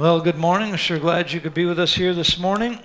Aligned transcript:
Well, 0.00 0.22
good 0.22 0.38
morning. 0.38 0.70
I'm 0.70 0.78
sure 0.78 0.98
glad 0.98 1.30
you 1.30 1.42
could 1.42 1.52
be 1.52 1.66
with 1.66 1.78
us 1.78 1.92
here 1.92 2.14
this 2.14 2.38
morning. 2.38 2.78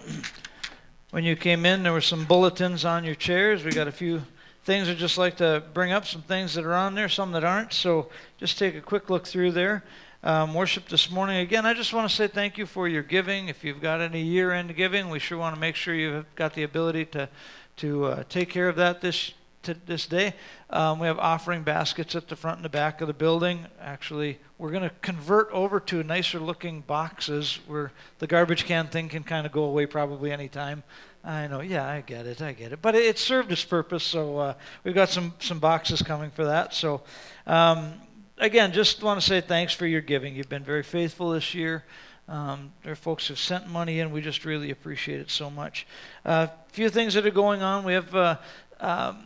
When 1.11 1.23
you 1.23 1.37
came 1.37 1.65
in, 1.65 1.81
there 1.81 1.93
were 1.93 2.01
some 2.01 2.25
bulletins 2.25 2.83
on 2.83 3.05
your 3.05 3.15
chairs. 3.15 3.63
We 3.63 3.71
got 3.71 3.87
a 3.87 3.91
few 3.93 4.21
things 4.65 4.89
I'd 4.89 4.97
just 4.97 5.17
like 5.17 5.37
to 5.37 5.63
bring 5.73 5.93
up, 5.93 6.05
some 6.05 6.23
things 6.23 6.55
that 6.55 6.65
are 6.65 6.73
on 6.73 6.93
there, 6.93 7.07
some 7.07 7.31
that 7.31 7.45
aren't. 7.45 7.71
So 7.71 8.09
just 8.37 8.59
take 8.59 8.75
a 8.75 8.81
quick 8.81 9.09
look 9.09 9.25
through 9.25 9.53
there. 9.53 9.85
Um, 10.23 10.53
worship 10.53 10.89
this 10.89 11.09
morning. 11.09 11.37
Again, 11.37 11.65
I 11.65 11.73
just 11.73 11.93
want 11.93 12.09
to 12.09 12.13
say 12.13 12.27
thank 12.27 12.57
you 12.57 12.65
for 12.65 12.85
your 12.85 13.01
giving. 13.01 13.47
If 13.47 13.63
you've 13.63 13.79
got 13.79 14.01
any 14.01 14.21
year 14.21 14.51
end 14.51 14.75
giving, 14.75 15.09
we 15.09 15.19
sure 15.19 15.37
want 15.37 15.55
to 15.55 15.61
make 15.61 15.77
sure 15.77 15.95
you've 15.95 16.25
got 16.35 16.53
the 16.53 16.63
ability 16.63 17.05
to, 17.05 17.29
to 17.77 18.03
uh, 18.03 18.23
take 18.27 18.49
care 18.49 18.67
of 18.67 18.75
that 18.75 18.99
this 18.99 19.31
to 19.65 19.73
this 19.85 20.07
day. 20.07 20.33
Um, 20.69 20.99
we 20.99 21.07
have 21.07 21.19
offering 21.19 21.63
baskets 21.63 22.15
at 22.15 22.27
the 22.27 22.35
front 22.35 22.57
and 22.57 22.65
the 22.65 22.69
back 22.69 23.01
of 23.01 23.07
the 23.07 23.13
building. 23.13 23.65
Actually, 23.79 24.39
we're 24.57 24.71
going 24.71 24.83
to 24.83 24.91
convert 25.01 25.51
over 25.51 25.79
to 25.81 26.01
nicer 26.03 26.39
looking 26.39 26.81
boxes 26.81 27.59
where 27.67 27.91
the 28.19 28.27
garbage 28.27 28.65
can 28.65 28.87
thing 28.87 29.09
can 29.09 29.23
kind 29.23 29.45
of 29.45 29.51
go 29.51 29.63
away 29.63 29.85
probably 29.85 30.31
anytime. 30.31 30.83
I 31.23 31.47
know, 31.47 31.61
yeah, 31.61 31.87
I 31.87 32.01
get 32.01 32.27
it, 32.27 32.41
I 32.41 32.53
get 32.53 32.71
it. 32.71 32.81
But 32.81 32.95
it, 32.95 33.03
it 33.05 33.19
served 33.19 33.51
its 33.51 33.65
purpose, 33.65 34.03
so 34.03 34.37
uh, 34.37 34.53
we've 34.83 34.95
got 34.95 35.09
some, 35.09 35.33
some 35.39 35.59
boxes 35.59 36.01
coming 36.01 36.29
for 36.29 36.45
that. 36.45 36.73
So, 36.73 37.01
um, 37.47 37.93
again, 38.37 38.71
just 38.71 39.01
want 39.01 39.19
to 39.19 39.25
say 39.25 39.41
thanks 39.41 39.73
for 39.73 39.87
your 39.87 40.01
giving. 40.01 40.35
You've 40.35 40.49
been 40.49 40.63
very 40.63 40.83
faithful 40.83 41.31
this 41.31 41.53
year. 41.55 41.83
Um, 42.27 42.71
there 42.83 42.93
are 42.93 42.95
folks 42.95 43.27
who've 43.27 43.39
sent 43.39 43.67
money 43.67 43.99
in. 43.99 44.11
We 44.11 44.21
just 44.21 44.45
really 44.45 44.71
appreciate 44.71 45.19
it 45.19 45.29
so 45.29 45.49
much. 45.49 45.85
A 46.25 46.29
uh, 46.29 46.47
few 46.69 46.89
things 46.89 47.13
that 47.13 47.25
are 47.25 47.31
going 47.31 47.61
on. 47.61 47.83
We 47.83 47.93
have 47.93 48.15
uh, 48.15 48.37
um, 48.79 49.25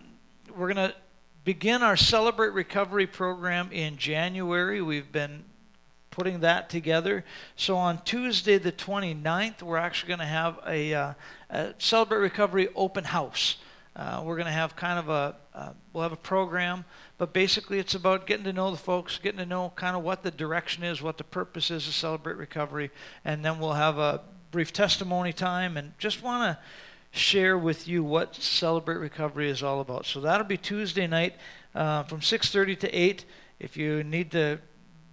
we're 0.56 0.74
going 0.74 0.90
to 0.90 0.96
begin 1.44 1.82
our 1.82 1.96
Celebrate 1.96 2.54
Recovery 2.54 3.08
program 3.08 3.72
in 3.72 3.98
January. 3.98 4.82
We've 4.82 5.12
been 5.12 5.44
putting 6.12 6.42
that 6.42 6.70
together. 6.70 7.24
So 7.56 7.78
on 7.78 8.02
Tuesday, 8.04 8.58
the 8.58 8.72
29th, 8.72 9.62
we're 9.62 9.78
actually 9.78 10.10
going 10.10 10.20
to 10.20 10.26
have 10.26 10.60
a, 10.68 10.94
uh, 10.94 11.14
a, 11.50 11.74
Celebrate 11.78 12.20
Recovery 12.20 12.70
open 12.76 13.04
house. 13.04 13.58
Uh, 13.96 14.22
we're 14.24 14.36
going 14.36 14.46
to 14.46 14.52
have 14.52 14.76
kind 14.76 15.00
of 15.00 15.10
a 15.10 15.36
uh, 15.54 15.74
we'll 15.92 16.04
have 16.04 16.14
a 16.14 16.18
program, 16.18 16.86
but 17.18 17.34
basically 17.34 17.80
it's 17.80 17.96
about 17.96 18.26
getting 18.26 18.46
to 18.46 18.54
know 18.54 18.72
the 18.72 18.78
folks, 18.78 19.18
getting 19.18 19.40
to 19.40 19.46
know 19.46 19.74
kind 19.76 19.98
of 19.98 20.04
what 20.04 20.24
the 20.24 20.32
direction 20.32 20.84
is, 20.84 21.02
what 21.02 21.18
the 21.18 21.24
purpose 21.24 21.70
is 21.70 21.86
of 21.86 21.94
Celebrate 21.94 22.38
Recovery, 22.38 22.92
and 23.26 23.44
then 23.44 23.60
we'll 23.60 23.74
have 23.74 23.98
a 23.98 24.22
brief 24.52 24.72
testimony 24.72 25.34
time 25.34 25.76
and 25.76 25.92
just 26.00 26.24
want 26.24 26.44
to 26.44 26.64
share 27.12 27.58
with 27.58 27.88
you 27.88 28.04
what 28.04 28.36
Celebrate 28.36 28.98
Recovery 28.98 29.50
is 29.50 29.64
all 29.64 29.82
about. 29.82 30.06
So 30.06 30.22
that'll 30.22 30.48
be 30.48 30.58
Tuesday 30.58 31.08
night 31.08 31.36
uh, 31.76 32.04
from 32.04 32.20
6:30 32.22 32.80
to 32.80 32.90
8. 32.90 33.26
If 33.60 33.78
you 33.78 34.04
need 34.04 34.32
to 34.32 34.60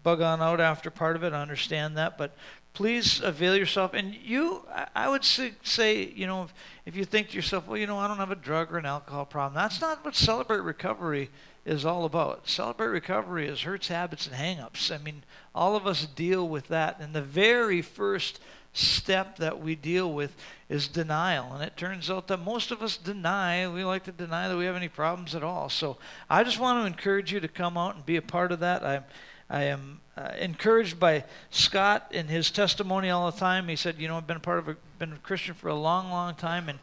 bug 0.02 0.20
on 0.20 0.41
out 0.41 0.61
after 0.61 0.91
part 0.91 1.17
of 1.17 1.24
it, 1.24 1.33
I 1.33 1.42
understand 1.42 1.97
that, 1.97 2.17
but 2.17 2.36
please 2.74 3.20
avail 3.22 3.56
yourself. 3.56 3.94
And 3.94 4.14
you, 4.14 4.64
I 4.94 5.08
would 5.08 5.24
say, 5.24 6.12
you 6.14 6.27
know, 6.27 6.47
if 6.84 6.94
you 6.94 7.05
think 7.05 7.30
to 7.30 7.34
yourself, 7.34 7.67
well, 7.67 7.78
you 7.78 7.86
know, 7.86 7.97
I 7.97 8.06
don't 8.06 8.19
have 8.19 8.30
a 8.30 8.36
drug 8.36 8.72
or 8.72 8.78
an 8.78 8.86
alcohol 8.86 9.24
problem, 9.24 9.55
that's 9.55 9.80
not 9.80 10.05
what 10.05 10.14
Celebrate 10.14 10.61
Recovery 10.61 11.30
is 11.64 11.84
all 11.84 12.05
about. 12.05 12.48
Celebrate 12.48 12.89
Recovery 12.89 13.48
is 13.48 13.62
hurts, 13.62 13.89
habits, 13.89 14.28
and 14.28 14.36
hangups. 14.36 14.94
I 14.94 15.02
mean, 15.02 15.24
all 15.55 15.74
of 15.74 15.86
us 15.86 16.06
deal 16.06 16.47
with 16.47 16.69
that. 16.69 17.00
And 17.00 17.14
the 17.14 17.22
very 17.22 17.83
first 17.83 18.41
step 18.77 19.37
that 19.37 19.61
we 19.61 19.75
deal 19.75 20.13
with 20.13 20.35
is 20.69 20.89
denial. 20.89 21.53
And 21.55 21.63
it 21.63 21.77
turns 21.77 22.11
out 22.11 22.29
that 22.29 22.39
most 22.39 22.71
of 22.71 22.83
us 22.83 22.97
deny, 22.97 23.69
we 23.69 23.85
like 23.85 24.05
to 24.05 24.13
deny 24.13 24.49
that 24.49 24.57
we 24.57 24.67
have 24.67 24.77
any 24.77 24.89
problems 24.89 25.35
at 25.35 25.43
all. 25.43 25.69
So 25.69 25.97
I 26.29 26.45
just 26.45 26.59
want 26.59 26.83
to 26.83 26.87
encourage 26.87 27.33
you 27.33 27.41
to 27.41 27.49
come 27.49 27.79
out 27.79 27.95
and 27.95 28.05
be 28.05 28.17
a 28.17 28.23
part 28.23 28.53
of 28.53 28.61
that. 28.61 28.85
I'm, 28.85 29.05
I 29.49 29.65
am 29.65 30.01
uh, 30.17 30.31
encouraged 30.39 30.99
by 30.99 31.25
Scott 31.51 32.09
in 32.11 32.27
his 32.27 32.51
testimony 32.51 33.11
all 33.11 33.31
the 33.31 33.39
time. 33.39 33.69
He 33.69 33.77
said, 33.77 33.97
You 33.99 34.09
know, 34.09 34.17
I've 34.17 34.27
been 34.27 34.39
a 34.39 34.41
part 34.41 34.59
of 34.59 34.69
a, 34.69 34.77
been 34.99 35.13
a 35.13 35.19
Christian 35.19 35.55
for 35.55 35.69
a 35.69 35.75
long, 35.75 36.11
long 36.11 36.35
time. 36.35 36.69
And 36.69 36.79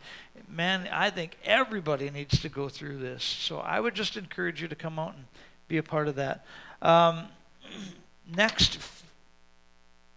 man, 0.47 0.87
I 0.91 1.09
think 1.09 1.37
everybody 1.43 2.09
needs 2.09 2.39
to 2.41 2.49
go 2.49 2.69
through 2.69 2.97
this. 2.99 3.23
So 3.23 3.59
I 3.59 3.79
would 3.79 3.95
just 3.95 4.17
encourage 4.17 4.61
you 4.61 4.67
to 4.67 4.75
come 4.75 4.97
out 4.97 5.15
and 5.15 5.25
be 5.67 5.77
a 5.77 5.83
part 5.83 6.07
of 6.07 6.15
that. 6.15 6.45
Um, 6.81 7.25
next, 8.35 8.79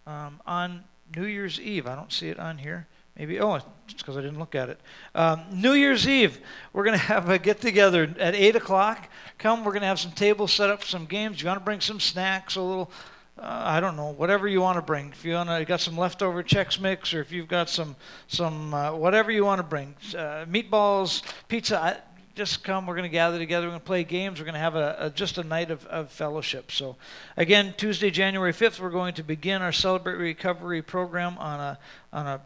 um, 0.07 0.41
on 0.47 0.85
New 1.15 1.25
Year's 1.25 1.61
Eve. 1.61 1.87
I 1.87 1.95
don't 1.95 2.13
see 2.13 2.29
it 2.29 2.39
on 2.39 2.59
here. 2.59 2.87
Maybe, 3.19 3.41
oh, 3.41 3.55
it's 3.55 3.95
because 3.95 4.19
I 4.19 4.21
didn't 4.21 4.39
look 4.39 4.55
at 4.55 4.69
it. 4.69 4.79
Um, 5.15 5.43
New 5.51 5.73
Year's 5.73 6.07
Eve, 6.07 6.39
we're 6.73 6.85
going 6.85 6.99
to 6.99 7.05
have 7.05 7.31
a 7.31 7.39
get 7.39 7.61
together 7.61 8.15
at 8.19 8.35
8 8.35 8.57
o'clock. 8.57 9.09
Come, 9.39 9.65
we're 9.65 9.73
going 9.73 9.83
to 9.83 9.87
have 9.89 10.01
some 10.01 10.13
tables 10.13 10.53
set 10.53 10.69
up, 10.69 10.85
some 10.85 11.07
games. 11.07 11.41
You 11.41 11.49
want 11.49 11.59
to 11.59 11.65
bring 11.65 11.81
some 11.81 11.99
snacks, 11.99 12.57
a 12.57 12.61
little, 12.61 12.91
uh, 13.39 13.63
I 13.65 13.81
don't 13.81 13.97
know, 13.97 14.11
whatever 14.11 14.47
you 14.47 14.61
want 14.61 14.77
to 14.77 14.83
bring. 14.83 15.09
If 15.11 15.25
you 15.25 15.35
want 15.35 15.49
to, 15.49 15.65
got 15.65 15.81
some 15.81 15.97
leftover 15.97 16.43
Chex 16.43 16.79
Mix, 16.79 17.15
or 17.15 17.21
if 17.21 17.33
you've 17.33 17.49
got 17.49 17.71
some, 17.71 17.97
some 18.29 18.75
uh, 18.75 18.93
whatever 18.93 19.31
you 19.31 19.45
want 19.47 19.61
to 19.61 19.67
bring, 19.67 19.95
uh, 20.15 20.45
meatballs, 20.45 21.23
pizza. 21.49 21.81
I, 21.81 21.97
just 22.37 22.63
come. 22.63 22.87
We're 22.87 22.95
going 22.95 23.09
to 23.09 23.13
gather 23.13 23.39
together. 23.39 23.67
We're 23.67 23.71
going 23.71 23.81
to 23.81 23.87
play 23.87 24.05
games. 24.05 24.39
We're 24.39 24.45
going 24.45 24.55
to 24.55 24.61
have 24.61 24.77
a, 24.77 24.97
a 25.01 25.11
just 25.11 25.39
a 25.39 25.43
night 25.43 25.71
of, 25.71 25.87
of 25.87 26.13
fellowship. 26.13 26.71
So, 26.71 26.97
again, 27.37 27.75
Tuesday, 27.79 28.11
January 28.11 28.53
5th, 28.53 28.79
we're 28.79 28.91
going 28.91 29.15
to 29.15 29.23
begin 29.23 29.63
our 29.63 29.73
Celebrate 29.73 30.17
Recovery 30.17 30.83
program 30.83 31.39
on 31.39 31.61
a 31.61 31.79
on 32.13 32.27
a 32.27 32.43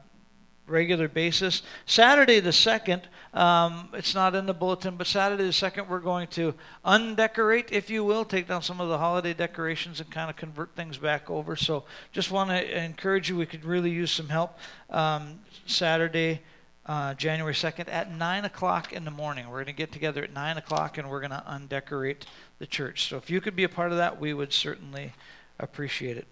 regular 0.69 1.09
basis. 1.09 1.63
Saturday 1.87 2.39
the 2.39 2.51
2nd, 2.51 3.03
um, 3.35 3.89
it's 3.93 4.15
not 4.15 4.37
in 4.37 4.47
the 4.47 4.55
bulletin, 4.55 4.97
but 4.97 5.09
Saturday 5.09 5.43
the 5.43 5.51
2nd, 5.51 5.89
we're 5.89 5.99
going 5.99 6.29
to 6.29 6.55
undecorate, 6.85 7.73
if 7.73 7.91
you 7.91 8.05
will, 8.05 8.25
take 8.25 8.47
down 8.47 8.63
some 8.63 8.81
of 8.81 8.89
the 8.89 8.99
holiday 8.99 9.35
decorations 9.35 9.99
and 9.99 10.09
kind 10.13 10.31
of 10.31 10.37
convert 10.37 10.77
things 10.77 10.97
back 10.97 11.29
over. 11.29 11.57
So 11.57 11.83
just 12.13 12.31
want 12.31 12.51
to 12.51 12.85
encourage 12.85 13.29
you, 13.29 13.37
we 13.37 13.47
could 13.47 13.65
really 13.65 13.91
use 13.91 14.13
some 14.13 14.29
help. 14.29 14.57
Um, 14.89 15.41
Saturday, 15.67 16.41
uh, 16.91 17.15
January 17.15 17.55
2nd 17.55 17.89
at 17.89 18.11
9 18.11 18.45
o'clock 18.45 18.93
in 18.93 19.05
the 19.05 19.13
morning. 19.13 19.47
We're 19.47 19.59
going 19.59 19.67
to 19.67 19.73
get 19.73 19.93
together 19.93 20.25
at 20.25 20.33
9 20.33 20.57
o'clock 20.57 20.99
and 20.99 21.09
we're 21.09 21.21
going 21.21 21.31
to 21.31 21.45
undecorate 21.47 22.27
the 22.59 22.67
church. 22.67 23.09
So 23.09 23.17
if 23.17 23.31
you 23.31 23.41
could 23.41 23.55
be 23.55 23.63
a 23.63 23.69
part 23.69 23.93
of 23.93 23.99
that, 23.99 24.21
we 24.21 24.35
would 24.35 24.53
certainly 24.53 25.13
appreciate 25.61 26.17
it. 26.17 26.27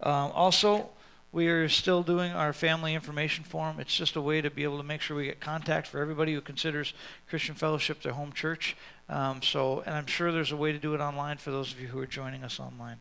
Um, 0.00 0.32
also, 0.34 0.88
we 1.30 1.46
are 1.46 1.68
still 1.68 2.02
doing 2.02 2.32
our 2.32 2.52
family 2.52 2.92
information 2.92 3.44
form. 3.44 3.78
It's 3.78 3.96
just 3.96 4.16
a 4.16 4.20
way 4.20 4.40
to 4.40 4.50
be 4.50 4.64
able 4.64 4.78
to 4.78 4.82
make 4.82 5.00
sure 5.00 5.16
we 5.16 5.26
get 5.26 5.38
contact 5.38 5.86
for 5.86 6.00
everybody 6.00 6.34
who 6.34 6.40
considers 6.40 6.92
Christian 7.28 7.54
Fellowship 7.54 8.02
their 8.02 8.14
home 8.14 8.32
church. 8.32 8.76
Um, 9.08 9.42
so, 9.42 9.84
and 9.86 9.94
I'm 9.94 10.06
sure 10.06 10.32
there's 10.32 10.50
a 10.50 10.56
way 10.56 10.72
to 10.72 10.78
do 10.80 10.94
it 10.94 11.00
online 11.00 11.36
for 11.36 11.52
those 11.52 11.70
of 11.70 11.80
you 11.80 11.86
who 11.86 12.00
are 12.00 12.06
joining 12.06 12.42
us 12.42 12.58
online. 12.58 12.96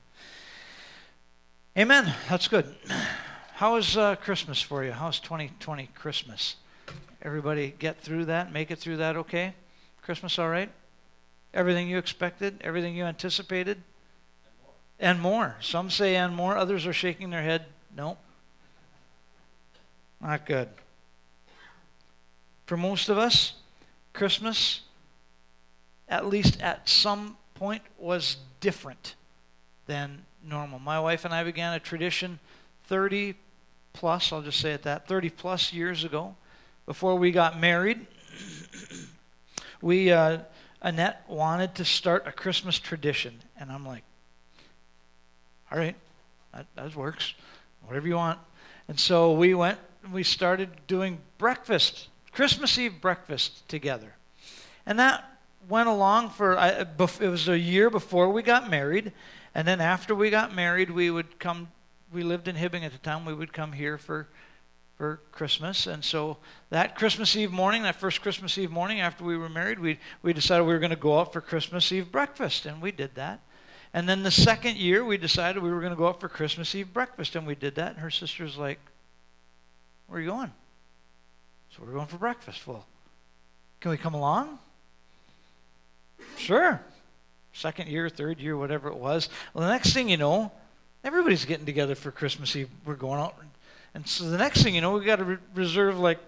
Amen. 1.76 2.14
That's 2.30 2.48
good. 2.48 2.76
How 3.56 3.78
uh, 3.78 4.16
Christmas 4.18 4.62
for 4.62 4.84
you? 4.84 4.92
How's 4.92 5.20
2020 5.20 5.90
Christmas? 5.96 6.58
Everybody 7.24 7.74
get 7.80 8.02
through 8.02 8.26
that, 8.26 8.52
make 8.52 8.70
it 8.70 8.78
through 8.78 8.98
that 8.98 9.16
okay? 9.16 9.54
Christmas 10.02 10.38
all 10.38 10.50
right? 10.50 10.70
Everything 11.54 11.88
you 11.88 11.98
expected, 11.98 12.60
everything 12.62 12.96
you 12.96 13.06
anticipated? 13.06 13.82
And 15.00 15.22
more. 15.22 15.44
And 15.46 15.54
more. 15.54 15.56
Some 15.62 15.90
say 15.90 16.18
and 16.18 16.36
more, 16.36 16.58
others 16.58 16.86
are 16.86 16.92
shaking 16.92 17.30
their 17.30 17.42
head, 17.42 17.66
no. 17.96 18.18
Not 20.22 20.46
good. 20.46 20.68
For 22.66 22.76
most 22.76 23.08
of 23.08 23.18
us, 23.18 23.54
Christmas, 24.12 24.82
at 26.10 26.26
least 26.26 26.62
at 26.62 26.90
some 26.90 27.38
point, 27.56 27.84
was 27.98 28.36
different 28.60 29.16
than 29.86 30.26
normal. 30.46 30.78
My 30.80 31.00
wife 31.00 31.24
and 31.24 31.34
I 31.34 31.46
began 31.46 31.74
a 31.74 31.80
tradition 31.80 32.40
30 32.88 33.36
plus, 33.94 34.34
I'll 34.34 34.42
just 34.42 34.60
say 34.60 34.74
it 34.74 34.84
that, 34.84 35.08
30 35.08 35.30
plus 35.30 35.72
years 35.72 36.04
ago 36.04 36.36
before 36.86 37.16
we 37.16 37.32
got 37.32 37.60
married, 37.60 38.06
we 39.82 40.12
uh, 40.12 40.40
Annette 40.82 41.24
wanted 41.28 41.76
to 41.76 41.86
start 41.86 42.28
a 42.28 42.32
Christmas 42.32 42.80
tradition, 42.80 43.40
and 43.58 43.72
I'm 43.72 43.86
like, 43.86 44.04
all 45.72 45.78
right, 45.78 45.96
that, 46.54 46.68
that 46.76 46.96
works, 46.96 47.34
whatever 47.86 48.08
you 48.08 48.16
want. 48.16 48.40
And 48.88 49.00
so 49.00 49.34
we 49.34 49.54
went, 49.54 49.80
we 50.12 50.24
started 50.24 50.70
doing 50.88 51.20
breakfast, 51.38 52.10
Christmas 52.34 52.78
Eve 52.78 53.00
breakfast 53.00 53.68
together, 53.70 54.16
and 54.86 55.00
that 55.00 55.24
went 55.70 55.88
along 55.88 56.30
for 56.32 56.58
it 56.58 57.30
was 57.30 57.48
a 57.48 57.58
year 57.58 57.90
before 57.90 58.30
we 58.30 58.44
got 58.44 58.70
married, 58.70 59.14
and 59.56 59.66
then 59.66 59.80
after 59.80 60.14
we 60.14 60.30
got 60.30 60.54
married, 60.54 60.90
we 60.92 61.10
would 61.10 61.40
come. 61.40 61.70
We 62.12 62.24
lived 62.24 62.48
in 62.48 62.56
Hibbing 62.56 62.84
at 62.84 62.92
the 62.92 63.00
time. 63.00 63.26
We 63.26 63.34
would 63.34 63.54
come 63.54 63.72
here 63.72 63.98
for 63.98 64.28
for 65.04 65.20
Christmas. 65.34 65.86
And 65.86 66.02
so 66.02 66.38
that 66.70 66.96
Christmas 66.96 67.36
Eve 67.36 67.52
morning, 67.52 67.84
that 67.84 67.98
first 67.98 68.22
Christmas 68.22 68.58
Eve 68.58 68.72
morning 68.72 69.02
after 69.02 69.26
we 69.26 69.36
were 69.36 69.50
married, 69.50 69.78
we, 69.78 70.00
we 70.22 70.32
decided 70.32 70.64
we 70.64 70.72
were 70.72 70.80
going 70.80 70.92
to 70.92 70.96
go 70.96 71.20
out 71.20 71.34
for 71.34 71.42
Christmas 71.42 71.92
Eve 71.92 72.10
breakfast, 72.10 72.66
and 72.66 72.82
we 72.82 72.90
did 72.90 73.14
that. 73.16 73.42
And 73.94 74.08
then 74.08 74.24
the 74.24 74.32
second 74.32 74.78
year, 74.78 75.04
we 75.04 75.18
decided 75.18 75.62
we 75.62 75.72
were 75.72 75.82
going 75.82 75.92
to 75.92 75.98
go 75.98 76.08
out 76.08 76.22
for 76.22 76.30
Christmas 76.30 76.74
Eve 76.74 76.94
breakfast, 76.94 77.36
and 77.36 77.46
we 77.46 77.54
did 77.54 77.76
that. 77.76 77.92
And 77.92 78.00
her 78.00 78.10
sister's 78.10 78.56
like, 78.56 78.80
Where 80.08 80.20
are 80.20 80.24
you 80.24 80.30
going? 80.30 80.54
So 81.76 81.84
we're 81.86 81.92
going 81.92 82.08
for 82.08 82.16
breakfast. 82.16 82.66
Well, 82.66 82.86
can 83.82 83.92
we 83.92 83.98
come 83.98 84.14
along? 84.14 84.58
Sure. 86.38 86.80
Second 87.52 87.90
year, 87.90 88.08
third 88.08 88.40
year, 88.40 88.56
whatever 88.56 88.88
it 88.88 88.96
was. 88.96 89.28
Well, 89.54 89.66
the 89.66 89.70
next 89.74 89.92
thing 89.92 90.08
you 90.08 90.16
know, 90.16 90.54
Everybody's 91.04 91.44
getting 91.44 91.66
together 91.66 91.96
for 91.96 92.12
Christmas 92.12 92.56
Eve. 92.56 92.70
We're 92.86 92.96
going 92.96 93.20
out. 93.20 93.36
And 93.94 94.08
so 94.08 94.30
the 94.30 94.38
next 94.38 94.64
thing 94.64 94.76
you 94.76 94.82
know, 94.82 94.94
we've 94.94 95.06
got 95.06 95.18
to 95.18 95.24
re- 95.24 95.38
reserve 95.54 96.00
like 96.00 96.20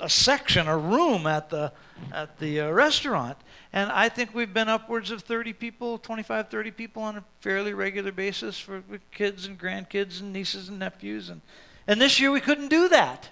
a 0.00 0.08
section, 0.08 0.68
a 0.68 0.76
room 0.76 1.26
at 1.26 1.50
the 1.50 1.72
at 2.12 2.38
the 2.38 2.60
uh, 2.60 2.70
restaurant. 2.70 3.36
And 3.72 3.90
I 3.90 4.08
think 4.08 4.34
we've 4.34 4.52
been 4.52 4.68
upwards 4.68 5.10
of 5.10 5.22
30 5.22 5.52
people, 5.52 5.98
25, 5.98 6.48
30 6.48 6.70
people 6.70 7.02
on 7.02 7.18
a 7.18 7.24
fairly 7.40 7.74
regular 7.74 8.12
basis 8.12 8.58
for 8.58 8.82
kids 9.12 9.46
and 9.46 9.58
grandkids 9.58 10.20
and 10.20 10.32
nieces 10.32 10.68
and 10.68 10.78
nephews. 10.78 11.28
And, 11.28 11.42
and 11.86 12.00
this 12.00 12.18
year 12.18 12.30
we 12.30 12.40
couldn't 12.40 12.68
do 12.68 12.88
that. 12.88 13.28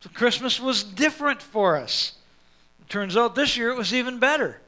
So 0.00 0.10
Christmas 0.12 0.60
was 0.60 0.84
different 0.84 1.40
for 1.40 1.76
us. 1.76 2.12
It 2.80 2.90
turns 2.90 3.16
out 3.16 3.34
this 3.34 3.56
year 3.56 3.70
it 3.70 3.76
was 3.76 3.94
even 3.94 4.18
better. 4.18 4.60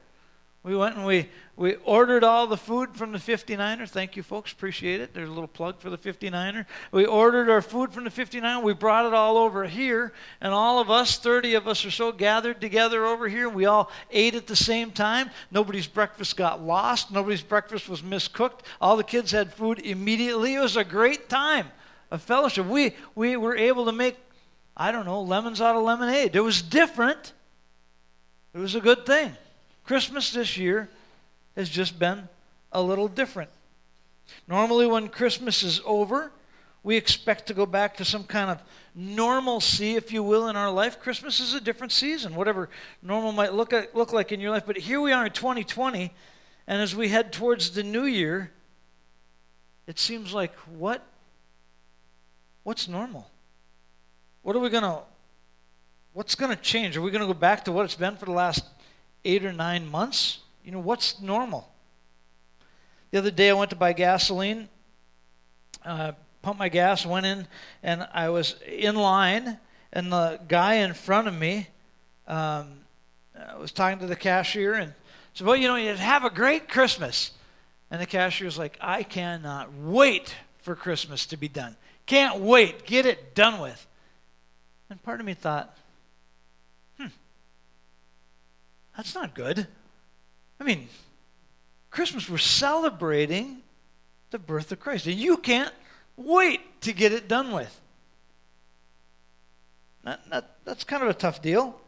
We 0.63 0.75
went 0.75 0.97
and 0.97 1.05
we, 1.05 1.29
we 1.55 1.75
ordered 1.85 2.25
all 2.25 2.45
the 2.45 2.57
food 2.57 2.95
from 2.95 3.13
the 3.13 3.17
59er. 3.17 3.87
Thank 3.87 4.17
you, 4.17 4.23
folks. 4.23 4.51
Appreciate 4.51 4.99
it. 4.99 5.13
There's 5.13 5.29
a 5.29 5.31
little 5.31 5.47
plug 5.47 5.79
for 5.79 5.89
the 5.89 5.97
59er. 5.97 6.65
We 6.91 7.05
ordered 7.05 7.49
our 7.49 7.61
food 7.61 7.93
from 7.93 8.03
the 8.03 8.09
59er. 8.09 8.61
We 8.61 8.73
brought 8.73 9.05
it 9.05 9.13
all 9.13 9.37
over 9.37 9.65
here. 9.65 10.11
And 10.41 10.53
all 10.53 10.81
of 10.81 10.91
us, 10.91 11.17
30 11.17 11.53
of 11.53 11.67
us 11.67 11.85
or 11.85 11.91
so, 11.91 12.11
gathered 12.11 12.59
together 12.59 13.05
over 13.05 13.29
here. 13.29 13.47
We 13.47 13.65
all 13.65 13.89
ate 14.11 14.35
at 14.35 14.47
the 14.47 14.57
same 14.57 14.91
time. 14.91 15.29
Nobody's 15.51 15.87
breakfast 15.87 16.35
got 16.35 16.61
lost. 16.61 17.11
Nobody's 17.11 17.41
breakfast 17.41 17.87
was 17.87 18.01
miscooked. 18.01 18.59
All 18.81 18.97
the 18.97 19.03
kids 19.05 19.31
had 19.31 19.53
food 19.53 19.79
immediately. 19.79 20.55
It 20.55 20.59
was 20.59 20.75
a 20.75 20.83
great 20.83 21.29
time 21.29 21.71
of 22.11 22.21
fellowship. 22.21 22.65
We, 22.65 22.93
we 23.15 23.37
were 23.37 23.55
able 23.55 23.85
to 23.85 23.93
make, 23.93 24.17
I 24.75 24.91
don't 24.91 25.05
know, 25.05 25.21
lemons 25.21 25.61
out 25.61 25.77
of 25.77 25.83
lemonade. 25.83 26.35
It 26.35 26.41
was 26.41 26.61
different. 26.61 27.31
It 28.53 28.59
was 28.59 28.75
a 28.75 28.81
good 28.81 29.05
thing. 29.05 29.31
Christmas 29.87 30.31
this 30.33 30.57
year 30.57 30.89
has 31.55 31.69
just 31.69 31.97
been 31.97 32.27
a 32.73 32.81
little 32.81 33.07
different. 33.07 33.49
Normally, 34.45 34.85
when 34.85 35.07
Christmas 35.07 35.63
is 35.63 35.79
over, 35.85 36.29
we 36.83 36.97
expect 36.97 37.47
to 37.47 37.53
go 37.53 37.65
back 37.65 37.95
to 37.97 38.05
some 38.05 38.25
kind 38.25 38.51
of 38.51 38.61
normalcy, 38.93 39.95
if 39.95 40.11
you 40.11 40.23
will, 40.23 40.49
in 40.49 40.57
our 40.57 40.69
life. 40.69 40.99
Christmas 40.99 41.39
is 41.39 41.53
a 41.53 41.61
different 41.61 41.93
season, 41.93 42.35
whatever 42.35 42.67
normal 43.01 43.31
might 43.31 43.53
look, 43.53 43.71
at, 43.71 43.95
look 43.95 44.11
like 44.11 44.33
in 44.33 44.41
your 44.41 44.51
life. 44.51 44.63
But 44.67 44.77
here 44.77 44.99
we 44.99 45.13
are 45.13 45.25
in 45.25 45.31
2020, 45.31 46.11
and 46.67 46.81
as 46.81 46.93
we 46.93 47.07
head 47.07 47.31
towards 47.31 47.71
the 47.71 47.83
new 47.83 48.03
year, 48.03 48.51
it 49.87 49.99
seems 49.99 50.33
like 50.33 50.53
what? 50.65 51.01
What's 52.63 52.89
normal? 52.89 53.31
What 54.41 54.53
are 54.53 54.59
we 54.59 54.69
going 54.69 54.83
to, 54.83 54.99
what's 56.11 56.35
going 56.35 56.53
to 56.53 56.61
change? 56.61 56.97
Are 56.97 57.01
we 57.01 57.09
going 57.09 57.25
to 57.25 57.33
go 57.33 57.39
back 57.39 57.63
to 57.65 57.71
what 57.71 57.85
it's 57.85 57.95
been 57.95 58.17
for 58.17 58.25
the 58.25 58.31
last 58.31 58.65
eight 59.25 59.45
or 59.45 59.53
nine 59.53 59.89
months? 59.89 60.39
You 60.63 60.71
know, 60.71 60.79
what's 60.79 61.21
normal? 61.21 61.71
The 63.11 63.19
other 63.19 63.31
day 63.31 63.49
I 63.49 63.53
went 63.53 63.69
to 63.69 63.75
buy 63.75 63.93
gasoline, 63.93 64.67
uh, 65.85 66.11
pumped 66.41 66.59
my 66.59 66.69
gas, 66.69 67.05
went 67.05 67.25
in, 67.25 67.47
and 67.81 68.07
I 68.13 68.29
was 68.29 68.55
in 68.67 68.95
line, 68.95 69.59
and 69.93 70.11
the 70.11 70.39
guy 70.47 70.75
in 70.75 70.93
front 70.93 71.27
of 71.27 71.37
me 71.37 71.67
um, 72.27 72.79
was 73.59 73.71
talking 73.71 73.99
to 73.99 74.07
the 74.07 74.15
cashier 74.15 74.73
and 74.73 74.93
said, 75.33 75.47
Well, 75.47 75.55
you 75.55 75.67
know, 75.67 75.75
you 75.75 75.93
have 75.93 76.25
a 76.25 76.29
great 76.29 76.67
Christmas. 76.67 77.31
And 77.89 78.01
the 78.01 78.05
cashier 78.05 78.45
was 78.45 78.57
like, 78.57 78.77
I 78.81 79.03
cannot 79.03 79.73
wait 79.73 80.35
for 80.59 80.75
Christmas 80.75 81.25
to 81.27 81.37
be 81.37 81.47
done. 81.47 81.77
Can't 82.05 82.39
wait. 82.39 82.85
Get 82.85 83.05
it 83.05 83.33
done 83.33 83.61
with. 83.61 83.87
And 84.89 85.01
part 85.01 85.19
of 85.19 85.25
me 85.25 85.33
thought, 85.33 85.77
that's 88.97 89.13
not 89.13 89.35
good. 89.35 89.67
I 90.59 90.63
mean, 90.63 90.89
Christmas, 91.91 92.27
we're 92.27 92.39
celebrating 92.39 93.59
the 94.31 94.39
birth 94.39 94.71
of 94.71 94.79
Christ. 94.79 95.05
And 95.05 95.15
you 95.15 95.37
can't 95.37 95.73
wait 96.17 96.81
to 96.81 96.91
get 96.91 97.11
it 97.13 97.27
done 97.27 97.51
with. 97.51 97.79
That, 100.03 100.27
that, 100.31 100.55
that's 100.65 100.83
kind 100.83 101.03
of 101.03 101.09
a 101.09 101.13
tough 101.13 101.41
deal. 101.41 101.79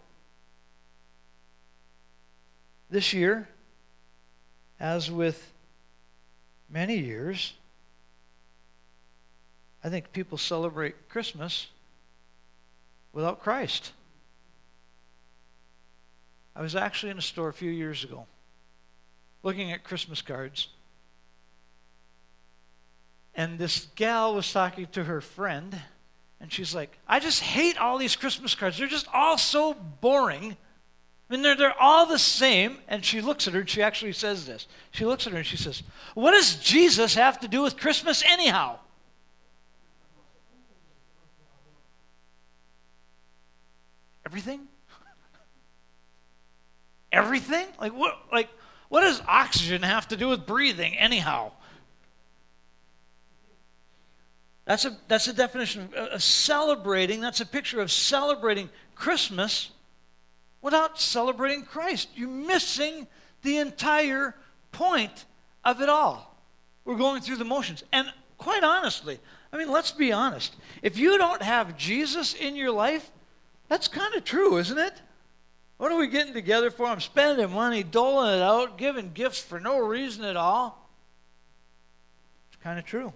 This 2.92 3.12
year, 3.12 3.50
as 4.80 5.12
with 5.12 5.52
many 6.70 6.98
years, 6.98 7.54
I 9.84 9.90
think 9.90 10.12
people 10.12 10.38
celebrate 10.38 11.10
Christmas 11.10 11.68
without 13.14 13.42
Christ. 13.42 13.94
I 16.60 16.62
was 16.62 16.76
actually 16.76 17.12
in 17.12 17.18
a 17.18 17.22
store 17.22 17.48
a 17.48 17.54
few 17.54 17.72
years 17.72 18.04
ago 18.04 18.28
looking 19.44 19.72
at 19.72 19.86
Christmas 19.86 20.22
cards. 20.22 20.68
And 23.34 23.58
this 23.58 23.88
gal 23.96 24.36
was 24.36 24.52
talking 24.52 24.88
to 24.88 25.06
her 25.06 25.22
friend, 25.22 25.80
and 26.42 26.52
she's 26.52 26.76
like, 26.76 26.98
I 27.08 27.22
just 27.22 27.40
hate 27.40 27.78
all 27.78 27.98
these 27.98 28.18
Christmas 28.18 28.56
cards. 28.56 28.78
They're 28.78 28.88
just 28.88 29.08
all 29.14 29.38
so 29.38 29.74
boring. 29.74 30.58
I 31.30 31.34
mean, 31.34 31.44
they're, 31.44 31.56
they're 31.56 31.82
all 31.82 32.06
the 32.06 32.20
same. 32.20 32.80
And 32.90 33.06
she 33.06 33.22
looks 33.22 33.48
at 33.48 33.54
her, 33.54 33.62
and 33.62 33.70
she 33.70 33.82
actually 33.82 34.12
says 34.12 34.46
this. 34.46 34.68
She 34.92 35.06
looks 35.06 35.26
at 35.26 35.32
her, 35.32 35.38
and 35.38 35.48
she 35.48 35.56
says, 35.56 35.82
What 36.14 36.32
does 36.32 36.58
Jesus 36.58 37.16
have 37.16 37.40
to 37.40 37.48
do 37.48 37.62
with 37.62 37.78
Christmas, 37.78 38.22
anyhow? 38.28 38.80
Everything? 44.26 44.68
Everything? 47.12 47.68
Like 47.80 47.94
what 47.94 48.18
like 48.32 48.50
what 48.90 49.02
does 49.02 49.22
oxygen 49.28 49.84
have 49.84 50.08
to 50.10 50.18
do 50.18 50.28
with 50.28 50.46
breathing, 50.46 50.98
anyhow? 50.98 51.52
That's 54.66 54.86
a, 54.86 54.96
that's 55.08 55.28
a 55.28 55.34
definition 55.34 55.90
of, 55.96 56.22
celebrating. 56.22 57.22
That's 57.22 57.42
a 57.42 57.46
picture 57.46 57.82
of 57.82 57.92
celebrating 57.92 58.70
Christmas 58.94 59.72
without 60.62 61.00
celebrating 61.00 61.64
Christ. 61.64 62.10
You're 62.14 62.30
missing 62.30 63.08
the 63.42 63.58
entire 63.58 64.36
point 64.72 65.26
of 65.64 65.82
it 65.82 65.90
all. 65.90 66.38
We're 66.86 66.98
going 66.98 67.22
through 67.22 67.38
the 67.38 67.46
motions. 67.46 67.84
And 67.92 68.14
quite 68.38 68.64
honestly, 68.64 69.20
I 69.52 69.58
mean, 69.58 69.72
let's 69.72 69.92
be 69.92 70.12
honest. 70.12 70.56
If 70.84 70.98
you 70.98 71.18
don't 71.18 71.42
have 71.42 71.76
Jesus 71.76 72.36
in 72.36 72.56
your 72.56 72.72
life, 72.72 73.10
that's 73.70 73.88
kind 73.88 74.14
of 74.14 74.24
true, 74.24 74.58
isn't 74.58 74.78
it? 74.78 75.02
What 75.80 75.94
are 75.94 75.98
we 75.98 76.08
getting 76.08 76.34
together 76.34 76.72
for? 76.72 76.88
I'm 76.88 77.00
spending 77.00 77.50
money, 77.52 77.84
doling 77.84 78.38
it 78.38 78.42
out, 78.42 78.78
giving 78.78 79.14
gifts 79.14 79.40
for 79.40 79.62
no 79.62 79.80
reason 79.80 80.26
at 80.26 80.36
all. 80.36 80.90
It's 82.52 82.62
kind 82.62 82.78
of 82.78 82.84
true. 82.84 83.14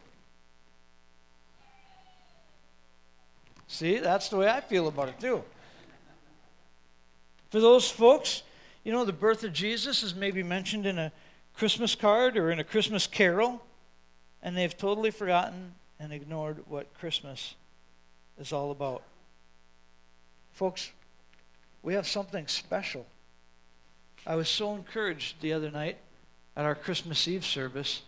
See, 3.68 4.00
that's 4.00 4.30
the 4.30 4.38
way 4.38 4.50
I 4.50 4.62
feel 4.62 4.88
about 4.88 5.10
it 5.10 5.20
too. 5.20 5.44
For 7.50 7.60
those 7.60 7.92
folks, 7.92 8.44
you 8.86 8.94
know, 8.94 9.04
the 9.04 9.12
birth 9.12 9.44
of 9.44 9.52
Jesus 9.52 10.02
is 10.02 10.16
maybe 10.16 10.42
mentioned 10.42 10.86
in 10.86 10.98
a 10.98 11.12
Christmas 11.54 11.96
card 11.96 12.38
or 12.38 12.50
in 12.50 12.60
a 12.60 12.64
Christmas 12.64 13.08
carol, 13.08 13.62
and 14.42 14.56
they've 14.56 14.78
totally 14.78 15.12
forgotten 15.12 15.74
and 16.00 16.14
ignored 16.14 16.64
what 16.70 16.94
Christmas 16.94 17.56
is 18.40 18.54
all 18.54 18.72
about. 18.72 19.04
Folks, 20.54 20.94
we 21.84 21.94
have 21.94 22.08
something 22.08 22.48
special. 22.48 23.06
I 24.26 24.36
was 24.36 24.48
so 24.48 24.74
encouraged 24.74 25.42
the 25.42 25.54
other 25.54 25.70
night 25.70 25.98
at 26.56 26.66
our 26.66 26.76
Christmas 26.76 27.28
Eve 27.28 27.46
service 27.46 28.02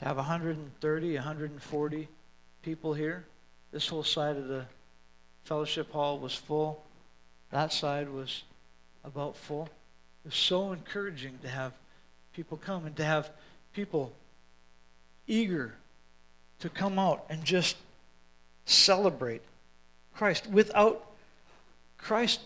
to 0.00 0.04
have 0.04 0.16
130, 0.16 1.14
140 1.14 2.08
people 2.62 2.92
here. 2.92 3.24
This 3.70 3.86
whole 3.86 4.02
side 4.02 4.36
of 4.36 4.48
the 4.48 4.64
fellowship 5.44 5.92
hall 5.92 6.18
was 6.18 6.34
full. 6.34 6.82
That 7.50 7.72
side 7.72 8.10
was 8.10 8.42
about 9.04 9.36
full. 9.36 9.68
It 10.24 10.28
was 10.28 10.34
so 10.34 10.72
encouraging 10.72 11.38
to 11.42 11.48
have 11.48 11.72
people 12.34 12.56
come 12.56 12.86
and 12.86 12.96
to 12.96 13.04
have 13.04 13.30
people 13.72 14.12
eager 15.28 15.74
to 16.58 16.68
come 16.68 16.98
out 16.98 17.24
and 17.30 17.44
just 17.44 17.76
celebrate 18.64 19.42
Christ 20.14 20.48
without 20.48 21.06
Christ 21.96 22.40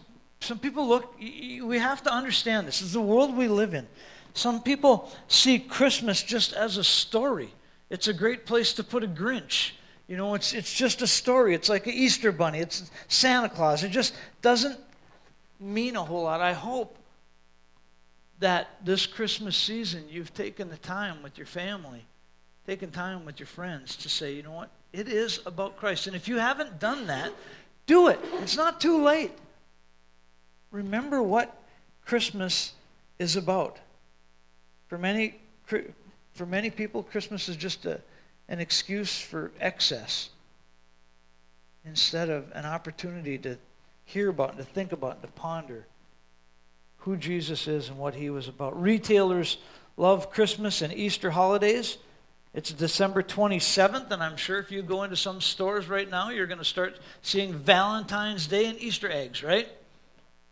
some 0.45 0.59
people 0.59 0.87
look, 0.87 1.19
we 1.19 1.79
have 1.79 2.03
to 2.03 2.13
understand 2.13 2.69
this. 2.69 2.83
Is 2.83 2.93
the 2.93 3.01
world 3.01 3.37
we 3.37 3.49
live 3.49 3.75
in. 3.75 3.87
Some 4.35 4.63
people 4.63 5.11
see 5.29 5.59
Christmas 5.59 6.23
just 6.23 6.53
as 6.53 6.77
a 6.77 6.85
story. 6.85 7.55
It's 7.89 8.09
a 8.09 8.13
great 8.13 8.47
place 8.47 8.73
to 8.75 8.85
put 8.85 9.05
a 9.05 9.09
Grinch. 9.09 9.73
You 10.09 10.17
know, 10.17 10.35
it's, 10.35 10.53
it's 10.53 10.73
just 10.73 11.01
a 11.03 11.07
story. 11.07 11.55
It's 11.55 11.69
like 11.69 11.87
an 11.87 11.95
Easter 11.95 12.33
bunny. 12.33 12.59
It's 12.59 12.91
Santa 13.09 13.49
Claus. 13.49 13.85
It 13.85 13.91
just 13.91 14.15
doesn't 14.43 14.79
mean 15.59 15.97
a 15.97 16.05
whole 16.05 16.25
lot. 16.25 16.41
I 16.41 16.53
hope 16.53 16.99
that 18.41 18.69
this 18.85 19.07
Christmas 19.07 19.57
season 19.57 20.05
you've 20.11 20.35
taken 20.35 20.69
the 20.69 20.77
time 20.79 21.23
with 21.23 21.39
your 21.39 21.47
family, 21.47 22.05
taken 22.67 22.91
time 22.91 23.25
with 23.25 23.39
your 23.39 23.47
friends 23.47 23.97
to 23.97 24.09
say, 24.09 24.35
you 24.35 24.43
know 24.43 24.53
what? 24.53 24.71
It 24.93 25.09
is 25.09 25.41
about 25.47 25.77
Christ. 25.77 26.07
And 26.07 26.17
if 26.17 26.29
you 26.29 26.39
haven't 26.39 26.79
done 26.79 27.07
that, 27.07 27.33
do 27.87 28.09
it. 28.09 28.19
It's 28.41 28.57
not 28.57 28.81
too 28.81 29.03
late 29.03 29.33
remember 30.75 31.23
what 31.23 31.57
Christmas 32.05 32.73
is 33.19 33.37
about. 33.37 33.79
For 34.89 34.99
many 34.99 35.37
for 36.35 36.45
many 36.45 36.69
people, 36.69 37.03
Christmas 37.03 37.49
is 37.49 37.57
just 37.57 37.87
a, 37.87 38.01
an 38.49 38.59
excuse 38.59 39.19
for 39.19 39.53
excess 39.61 40.31
instead 41.87 42.29
of 42.29 42.51
an 42.55 42.67
opportunity 42.67 43.39
to 43.39 43.57
hear 44.05 44.29
about 44.29 44.51
and 44.51 44.59
to 44.59 44.65
think 44.65 44.93
about 44.93 45.13
and 45.13 45.23
to 45.23 45.29
ponder 45.29 45.87
who 46.99 47.17
Jesus 47.17 47.69
is 47.69 47.89
and 47.89 47.99
what 47.99 48.15
he 48.15 48.31
was 48.31 48.49
about. 48.49 48.81
Retailers 48.81 49.59
love 49.97 50.31
Christmas 50.31 50.83
and 50.83 50.93
Easter 50.93 51.31
holidays. 51.31 51.99
It's 52.53 52.73
December 52.73 53.23
27th, 53.23 54.11
and 54.11 54.23
I'm 54.23 54.37
sure 54.37 54.59
if 54.59 54.71
you 54.73 54.83
go 54.83 55.05
into 55.05 55.17
some 55.17 55.41
stores 55.41 55.89
right 55.89 56.11
now, 56.11 56.31
you're 56.31 56.47
going 56.47 56.59
to 56.59 56.65
start 56.65 56.99
seeing 57.23 57.55
Valentine's 57.55 58.47
Day 58.47 58.67
and 58.67 58.79
Easter 58.81 59.11
eggs, 59.11 59.43
right? 59.43 59.69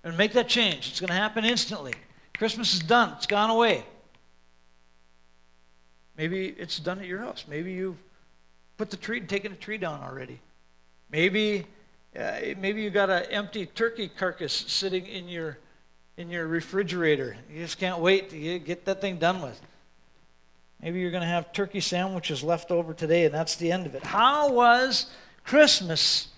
And 0.04 0.16
make 0.16 0.32
that 0.32 0.48
change. 0.48 0.88
It's 0.88 1.00
going 1.00 1.08
to 1.08 1.14
happen 1.14 1.44
instantly. 1.44 1.94
Christmas 2.36 2.74
is 2.74 2.80
done, 2.80 3.14
it's 3.16 3.26
gone 3.26 3.50
away. 3.50 3.84
Maybe 6.16 6.48
it's 6.48 6.78
done 6.78 6.98
at 6.98 7.06
your 7.06 7.20
house. 7.20 7.44
Maybe 7.48 7.72
you've 7.72 7.96
put 8.76 8.90
the 8.90 8.96
tree, 8.96 9.20
taken 9.20 9.52
the 9.52 9.58
tree 9.58 9.78
down 9.78 10.02
already. 10.02 10.40
Maybe, 11.10 11.66
uh, 12.18 12.32
maybe 12.58 12.82
you 12.82 12.90
got 12.90 13.10
an 13.10 13.24
empty 13.30 13.66
turkey 13.66 14.08
carcass 14.08 14.52
sitting 14.52 15.06
in 15.06 15.28
your 15.28 15.58
in 16.16 16.28
your 16.28 16.46
refrigerator. 16.46 17.36
You 17.50 17.60
just 17.60 17.78
can't 17.78 18.00
wait 18.00 18.30
to 18.30 18.58
get 18.58 18.84
that 18.84 19.00
thing 19.00 19.16
done 19.16 19.40
with. 19.40 19.60
Maybe 20.80 21.00
you're 21.00 21.10
going 21.10 21.22
to 21.22 21.28
have 21.28 21.52
turkey 21.52 21.80
sandwiches 21.80 22.42
left 22.42 22.70
over 22.70 22.92
today, 22.92 23.24
and 23.24 23.34
that's 23.34 23.56
the 23.56 23.72
end 23.72 23.86
of 23.86 23.94
it. 23.94 24.04
How 24.04 24.52
was 24.52 25.06
Christmas 25.44 26.28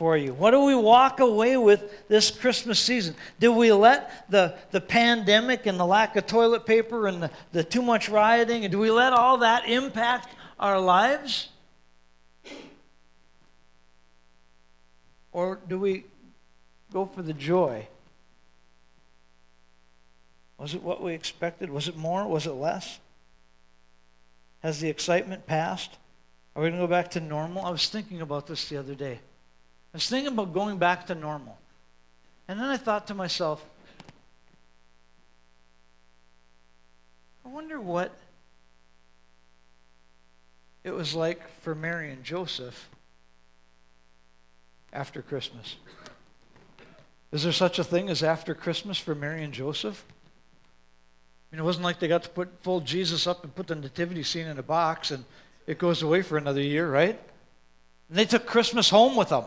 for 0.00 0.16
you? 0.16 0.32
What 0.32 0.52
do 0.52 0.64
we 0.64 0.74
walk 0.74 1.20
away 1.20 1.58
with 1.58 2.08
this 2.08 2.30
Christmas 2.30 2.80
season? 2.80 3.14
Did 3.38 3.50
we 3.50 3.70
let 3.70 4.30
the, 4.30 4.54
the 4.70 4.80
pandemic 4.80 5.66
and 5.66 5.78
the 5.78 5.84
lack 5.84 6.16
of 6.16 6.26
toilet 6.26 6.64
paper 6.64 7.06
and 7.06 7.24
the, 7.24 7.30
the 7.52 7.62
too 7.62 7.82
much 7.82 8.08
rioting, 8.08 8.64
and 8.64 8.72
do 8.72 8.78
we 8.78 8.90
let 8.90 9.12
all 9.12 9.36
that 9.36 9.68
impact 9.68 10.28
our 10.58 10.80
lives? 10.80 11.50
Or 15.32 15.58
do 15.68 15.78
we 15.78 16.04
go 16.94 17.04
for 17.04 17.20
the 17.20 17.34
joy? 17.34 17.86
Was 20.56 20.72
it 20.72 20.82
what 20.82 21.02
we 21.02 21.12
expected? 21.12 21.68
Was 21.68 21.88
it 21.88 21.96
more? 21.98 22.26
Was 22.26 22.46
it 22.46 22.52
less? 22.52 23.00
Has 24.60 24.80
the 24.80 24.88
excitement 24.88 25.46
passed? 25.46 25.98
Are 26.56 26.62
we 26.62 26.70
going 26.70 26.80
to 26.80 26.86
go 26.86 26.90
back 26.90 27.10
to 27.10 27.20
normal? 27.20 27.66
I 27.66 27.70
was 27.70 27.90
thinking 27.90 28.22
about 28.22 28.46
this 28.46 28.66
the 28.70 28.78
other 28.78 28.94
day. 28.94 29.20
I 29.92 29.96
was 29.96 30.08
thinking 30.08 30.32
about 30.32 30.52
going 30.52 30.78
back 30.78 31.06
to 31.06 31.14
normal. 31.14 31.58
And 32.48 32.58
then 32.58 32.66
I 32.66 32.76
thought 32.76 33.06
to 33.08 33.14
myself, 33.14 33.64
I 37.44 37.48
wonder 37.48 37.80
what 37.80 38.16
it 40.84 40.92
was 40.92 41.14
like 41.14 41.48
for 41.60 41.74
Mary 41.74 42.10
and 42.10 42.24
Joseph 42.24 42.88
after 44.92 45.22
Christmas. 45.22 45.76
Is 47.32 47.44
there 47.44 47.52
such 47.52 47.78
a 47.78 47.84
thing 47.84 48.08
as 48.08 48.22
after 48.22 48.54
Christmas 48.54 48.98
for 48.98 49.14
Mary 49.14 49.44
and 49.44 49.52
Joseph? 49.52 50.04
I 50.08 51.56
mean, 51.56 51.62
it 51.62 51.64
wasn't 51.64 51.84
like 51.84 51.98
they 51.98 52.08
got 52.08 52.22
to 52.24 52.28
put 52.28 52.62
full 52.62 52.80
Jesus 52.80 53.26
up 53.26 53.44
and 53.44 53.54
put 53.54 53.66
the 53.66 53.74
nativity 53.74 54.22
scene 54.22 54.46
in 54.46 54.58
a 54.58 54.62
box 54.62 55.10
and 55.10 55.24
it 55.66 55.78
goes 55.78 56.02
away 56.02 56.22
for 56.22 56.38
another 56.38 56.60
year, 56.60 56.90
right? 56.90 57.20
And 58.08 58.18
they 58.18 58.24
took 58.24 58.46
Christmas 58.46 58.90
home 58.90 59.16
with 59.16 59.28
them, 59.28 59.44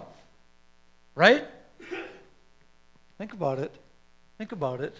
right? 1.15 1.46
Think 3.17 3.34
about 3.34 3.60
it. 3.60 3.74
Think 4.38 4.51
about 4.51 4.82
it. 4.82 5.00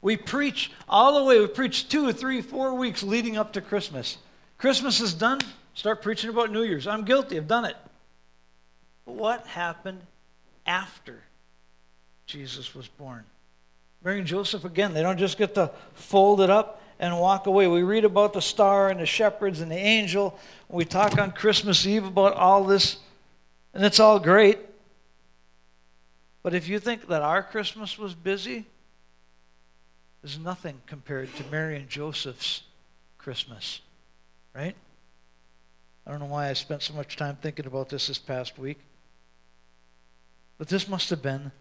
We 0.00 0.16
preach 0.16 0.72
all 0.88 1.18
the 1.18 1.24
way. 1.24 1.40
We 1.40 1.46
preach 1.46 1.88
two, 1.88 2.12
three, 2.12 2.42
four 2.42 2.74
weeks 2.74 3.02
leading 3.02 3.36
up 3.36 3.52
to 3.52 3.60
Christmas. 3.60 4.18
Christmas 4.58 5.00
is 5.00 5.14
done. 5.14 5.40
Start 5.74 6.02
preaching 6.02 6.30
about 6.30 6.50
New 6.50 6.62
Year's. 6.62 6.86
I'm 6.86 7.04
guilty. 7.04 7.36
I've 7.36 7.48
done 7.48 7.64
it. 7.64 7.76
But 9.06 9.14
what 9.14 9.46
happened 9.46 10.00
after 10.66 11.20
Jesus 12.26 12.74
was 12.74 12.88
born? 12.88 13.24
Mary 14.04 14.18
and 14.18 14.26
Joseph, 14.26 14.64
again, 14.64 14.92
they 14.94 15.02
don't 15.02 15.18
just 15.18 15.38
get 15.38 15.54
to 15.54 15.70
fold 15.94 16.40
it 16.40 16.50
up 16.50 16.82
and 16.98 17.18
walk 17.18 17.46
away. 17.46 17.68
We 17.68 17.82
read 17.82 18.04
about 18.04 18.32
the 18.32 18.42
star 18.42 18.88
and 18.88 19.00
the 19.00 19.06
shepherds 19.06 19.60
and 19.60 19.70
the 19.70 19.76
angel. 19.76 20.38
We 20.68 20.84
talk 20.84 21.18
on 21.18 21.30
Christmas 21.32 21.86
Eve 21.86 22.04
about 22.04 22.34
all 22.34 22.64
this, 22.64 22.98
and 23.74 23.84
it's 23.84 24.00
all 24.00 24.18
great. 24.18 24.58
But 26.42 26.54
if 26.54 26.68
you 26.68 26.78
think 26.78 27.08
that 27.08 27.22
our 27.22 27.42
Christmas 27.42 27.98
was 27.98 28.14
busy, 28.14 28.66
there's 30.22 30.38
nothing 30.38 30.80
compared 30.86 31.34
to 31.36 31.44
Mary 31.50 31.76
and 31.76 31.88
Joseph's 31.88 32.62
Christmas, 33.18 33.80
right? 34.54 34.74
I 36.06 36.10
don't 36.10 36.20
know 36.20 36.26
why 36.26 36.48
I 36.48 36.52
spent 36.52 36.82
so 36.82 36.94
much 36.94 37.16
time 37.16 37.36
thinking 37.40 37.66
about 37.66 37.88
this 37.88 38.08
this 38.08 38.18
past 38.18 38.58
week. 38.58 38.78
But 40.58 40.68
this 40.68 40.88
must 40.88 41.10
have 41.10 41.22
been 41.22 41.52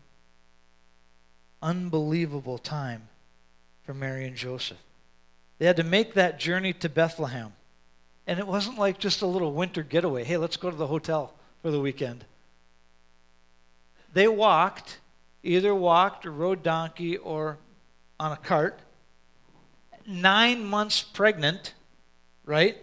unbelievable 1.62 2.58
time 2.58 3.08
for 3.84 3.94
Mary 3.94 4.26
and 4.26 4.36
Joseph. 4.36 4.78
They 5.60 5.66
had 5.68 5.78
to 5.78 5.84
make 5.84 6.16
that 6.16 6.40
journey 6.40 6.74
to 6.74 6.90
Bethlehem. 6.90 7.54
And 8.26 8.40
it 8.40 8.48
wasn't 8.48 8.80
like 8.80 8.98
just 8.98 9.22
a 9.22 9.28
little 9.28 9.52
winter 9.54 9.84
getaway. 9.84 10.24
Hey, 10.24 10.38
let's 10.38 10.58
go 10.58 10.72
to 10.72 10.76
the 10.76 10.88
hotel 10.88 11.34
for 11.62 11.72
the 11.72 11.80
weekend. 11.80 12.26
They 14.14 14.28
walked, 14.28 15.00
either 15.44 15.74
walked 15.74 16.26
or 16.26 16.32
rode 16.32 16.64
donkey 16.64 17.18
or 17.18 17.58
on 18.20 18.32
a 18.32 18.38
cart, 18.38 18.80
nine 20.06 20.64
months 20.64 21.02
pregnant, 21.02 21.74
right? 22.46 22.78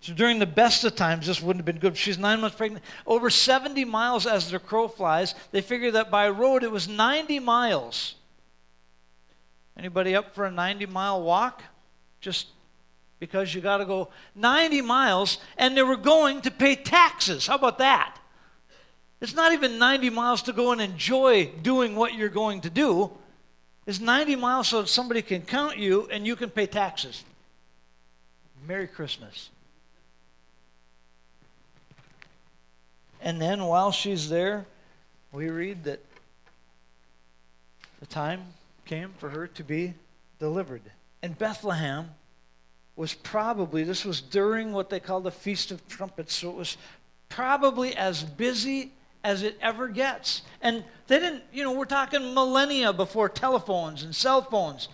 So 0.00 0.14
during 0.14 0.38
the 0.38 0.46
best 0.46 0.82
of 0.84 0.96
times, 0.96 1.26
this 1.26 1.42
wouldn't 1.42 1.58
have 1.58 1.66
been 1.66 1.78
good. 1.78 1.96
She's 1.96 2.16
nine 2.16 2.40
months 2.40 2.56
pregnant. 2.56 2.84
Over 3.06 3.28
70 3.28 3.84
miles 3.84 4.26
as 4.26 4.50
the 4.50 4.58
crow 4.58 4.88
flies. 4.88 5.34
They 5.50 5.60
figured 5.60 5.94
that 5.94 6.10
by 6.10 6.28
road 6.30 6.64
it 6.64 6.70
was 6.70 6.88
90 6.88 7.38
miles. 7.40 8.14
Anybody 9.76 10.14
up 10.14 10.34
for 10.34 10.46
a 10.46 10.50
90 10.50 10.86
mile 10.86 11.22
walk? 11.22 11.62
Just 12.20 12.48
because 13.18 13.54
you 13.54 13.60
got 13.60 13.78
to 13.78 13.84
go 13.84 14.08
90 14.34 14.80
miles 14.80 15.38
and 15.58 15.76
they 15.76 15.82
were 15.82 15.96
going 15.96 16.40
to 16.42 16.50
pay 16.50 16.76
taxes. 16.76 17.46
How 17.46 17.56
about 17.56 17.78
that? 17.78 18.16
It's 19.20 19.34
not 19.34 19.52
even 19.52 19.78
90 19.78 20.10
miles 20.10 20.42
to 20.42 20.52
go 20.52 20.72
and 20.72 20.80
enjoy 20.80 21.46
doing 21.62 21.94
what 21.94 22.14
you're 22.14 22.30
going 22.30 22.62
to 22.62 22.70
do. 22.70 23.10
It's 23.86 24.00
90 24.00 24.36
miles 24.36 24.68
so 24.68 24.82
that 24.82 24.88
somebody 24.88 25.20
can 25.20 25.42
count 25.42 25.76
you 25.76 26.08
and 26.10 26.26
you 26.26 26.36
can 26.36 26.48
pay 26.48 26.66
taxes. 26.66 27.24
Merry 28.66 28.86
Christmas. 28.86 29.50
And 33.20 33.40
then 33.40 33.64
while 33.64 33.92
she's 33.92 34.28
there, 34.30 34.64
we 35.32 35.50
read 35.50 35.84
that 35.84 36.00
the 38.00 38.06
time 38.06 38.42
came 38.86 39.12
for 39.18 39.28
her 39.28 39.46
to 39.46 39.62
be 39.62 39.94
delivered. 40.38 40.82
And 41.22 41.38
Bethlehem 41.38 42.10
was 42.96 43.12
probably, 43.12 43.84
this 43.84 44.04
was 44.04 44.22
during 44.22 44.72
what 44.72 44.88
they 44.88 45.00
call 45.00 45.20
the 45.20 45.30
Feast 45.30 45.70
of 45.70 45.86
Trumpets, 45.88 46.34
so 46.34 46.50
it 46.50 46.56
was 46.56 46.76
probably 47.28 47.94
as 47.94 48.22
busy 48.22 48.92
as 49.22 49.42
it 49.42 49.58
ever 49.60 49.88
gets. 49.88 50.42
And 50.62 50.84
they 51.06 51.18
didn't, 51.18 51.42
you 51.52 51.64
know, 51.64 51.72
we're 51.72 51.84
talking 51.84 52.34
millennia 52.34 52.92
before 52.92 53.28
telephones 53.28 54.02
and 54.02 54.14
cell 54.14 54.42
phones. 54.42 54.88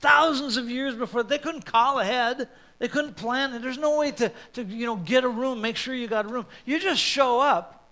Thousands 0.00 0.56
of 0.56 0.70
years 0.70 0.94
before, 0.94 1.22
they 1.22 1.38
couldn't 1.38 1.66
call 1.66 1.98
ahead. 1.98 2.48
They 2.78 2.88
couldn't 2.88 3.16
plan 3.16 3.52
it. 3.54 3.62
There's 3.62 3.78
no 3.78 3.98
way 3.98 4.12
to, 4.12 4.30
to 4.52 4.62
you 4.62 4.86
know, 4.86 4.96
get 4.96 5.24
a 5.24 5.28
room, 5.28 5.60
make 5.60 5.76
sure 5.76 5.94
you 5.94 6.06
got 6.06 6.26
a 6.26 6.28
room. 6.28 6.46
You 6.64 6.78
just 6.78 7.00
show 7.00 7.40
up 7.40 7.88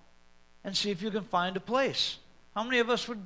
and 0.62 0.76
see 0.76 0.91
if 0.91 1.03
you 1.03 1.11
can 1.11 1.25
find 1.25 1.57
a 1.57 1.61
place. 1.61 2.19
How 2.55 2.62
many 2.62 2.79
of 2.79 2.88
us 2.88 3.09
would, 3.09 3.21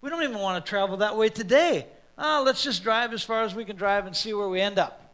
we 0.00 0.10
don't 0.10 0.22
even 0.22 0.38
want 0.38 0.64
to 0.64 0.68
travel 0.68 0.96
that 0.98 1.16
way 1.16 1.28
today. 1.28 1.86
Oh, 2.16 2.42
let's 2.44 2.64
just 2.64 2.82
drive 2.82 3.12
as 3.12 3.22
far 3.22 3.44
as 3.44 3.54
we 3.54 3.64
can 3.64 3.76
drive 3.76 4.06
and 4.06 4.16
see 4.16 4.34
where 4.34 4.48
we 4.48 4.60
end 4.60 4.78
up. 4.78 5.12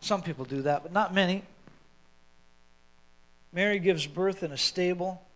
Some 0.00 0.22
people 0.22 0.44
do 0.44 0.62
that, 0.62 0.82
but 0.82 0.92
not 0.92 1.14
many. 1.14 1.44
Mary 3.56 3.78
gives 3.78 4.06
birth 4.06 4.42
in 4.42 4.52
a 4.52 4.56
stable. 4.58 5.26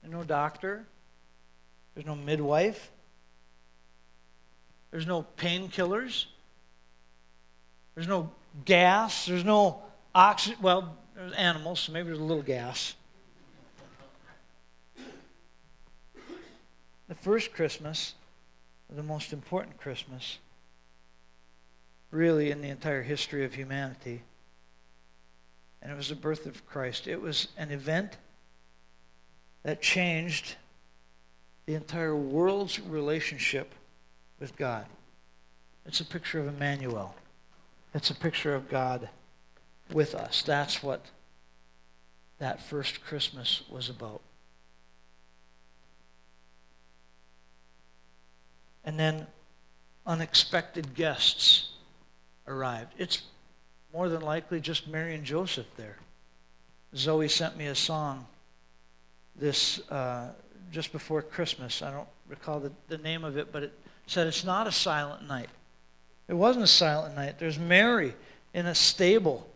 There's 0.00 0.14
no 0.14 0.24
doctor. 0.24 0.86
There's 1.92 2.06
no 2.06 2.16
midwife. 2.16 2.90
There's 4.90 5.06
no 5.06 5.26
painkillers. 5.36 6.24
There's 7.94 8.08
no 8.08 8.30
gas. 8.64 9.26
There's 9.26 9.44
no 9.44 9.82
oxygen. 10.14 10.58
Well, 10.62 10.96
there's 11.14 11.34
animals, 11.34 11.80
so 11.80 11.92
maybe 11.92 12.06
there's 12.06 12.18
a 12.18 12.24
little 12.24 12.42
gas. 12.42 12.94
The 17.08 17.14
first 17.14 17.52
Christmas, 17.52 18.14
the 18.88 19.02
most 19.02 19.34
important 19.34 19.76
Christmas, 19.76 20.38
really 22.10 22.50
in 22.50 22.62
the 22.62 22.68
entire 22.68 23.02
history 23.02 23.44
of 23.44 23.52
humanity, 23.52 24.22
and 25.82 25.90
it 25.90 25.96
was 25.96 26.08
the 26.08 26.14
birth 26.14 26.46
of 26.46 26.66
Christ. 26.66 27.06
It 27.06 27.20
was 27.20 27.48
an 27.56 27.70
event 27.70 28.16
that 29.62 29.80
changed 29.80 30.56
the 31.66 31.74
entire 31.74 32.16
world's 32.16 32.80
relationship 32.80 33.74
with 34.38 34.56
God. 34.56 34.86
It's 35.86 36.00
a 36.00 36.04
picture 36.04 36.40
of 36.40 36.48
Emmanuel. 36.48 37.14
It's 37.94 38.10
a 38.10 38.14
picture 38.14 38.54
of 38.54 38.68
God 38.68 39.08
with 39.92 40.14
us. 40.14 40.42
That's 40.42 40.82
what 40.82 41.06
that 42.38 42.62
first 42.62 43.02
Christmas 43.02 43.62
was 43.70 43.88
about. 43.88 44.20
And 48.84 48.98
then 48.98 49.26
unexpected 50.06 50.94
guests 50.94 51.70
arrived. 52.46 52.94
It's 52.98 53.22
more 53.92 54.08
than 54.08 54.22
likely 54.22 54.60
just 54.60 54.88
Mary 54.88 55.14
and 55.14 55.24
Joseph 55.24 55.66
there. 55.76 55.96
Zoe 56.96 57.28
sent 57.28 57.56
me 57.56 57.66
a 57.66 57.74
song 57.74 58.26
this 59.36 59.80
uh, 59.90 60.30
just 60.70 60.92
before 60.92 61.22
Christmas. 61.22 61.82
I 61.82 61.90
don't 61.90 62.08
recall 62.28 62.60
the, 62.60 62.72
the 62.88 62.98
name 62.98 63.24
of 63.24 63.36
it, 63.36 63.52
but 63.52 63.62
it 63.62 63.72
said 64.06 64.26
it's 64.26 64.44
not 64.44 64.66
a 64.66 64.72
silent 64.72 65.26
night. 65.26 65.48
It 66.28 66.34
wasn't 66.34 66.64
a 66.64 66.68
silent 66.68 67.16
night. 67.16 67.38
There's 67.38 67.58
Mary 67.58 68.14
in 68.54 68.66
a 68.66 68.74
stable. 68.74 69.48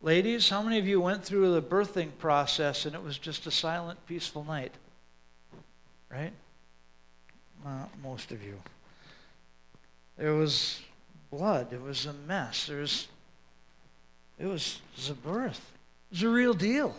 Ladies, 0.00 0.48
how 0.48 0.62
many 0.62 0.78
of 0.78 0.86
you 0.86 1.00
went 1.00 1.24
through 1.24 1.52
the 1.54 1.62
birthing 1.62 2.10
process 2.18 2.86
and 2.86 2.94
it 2.94 3.02
was 3.02 3.18
just 3.18 3.46
a 3.46 3.50
silent, 3.50 3.98
peaceful 4.06 4.44
night? 4.44 4.72
Right? 6.10 6.32
Uh, 7.64 7.84
most 8.02 8.30
of 8.30 8.42
you. 8.42 8.60
There 10.16 10.34
was 10.34 10.80
blood. 11.30 11.72
It 11.72 11.82
was 11.82 12.06
a 12.06 12.12
mess. 12.12 12.66
There 12.66 12.78
was, 12.78 13.08
it 14.38 14.46
was, 14.46 14.80
it 14.92 14.96
was 14.96 15.10
a 15.10 15.14
birth. 15.14 15.72
It 16.10 16.14
was 16.14 16.22
a 16.22 16.28
real 16.28 16.54
deal. 16.54 16.94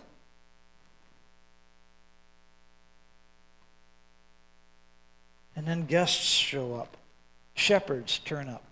And 5.56 5.66
then 5.66 5.86
guests 5.86 6.24
show 6.24 6.76
up. 6.76 6.98
Shepherds 7.56 8.20
turn 8.20 8.48
up. 8.48 8.64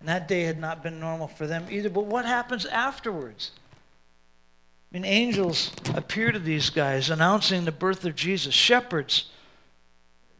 And 0.00 0.08
that 0.08 0.28
day 0.28 0.42
had 0.42 0.58
not 0.58 0.82
been 0.82 1.00
normal 1.00 1.28
for 1.28 1.46
them 1.46 1.66
either. 1.70 1.88
But 1.88 2.06
what 2.06 2.24
happens 2.24 2.66
afterwards? 2.66 3.52
I 4.90 4.96
mean, 4.96 5.04
angels 5.04 5.70
appear 5.94 6.32
to 6.32 6.38
these 6.38 6.70
guys 6.70 7.10
announcing 7.10 7.64
the 7.64 7.72
birth 7.72 8.04
of 8.04 8.16
Jesus. 8.16 8.54
Shepherds 8.54 9.26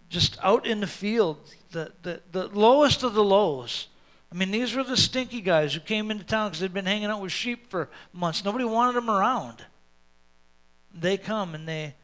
just 0.09 0.39
out 0.43 0.67
in 0.67 0.81
the 0.81 0.87
field, 0.87 1.37
the, 1.71 1.93
the, 2.03 2.21
the 2.33 2.49
lowest 2.49 3.03
of 3.03 3.15
the 3.15 3.25
lows. 3.25 3.89
I 4.31 4.35
mean, 4.35 4.51
these 4.51 4.75
were 4.75 4.85
the 4.85 4.97
stinky 4.97 5.41
guys 5.41 5.73
who 5.73 5.81
came 5.81 6.11
into 6.11 6.25
town 6.25 6.51
because 6.51 6.61
they'd 6.61 6.75
been 6.75 6.85
hanging 6.85 7.07
out 7.07 7.23
with 7.23 7.33
sheep 7.33 7.71
for 7.71 7.89
months. 8.13 8.45
Nobody 8.45 8.65
wanted 8.65 8.97
them 8.97 9.09
around. 9.09 9.65
They 10.95 11.17
come 11.17 11.55
and 11.55 11.67
they 11.67 11.95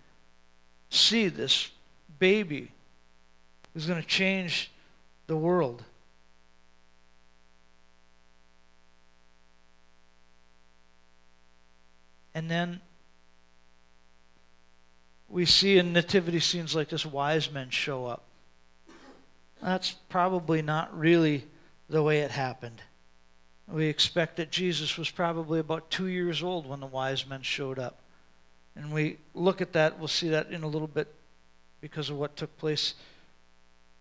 see 0.89 1.29
this 1.29 1.71
baby 2.19 2.71
who's 3.73 3.87
going 3.87 4.01
to 4.01 4.09
change 4.09 4.71
the 5.27 5.37
world. 5.37 5.83
And 12.35 12.51
then 12.51 12.81
we 15.29 15.45
see 15.45 15.79
in 15.79 15.93
nativity 15.93 16.41
scenes 16.41 16.75
like 16.75 16.89
this 16.89 17.05
wise 17.05 17.51
men 17.51 17.71
show 17.71 18.07
up. 18.07 18.23
That's 19.63 19.93
probably 20.09 20.63
not 20.63 20.97
really 20.97 21.45
the 21.95 22.03
way 22.03 22.19
it 22.23 22.33
happened. 22.33 22.83
We 23.69 23.87
expect 23.87 24.39
that 24.39 24.51
Jesus 24.51 24.99
was 24.99 25.11
probably 25.11 25.61
about 25.61 25.93
two 25.93 26.09
years 26.09 26.43
old 26.43 26.67
when 26.67 26.81
the 26.81 26.87
wise 26.87 27.25
men 27.25 27.43
showed 27.43 27.79
up. 27.79 28.01
And 28.75 28.93
we 28.93 29.19
look 29.33 29.61
at 29.61 29.75
that, 29.75 30.01
we'll 30.01 30.09
see 30.09 30.29
that 30.31 30.51
in 30.51 30.65
a 30.65 30.67
little 30.67 30.89
bit 30.89 31.15
because 31.81 32.11
of 32.11 32.19
what 32.19 32.37
took 32.37 32.59
place 32.59 32.95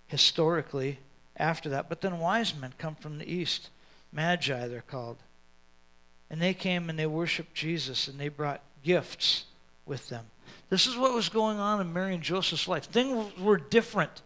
historically 0.08 0.98
after 1.38 1.70
that. 1.70 1.88
But 1.88 2.02
then 2.02 2.18
wise 2.18 2.56
men 2.60 2.74
come 2.80 2.96
from 2.96 3.20
the 3.20 3.32
east, 3.32 3.70
magi 4.12 4.68
they're 4.68 4.82
called. 4.82 5.18
And 6.32 6.42
they 6.42 6.56
came 6.56 6.90
and 6.90 6.98
they 6.98 7.06
worshiped 7.06 7.54
Jesus 7.54 8.08
and 8.08 8.20
they 8.20 8.30
brought 8.30 8.62
gifts 8.84 9.46
with 9.86 10.10
them. 10.10 10.26
This 10.72 10.88
is 10.88 10.98
what 10.98 11.13
was 11.13 11.30
going 11.30 11.60
on 11.60 11.80
in 11.80 11.94
Mary 11.94 12.15
and 12.15 12.24
Joseph's 12.24 12.67
life. 12.67 12.86
Things 12.86 13.38
were 13.38 13.58
different. 13.58 14.24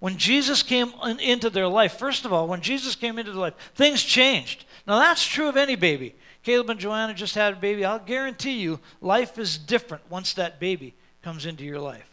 When 0.00 0.16
Jesus 0.16 0.62
came 0.62 0.92
into 1.20 1.50
their 1.50 1.68
life, 1.68 1.98
first 1.98 2.24
of 2.24 2.32
all, 2.32 2.48
when 2.48 2.62
Jesus 2.62 2.96
came 2.96 3.18
into 3.18 3.32
their 3.32 3.40
life, 3.40 3.54
things 3.74 4.02
changed. 4.02 4.64
Now, 4.86 4.98
that's 4.98 5.24
true 5.24 5.48
of 5.48 5.56
any 5.58 5.76
baby. 5.76 6.14
Caleb 6.42 6.70
and 6.70 6.80
Joanna 6.80 7.12
just 7.12 7.34
had 7.34 7.52
a 7.52 7.56
baby. 7.56 7.84
I'll 7.84 7.98
guarantee 7.98 8.60
you, 8.60 8.80
life 9.02 9.38
is 9.38 9.58
different 9.58 10.02
once 10.10 10.32
that 10.34 10.58
baby 10.58 10.94
comes 11.22 11.44
into 11.44 11.64
your 11.64 11.78
life. 11.80 12.08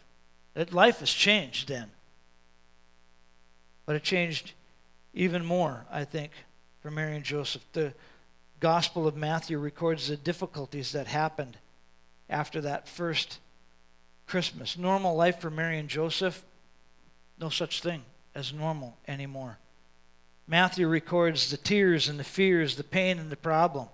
That 0.52 0.74
life 0.74 1.00
has 1.00 1.10
changed 1.10 1.68
then. 1.68 1.90
But 3.86 3.96
it 3.96 4.02
changed 4.02 4.52
even 5.14 5.44
more, 5.44 5.86
I 5.90 6.04
think, 6.04 6.32
for 6.82 6.90
Mary 6.90 7.16
and 7.16 7.24
Joseph. 7.24 7.64
The 7.72 7.94
Gospel 8.60 9.06
of 9.06 9.16
Matthew 9.16 9.58
records 9.58 10.08
the 10.08 10.16
difficulties 10.16 10.92
that 10.92 11.06
happened 11.06 11.56
after 12.28 12.60
that 12.60 12.86
first 12.86 13.38
Christmas. 14.26 14.76
Normal 14.76 15.16
life 15.16 15.40
for 15.40 15.48
Mary 15.48 15.78
and 15.78 15.88
Joseph, 15.88 16.44
no 17.40 17.48
such 17.48 17.80
thing 17.82 18.02
as 18.34 18.52
normal 18.52 18.96
anymore. 19.06 19.58
Matthew 20.46 20.88
records 20.88 21.50
the 21.50 21.56
tears 21.56 22.08
and 22.08 22.18
the 22.18 22.24
fears, 22.24 22.76
the 22.76 22.84
pain 22.84 23.18
and 23.18 23.30
the 23.30 23.36
problem. 23.36 23.88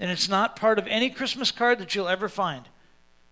And 0.00 0.10
it's 0.10 0.28
not 0.28 0.56
part 0.56 0.78
of 0.78 0.86
any 0.86 1.10
Christmas 1.10 1.50
card 1.50 1.78
that 1.78 1.94
you'll 1.94 2.08
ever 2.08 2.28
find. 2.28 2.64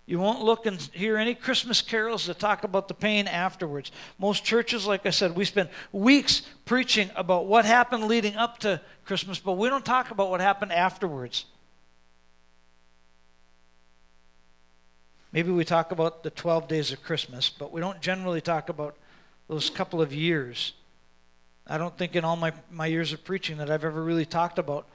You 0.06 0.20
won't 0.20 0.44
look 0.44 0.66
and 0.66 0.80
hear 0.92 1.16
any 1.16 1.34
Christmas 1.34 1.82
carols 1.82 2.26
that 2.26 2.38
talk 2.38 2.62
about 2.62 2.86
the 2.86 2.94
pain 2.94 3.26
afterwards. 3.26 3.90
Most 4.20 4.44
churches, 4.44 4.86
like 4.86 5.04
I 5.04 5.10
said, 5.10 5.34
we 5.34 5.44
spend 5.44 5.68
weeks 5.90 6.42
preaching 6.64 7.10
about 7.16 7.46
what 7.46 7.64
happened 7.64 8.04
leading 8.04 8.36
up 8.36 8.58
to 8.58 8.80
Christmas, 9.04 9.40
but 9.40 9.54
we 9.54 9.68
don't 9.68 9.84
talk 9.84 10.12
about 10.12 10.30
what 10.30 10.40
happened 10.40 10.72
afterwards. 10.72 11.46
Maybe 15.36 15.50
we 15.50 15.66
talk 15.66 15.92
about 15.92 16.22
the 16.22 16.30
12 16.30 16.66
days 16.66 16.92
of 16.92 17.02
Christmas, 17.02 17.50
but 17.50 17.70
we 17.70 17.78
don't 17.78 18.00
generally 18.00 18.40
talk 18.40 18.70
about 18.70 18.96
those 19.48 19.68
couple 19.68 20.00
of 20.00 20.14
years. 20.14 20.72
I 21.66 21.76
don't 21.76 21.94
think 21.98 22.16
in 22.16 22.24
all 22.24 22.36
my, 22.36 22.54
my 22.70 22.86
years 22.86 23.12
of 23.12 23.22
preaching 23.22 23.58
that 23.58 23.70
I've 23.70 23.84
ever 23.84 24.02
really 24.02 24.24
talked 24.24 24.58
about 24.58 24.88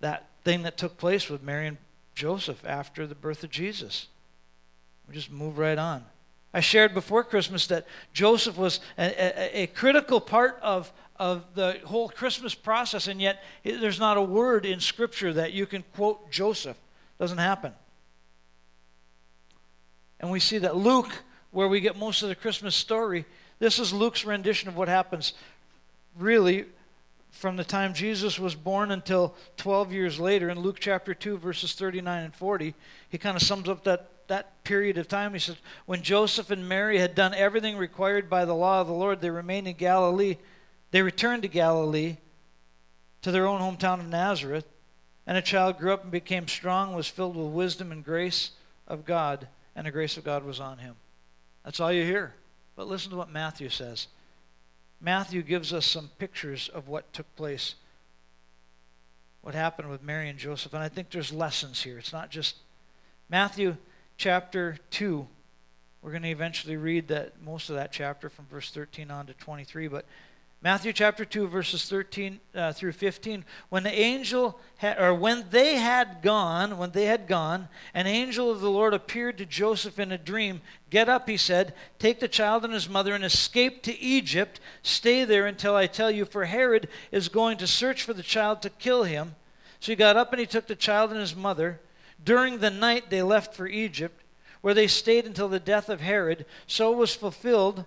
that 0.00 0.26
thing 0.44 0.64
that 0.64 0.76
took 0.76 0.98
place 0.98 1.30
with 1.30 1.42
Mary 1.42 1.68
and 1.68 1.78
Joseph 2.14 2.62
after 2.66 3.06
the 3.06 3.14
birth 3.14 3.42
of 3.42 3.48
Jesus. 3.48 4.08
We 5.08 5.14
just 5.14 5.30
move 5.30 5.56
right 5.56 5.78
on. 5.78 6.04
I 6.52 6.60
shared 6.60 6.92
before 6.92 7.24
Christmas 7.24 7.66
that 7.68 7.86
Joseph 8.12 8.58
was 8.58 8.80
a, 8.98 9.04
a, 9.04 9.62
a, 9.62 9.66
critical 9.68 10.20
part 10.20 10.58
of, 10.60 10.92
of 11.16 11.46
the 11.54 11.80
whole 11.86 12.10
Christmas 12.10 12.54
process, 12.54 13.08
and 13.08 13.22
yet 13.22 13.42
there's 13.64 13.98
not 13.98 14.18
a 14.18 14.22
word 14.22 14.66
in 14.66 14.80
Scripture 14.80 15.32
that 15.32 15.54
you 15.54 15.64
can 15.64 15.82
quote 15.94 16.30
Joseph. 16.30 16.76
Doesn't 17.18 17.38
happen. 17.38 17.72
And 20.20 20.30
we 20.30 20.38
see 20.38 20.58
that 20.58 20.76
Luke, 20.76 21.10
where 21.50 21.66
we 21.66 21.80
get 21.80 21.96
most 21.96 22.22
of 22.22 22.28
the 22.28 22.34
Christmas 22.34 22.76
story, 22.76 23.24
this 23.58 23.78
is 23.78 23.92
Luke's 23.92 24.24
rendition 24.24 24.68
of 24.68 24.76
what 24.76 24.88
happens 24.88 25.32
really 26.16 26.66
from 27.30 27.56
the 27.56 27.64
time 27.64 27.94
Jesus 27.94 28.38
was 28.38 28.54
born 28.54 28.90
until 28.90 29.34
12 29.56 29.92
years 29.92 30.20
later. 30.20 30.50
In 30.50 30.60
Luke 30.60 30.78
chapter 30.78 31.14
2, 31.14 31.38
verses 31.38 31.72
39 31.72 32.24
and 32.24 32.34
40, 32.34 32.74
he 33.08 33.18
kind 33.18 33.36
of 33.36 33.42
sums 33.42 33.68
up 33.68 33.84
that, 33.84 34.10
that 34.28 34.62
period 34.62 34.98
of 34.98 35.08
time. 35.08 35.32
He 35.32 35.38
says, 35.38 35.56
When 35.86 36.02
Joseph 36.02 36.50
and 36.50 36.68
Mary 36.68 36.98
had 36.98 37.14
done 37.14 37.32
everything 37.34 37.78
required 37.78 38.28
by 38.28 38.44
the 38.44 38.54
law 38.54 38.80
of 38.80 38.88
the 38.88 38.92
Lord, 38.92 39.20
they 39.20 39.30
remained 39.30 39.68
in 39.68 39.76
Galilee. 39.76 40.36
They 40.90 41.02
returned 41.02 41.42
to 41.42 41.48
Galilee, 41.48 42.18
to 43.22 43.30
their 43.30 43.46
own 43.46 43.60
hometown 43.60 44.00
of 44.00 44.08
Nazareth. 44.08 44.66
And 45.26 45.38
a 45.38 45.42
child 45.42 45.78
grew 45.78 45.92
up 45.92 46.02
and 46.02 46.10
became 46.10 46.48
strong, 46.48 46.94
was 46.94 47.06
filled 47.06 47.36
with 47.36 47.52
wisdom 47.52 47.92
and 47.92 48.04
grace 48.04 48.50
of 48.88 49.04
God 49.04 49.46
and 49.80 49.86
the 49.86 49.90
grace 49.90 50.18
of 50.18 50.24
God 50.24 50.44
was 50.44 50.60
on 50.60 50.76
him. 50.76 50.94
That's 51.64 51.80
all 51.80 51.90
you 51.90 52.04
hear. 52.04 52.34
But 52.76 52.86
listen 52.86 53.12
to 53.12 53.16
what 53.16 53.32
Matthew 53.32 53.70
says. 53.70 54.08
Matthew 55.00 55.40
gives 55.40 55.72
us 55.72 55.86
some 55.86 56.10
pictures 56.18 56.68
of 56.68 56.86
what 56.86 57.10
took 57.14 57.34
place, 57.34 57.76
what 59.40 59.54
happened 59.54 59.88
with 59.88 60.02
Mary 60.02 60.28
and 60.28 60.38
Joseph. 60.38 60.74
And 60.74 60.82
I 60.82 60.90
think 60.90 61.08
there's 61.08 61.32
lessons 61.32 61.82
here. 61.82 61.96
It's 61.96 62.12
not 62.12 62.28
just 62.28 62.56
Matthew 63.30 63.78
chapter 64.18 64.76
2. 64.90 65.26
We're 66.02 66.10
going 66.10 66.24
to 66.24 66.28
eventually 66.28 66.76
read 66.76 67.08
that 67.08 67.40
most 67.42 67.70
of 67.70 67.76
that 67.76 67.90
chapter 67.90 68.28
from 68.28 68.44
verse 68.50 68.70
13 68.70 69.10
on 69.10 69.24
to 69.28 69.32
23. 69.32 69.88
But 69.88 70.04
Matthew 70.62 70.92
chapter 70.92 71.24
2, 71.24 71.48
verses 71.48 71.88
13 71.88 72.38
uh, 72.54 72.72
through 72.74 72.92
15. 72.92 73.46
When 73.70 73.82
the 73.82 73.98
angel 73.98 74.60
had, 74.76 75.00
or 75.00 75.14
when 75.14 75.46
they 75.50 75.76
had 75.76 76.20
gone, 76.20 76.76
when 76.76 76.90
they 76.90 77.06
had 77.06 77.26
gone, 77.26 77.68
an 77.94 78.06
angel 78.06 78.50
of 78.50 78.60
the 78.60 78.70
Lord 78.70 78.92
appeared 78.92 79.38
to 79.38 79.46
Joseph 79.46 79.98
in 79.98 80.12
a 80.12 80.18
dream. 80.18 80.60
Get 80.90 81.08
up, 81.08 81.30
he 81.30 81.38
said, 81.38 81.72
take 81.98 82.20
the 82.20 82.28
child 82.28 82.62
and 82.66 82.74
his 82.74 82.90
mother 82.90 83.14
and 83.14 83.24
escape 83.24 83.82
to 83.84 83.98
Egypt. 83.98 84.60
Stay 84.82 85.24
there 85.24 85.46
until 85.46 85.74
I 85.74 85.86
tell 85.86 86.10
you, 86.10 86.26
for 86.26 86.44
Herod 86.44 86.88
is 87.10 87.30
going 87.30 87.56
to 87.56 87.66
search 87.66 88.02
for 88.02 88.12
the 88.12 88.22
child 88.22 88.60
to 88.60 88.68
kill 88.70 89.04
him. 89.04 89.36
So 89.80 89.92
he 89.92 89.96
got 89.96 90.18
up 90.18 90.30
and 90.30 90.40
he 90.40 90.46
took 90.46 90.66
the 90.66 90.76
child 90.76 91.10
and 91.10 91.20
his 91.20 91.34
mother. 91.34 91.80
During 92.22 92.58
the 92.58 92.70
night 92.70 93.08
they 93.08 93.22
left 93.22 93.54
for 93.54 93.66
Egypt, 93.66 94.22
where 94.60 94.74
they 94.74 94.88
stayed 94.88 95.24
until 95.24 95.48
the 95.48 95.58
death 95.58 95.88
of 95.88 96.02
Herod. 96.02 96.44
So 96.66 96.92
was 96.92 97.14
fulfilled 97.14 97.86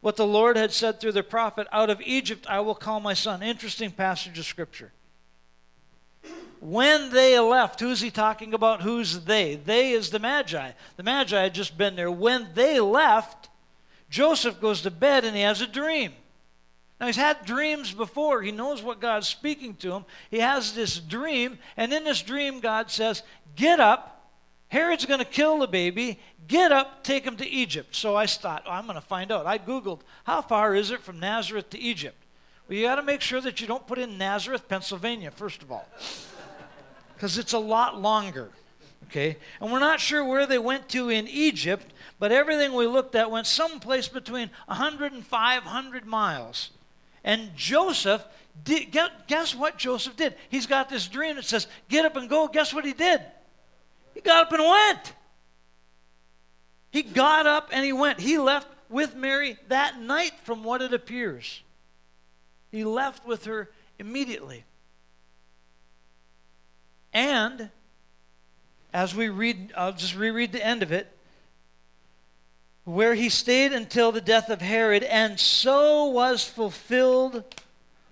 what 0.00 0.16
the 0.16 0.26
Lord 0.26 0.56
had 0.56 0.72
said 0.72 1.00
through 1.00 1.12
the 1.12 1.22
prophet, 1.22 1.66
Out 1.72 1.90
of 1.90 2.00
Egypt 2.00 2.46
I 2.48 2.60
will 2.60 2.74
call 2.74 3.00
my 3.00 3.14
son. 3.14 3.42
Interesting 3.42 3.90
passage 3.90 4.38
of 4.38 4.46
Scripture. 4.46 4.92
When 6.60 7.10
they 7.10 7.38
left, 7.38 7.80
who's 7.80 8.00
he 8.00 8.10
talking 8.10 8.52
about? 8.52 8.82
Who's 8.82 9.20
they? 9.20 9.54
They 9.56 9.92
is 9.92 10.10
the 10.10 10.18
Magi. 10.18 10.72
The 10.96 11.02
Magi 11.02 11.42
had 11.42 11.54
just 11.54 11.78
been 11.78 11.96
there. 11.96 12.10
When 12.10 12.48
they 12.54 12.80
left, 12.80 13.48
Joseph 14.10 14.60
goes 14.60 14.82
to 14.82 14.90
bed 14.90 15.24
and 15.24 15.34
he 15.34 15.42
has 15.42 15.62
a 15.62 15.66
dream. 15.66 16.12
Now, 17.00 17.06
he's 17.06 17.16
had 17.16 17.46
dreams 17.46 17.92
before. 17.92 18.42
He 18.42 18.52
knows 18.52 18.82
what 18.82 19.00
God's 19.00 19.26
speaking 19.26 19.74
to 19.76 19.92
him. 19.92 20.04
He 20.30 20.40
has 20.40 20.74
this 20.74 20.98
dream, 20.98 21.58
and 21.78 21.90
in 21.94 22.04
this 22.04 22.20
dream, 22.20 22.60
God 22.60 22.90
says, 22.90 23.22
Get 23.56 23.80
up. 23.80 24.30
Herod's 24.68 25.06
going 25.06 25.18
to 25.18 25.24
kill 25.24 25.58
the 25.58 25.66
baby. 25.66 26.20
Get 26.50 26.72
up, 26.72 27.04
take 27.04 27.22
him 27.22 27.36
to 27.36 27.48
Egypt. 27.48 27.94
So 27.94 28.16
I 28.16 28.26
thought, 28.26 28.64
oh, 28.66 28.72
I'm 28.72 28.86
going 28.86 28.96
to 28.96 29.00
find 29.00 29.30
out. 29.30 29.46
I 29.46 29.56
Googled, 29.56 30.00
how 30.24 30.42
far 30.42 30.74
is 30.74 30.90
it 30.90 31.00
from 31.00 31.20
Nazareth 31.20 31.70
to 31.70 31.78
Egypt? 31.78 32.16
Well, 32.68 32.76
you 32.76 32.86
got 32.86 32.96
to 32.96 33.04
make 33.04 33.20
sure 33.20 33.40
that 33.40 33.60
you 33.60 33.68
don't 33.68 33.86
put 33.86 34.00
in 34.00 34.18
Nazareth, 34.18 34.68
Pennsylvania, 34.68 35.30
first 35.30 35.62
of 35.62 35.70
all, 35.70 35.86
because 37.14 37.38
it's 37.38 37.52
a 37.52 37.58
lot 37.58 38.02
longer. 38.02 38.48
Okay? 39.04 39.36
And 39.60 39.70
we're 39.70 39.78
not 39.78 40.00
sure 40.00 40.24
where 40.24 40.44
they 40.44 40.58
went 40.58 40.88
to 40.88 41.08
in 41.08 41.28
Egypt, 41.28 41.86
but 42.18 42.32
everything 42.32 42.72
we 42.72 42.88
looked 42.88 43.14
at 43.14 43.30
went 43.30 43.46
someplace 43.46 44.08
between 44.08 44.50
100 44.66 45.12
and 45.12 45.24
500 45.24 46.04
miles. 46.04 46.70
And 47.22 47.54
Joseph, 47.54 48.24
did, 48.64 48.88
guess 49.28 49.54
what 49.54 49.78
Joseph 49.78 50.16
did? 50.16 50.34
He's 50.48 50.66
got 50.66 50.88
this 50.88 51.06
dream 51.06 51.36
that 51.36 51.44
says, 51.44 51.68
Get 51.88 52.04
up 52.04 52.16
and 52.16 52.28
go. 52.28 52.48
Guess 52.48 52.74
what 52.74 52.84
he 52.84 52.92
did? 52.92 53.20
He 54.14 54.20
got 54.20 54.46
up 54.46 54.52
and 54.52 54.64
went. 54.64 55.12
He 56.90 57.02
got 57.02 57.46
up 57.46 57.70
and 57.72 57.84
he 57.84 57.92
went. 57.92 58.20
He 58.20 58.38
left 58.38 58.68
with 58.88 59.14
Mary 59.14 59.56
that 59.68 60.00
night, 60.00 60.32
from 60.42 60.64
what 60.64 60.82
it 60.82 60.92
appears. 60.92 61.62
He 62.70 62.84
left 62.84 63.26
with 63.26 63.44
her 63.44 63.70
immediately. 63.98 64.64
And 67.12 67.70
as 68.92 69.14
we 69.14 69.28
read, 69.28 69.72
I'll 69.76 69.92
just 69.92 70.16
reread 70.16 70.52
the 70.52 70.64
end 70.64 70.82
of 70.82 70.90
it 70.90 71.16
where 72.84 73.14
he 73.14 73.28
stayed 73.28 73.72
until 73.72 74.10
the 74.10 74.20
death 74.20 74.50
of 74.50 74.60
Herod, 74.60 75.04
and 75.04 75.38
so 75.38 76.06
was 76.06 76.44
fulfilled 76.44 77.44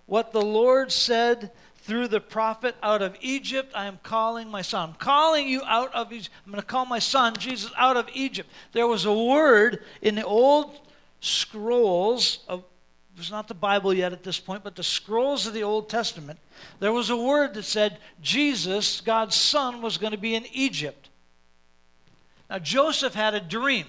what 0.06 0.32
the 0.32 0.42
Lord 0.42 0.92
said 0.92 1.50
through 1.88 2.06
the 2.06 2.20
prophet 2.20 2.76
out 2.82 3.00
of 3.00 3.16
Egypt 3.22 3.72
I 3.74 3.86
am 3.86 3.98
calling 4.02 4.50
my 4.50 4.60
son. 4.60 4.90
I'm 4.90 4.94
calling 4.96 5.48
you 5.48 5.62
out 5.64 5.92
of 5.94 6.12
Egypt. 6.12 6.34
I'm 6.44 6.52
going 6.52 6.60
to 6.60 6.66
call 6.66 6.84
my 6.84 6.98
son 6.98 7.34
Jesus 7.38 7.72
out 7.78 7.96
of 7.96 8.10
Egypt. 8.12 8.50
There 8.72 8.86
was 8.86 9.06
a 9.06 9.12
word 9.12 9.82
in 10.02 10.14
the 10.14 10.24
old 10.24 10.78
scrolls 11.20 12.40
of 12.46 12.62
it 13.14 13.22
was 13.22 13.30
not 13.32 13.48
the 13.48 13.54
Bible 13.54 13.92
yet 13.92 14.12
at 14.12 14.22
this 14.22 14.38
point, 14.38 14.62
but 14.62 14.76
the 14.76 14.82
scrolls 14.84 15.44
of 15.44 15.52
the 15.52 15.64
Old 15.64 15.88
Testament. 15.88 16.38
There 16.78 16.92
was 16.92 17.10
a 17.10 17.16
word 17.16 17.54
that 17.54 17.64
said 17.64 17.98
Jesus, 18.22 19.00
God's 19.00 19.34
son, 19.34 19.82
was 19.82 19.98
going 19.98 20.12
to 20.12 20.18
be 20.18 20.36
in 20.36 20.46
Egypt. 20.52 21.08
Now 22.48 22.60
Joseph 22.60 23.14
had 23.14 23.34
a 23.34 23.40
dream. 23.40 23.86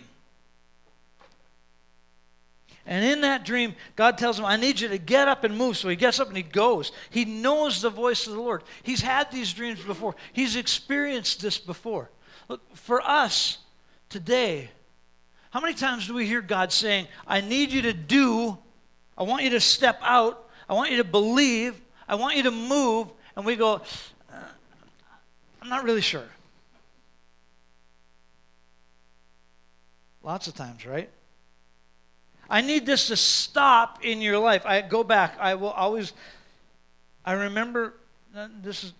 And 2.89 3.05
in 3.05 3.21
that 3.21 3.45
dream, 3.45 3.75
God 3.95 4.17
tells 4.17 4.39
him, 4.39 4.45
I 4.45 4.55
need 4.55 4.79
you 4.79 4.87
to 4.87 4.97
get 4.97 5.27
up 5.27 5.43
and 5.43 5.55
move. 5.55 5.77
So 5.77 5.89
he 5.89 5.95
gets 5.95 6.19
up 6.19 6.27
and 6.27 6.35
he 6.35 6.41
goes. 6.41 6.91
He 7.11 7.23
knows 7.23 7.83
the 7.83 7.91
voice 7.91 8.25
of 8.25 8.33
the 8.33 8.41
Lord. 8.41 8.63
He's 8.81 9.01
had 9.01 9.31
these 9.31 9.53
dreams 9.53 9.79
before, 9.79 10.15
he's 10.33 10.55
experienced 10.55 11.39
this 11.39 11.59
before. 11.59 12.09
Look, 12.47 12.75
for 12.75 12.99
us 13.03 13.59
today, 14.09 14.71
how 15.51 15.59
many 15.59 15.75
times 15.75 16.07
do 16.07 16.15
we 16.15 16.25
hear 16.25 16.41
God 16.41 16.71
saying, 16.71 17.07
I 17.27 17.41
need 17.41 17.71
you 17.71 17.83
to 17.83 17.93
do, 17.93 18.57
I 19.15 19.21
want 19.21 19.43
you 19.43 19.51
to 19.51 19.59
step 19.59 19.99
out, 20.01 20.49
I 20.67 20.73
want 20.73 20.89
you 20.89 20.97
to 20.97 21.03
believe, 21.03 21.79
I 22.07 22.15
want 22.15 22.37
you 22.37 22.43
to 22.43 22.51
move, 22.51 23.07
and 23.35 23.45
we 23.45 23.55
go, 23.55 23.81
uh, 24.33 24.35
I'm 25.61 25.69
not 25.69 25.83
really 25.83 26.01
sure. 26.01 26.27
Lots 30.23 30.47
of 30.47 30.55
times, 30.55 30.87
right? 30.87 31.11
I 32.49 32.61
need 32.61 32.85
this 32.85 33.07
to 33.07 33.15
stop 33.15 34.03
in 34.03 34.21
your 34.21 34.39
life. 34.39 34.65
I 34.65 34.81
go 34.81 35.03
back. 35.03 35.37
I 35.39 35.55
will 35.55 35.69
always, 35.69 36.13
I 37.23 37.33
remember, 37.33 37.93
uh, 38.35 38.47
this 38.61 38.83
is, 38.83 38.93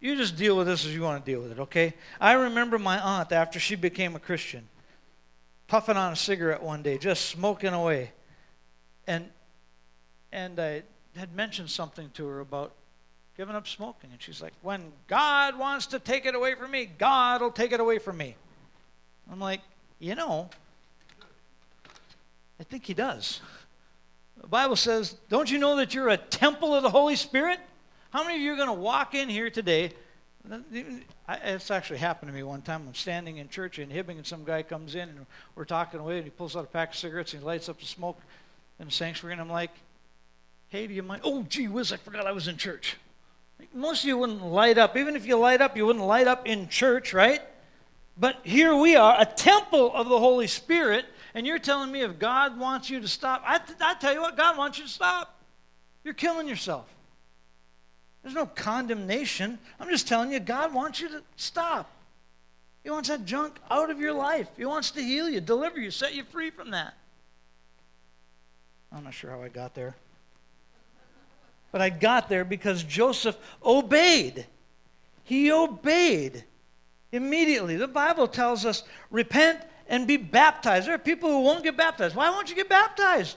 you 0.00 0.16
just 0.16 0.36
deal 0.36 0.56
with 0.56 0.66
this 0.66 0.84
as 0.84 0.94
you 0.94 1.02
want 1.02 1.24
to 1.24 1.30
deal 1.30 1.40
with 1.40 1.52
it, 1.52 1.58
okay? 1.60 1.94
I 2.20 2.32
remember 2.32 2.78
my 2.78 2.98
aunt 2.98 3.32
after 3.32 3.60
she 3.60 3.76
became 3.76 4.16
a 4.16 4.18
Christian, 4.18 4.66
puffing 5.68 5.96
on 5.96 6.12
a 6.12 6.16
cigarette 6.16 6.62
one 6.62 6.82
day, 6.82 6.98
just 6.98 7.26
smoking 7.26 7.74
away. 7.74 8.12
And, 9.06 9.28
and 10.32 10.58
I 10.58 10.82
had 11.16 11.34
mentioned 11.36 11.70
something 11.70 12.10
to 12.14 12.26
her 12.26 12.40
about 12.40 12.72
giving 13.36 13.54
up 13.54 13.68
smoking. 13.68 14.10
And 14.10 14.20
she's 14.20 14.42
like, 14.42 14.52
when 14.62 14.92
God 15.06 15.58
wants 15.58 15.86
to 15.86 15.98
take 15.98 16.26
it 16.26 16.34
away 16.34 16.54
from 16.54 16.70
me, 16.70 16.90
God 16.98 17.40
will 17.40 17.50
take 17.50 17.72
it 17.72 17.80
away 17.80 17.98
from 17.98 18.16
me. 18.16 18.36
I'm 19.30 19.40
like, 19.40 19.60
you 19.98 20.14
know, 20.14 20.48
I 22.60 22.62
think 22.62 22.84
he 22.84 22.94
does. 22.94 23.40
The 24.40 24.46
Bible 24.46 24.76
says, 24.76 25.16
Don't 25.30 25.50
you 25.50 25.58
know 25.58 25.76
that 25.76 25.94
you're 25.94 26.10
a 26.10 26.18
temple 26.18 26.74
of 26.74 26.82
the 26.82 26.90
Holy 26.90 27.16
Spirit? 27.16 27.58
How 28.10 28.22
many 28.22 28.36
of 28.36 28.42
you 28.42 28.52
are 28.52 28.56
going 28.56 28.68
to 28.68 28.74
walk 28.74 29.14
in 29.14 29.28
here 29.28 29.48
today? 29.48 29.92
It's 31.28 31.70
actually 31.70 31.98
happened 31.98 32.30
to 32.30 32.36
me 32.36 32.42
one 32.42 32.60
time. 32.62 32.84
I'm 32.86 32.94
standing 32.94 33.38
in 33.38 33.48
church 33.48 33.78
in 33.78 33.88
Hibbing, 33.88 34.16
and 34.16 34.26
some 34.26 34.44
guy 34.44 34.62
comes 34.62 34.94
in, 34.94 35.08
and 35.08 35.26
we're 35.54 35.64
talking 35.64 36.00
away, 36.00 36.16
and 36.16 36.24
he 36.24 36.30
pulls 36.30 36.54
out 36.54 36.64
a 36.64 36.68
pack 36.68 36.90
of 36.90 36.96
cigarettes, 36.96 37.32
and 37.32 37.42
he 37.42 37.46
lights 37.46 37.68
up 37.68 37.80
the 37.80 37.86
smoke 37.86 38.20
in 38.78 38.86
the 38.86 38.92
sanctuary, 38.92 39.32
and 39.32 39.40
I'm 39.40 39.50
like, 39.50 39.72
Hey, 40.68 40.86
do 40.86 40.94
you 40.94 41.02
mind? 41.02 41.22
Oh, 41.24 41.42
gee 41.48 41.66
whiz, 41.66 41.92
I 41.92 41.96
forgot 41.96 42.26
I 42.26 42.32
was 42.32 42.46
in 42.46 42.56
church. 42.56 42.96
Most 43.74 44.04
of 44.04 44.08
you 44.08 44.16
wouldn't 44.16 44.44
light 44.44 44.78
up. 44.78 44.96
Even 44.96 45.16
if 45.16 45.26
you 45.26 45.36
light 45.36 45.60
up, 45.60 45.76
you 45.76 45.84
wouldn't 45.84 46.04
light 46.04 46.28
up 46.28 46.46
in 46.46 46.68
church, 46.68 47.12
right? 47.12 47.42
But 48.16 48.38
here 48.44 48.76
we 48.76 48.96
are, 48.96 49.20
a 49.20 49.24
temple 49.24 49.92
of 49.94 50.08
the 50.08 50.18
Holy 50.18 50.46
Spirit, 50.46 51.06
and 51.34 51.46
you're 51.46 51.58
telling 51.58 51.92
me 51.92 52.02
if 52.02 52.18
God 52.18 52.58
wants 52.58 52.90
you 52.90 53.00
to 53.00 53.08
stop, 53.08 53.42
I, 53.44 53.60
I 53.80 53.94
tell 53.94 54.12
you 54.12 54.20
what, 54.20 54.36
God 54.36 54.56
wants 54.56 54.78
you 54.78 54.84
to 54.84 54.90
stop. 54.90 55.40
You're 56.04 56.14
killing 56.14 56.48
yourself. 56.48 56.86
There's 58.22 58.34
no 58.34 58.46
condemnation. 58.46 59.58
I'm 59.78 59.88
just 59.88 60.08
telling 60.08 60.32
you, 60.32 60.40
God 60.40 60.74
wants 60.74 61.00
you 61.00 61.08
to 61.08 61.22
stop. 61.36 61.90
He 62.82 62.90
wants 62.90 63.08
that 63.08 63.24
junk 63.24 63.58
out 63.70 63.90
of 63.90 63.98
your 63.98 64.12
life. 64.12 64.48
He 64.56 64.64
wants 64.64 64.90
to 64.92 65.02
heal 65.02 65.28
you, 65.28 65.40
deliver 65.40 65.80
you, 65.80 65.90
set 65.90 66.14
you 66.14 66.24
free 66.24 66.50
from 66.50 66.70
that. 66.70 66.94
I'm 68.92 69.04
not 69.04 69.14
sure 69.14 69.30
how 69.30 69.42
I 69.42 69.48
got 69.48 69.74
there. 69.74 69.94
But 71.72 71.80
I 71.80 71.90
got 71.90 72.28
there 72.28 72.44
because 72.44 72.82
Joseph 72.82 73.36
obeyed. 73.64 74.46
He 75.24 75.52
obeyed 75.52 76.44
immediately. 77.12 77.76
The 77.76 77.86
Bible 77.86 78.26
tells 78.26 78.64
us 78.64 78.82
repent 79.10 79.60
and 79.90 80.06
be 80.06 80.16
baptized. 80.16 80.86
There 80.86 80.94
are 80.94 80.98
people 80.98 81.28
who 81.28 81.42
won't 81.42 81.64
get 81.64 81.76
baptized. 81.76 82.16
Why 82.16 82.30
won't 82.30 82.48
you 82.48 82.56
get 82.56 82.68
baptized? 82.70 83.36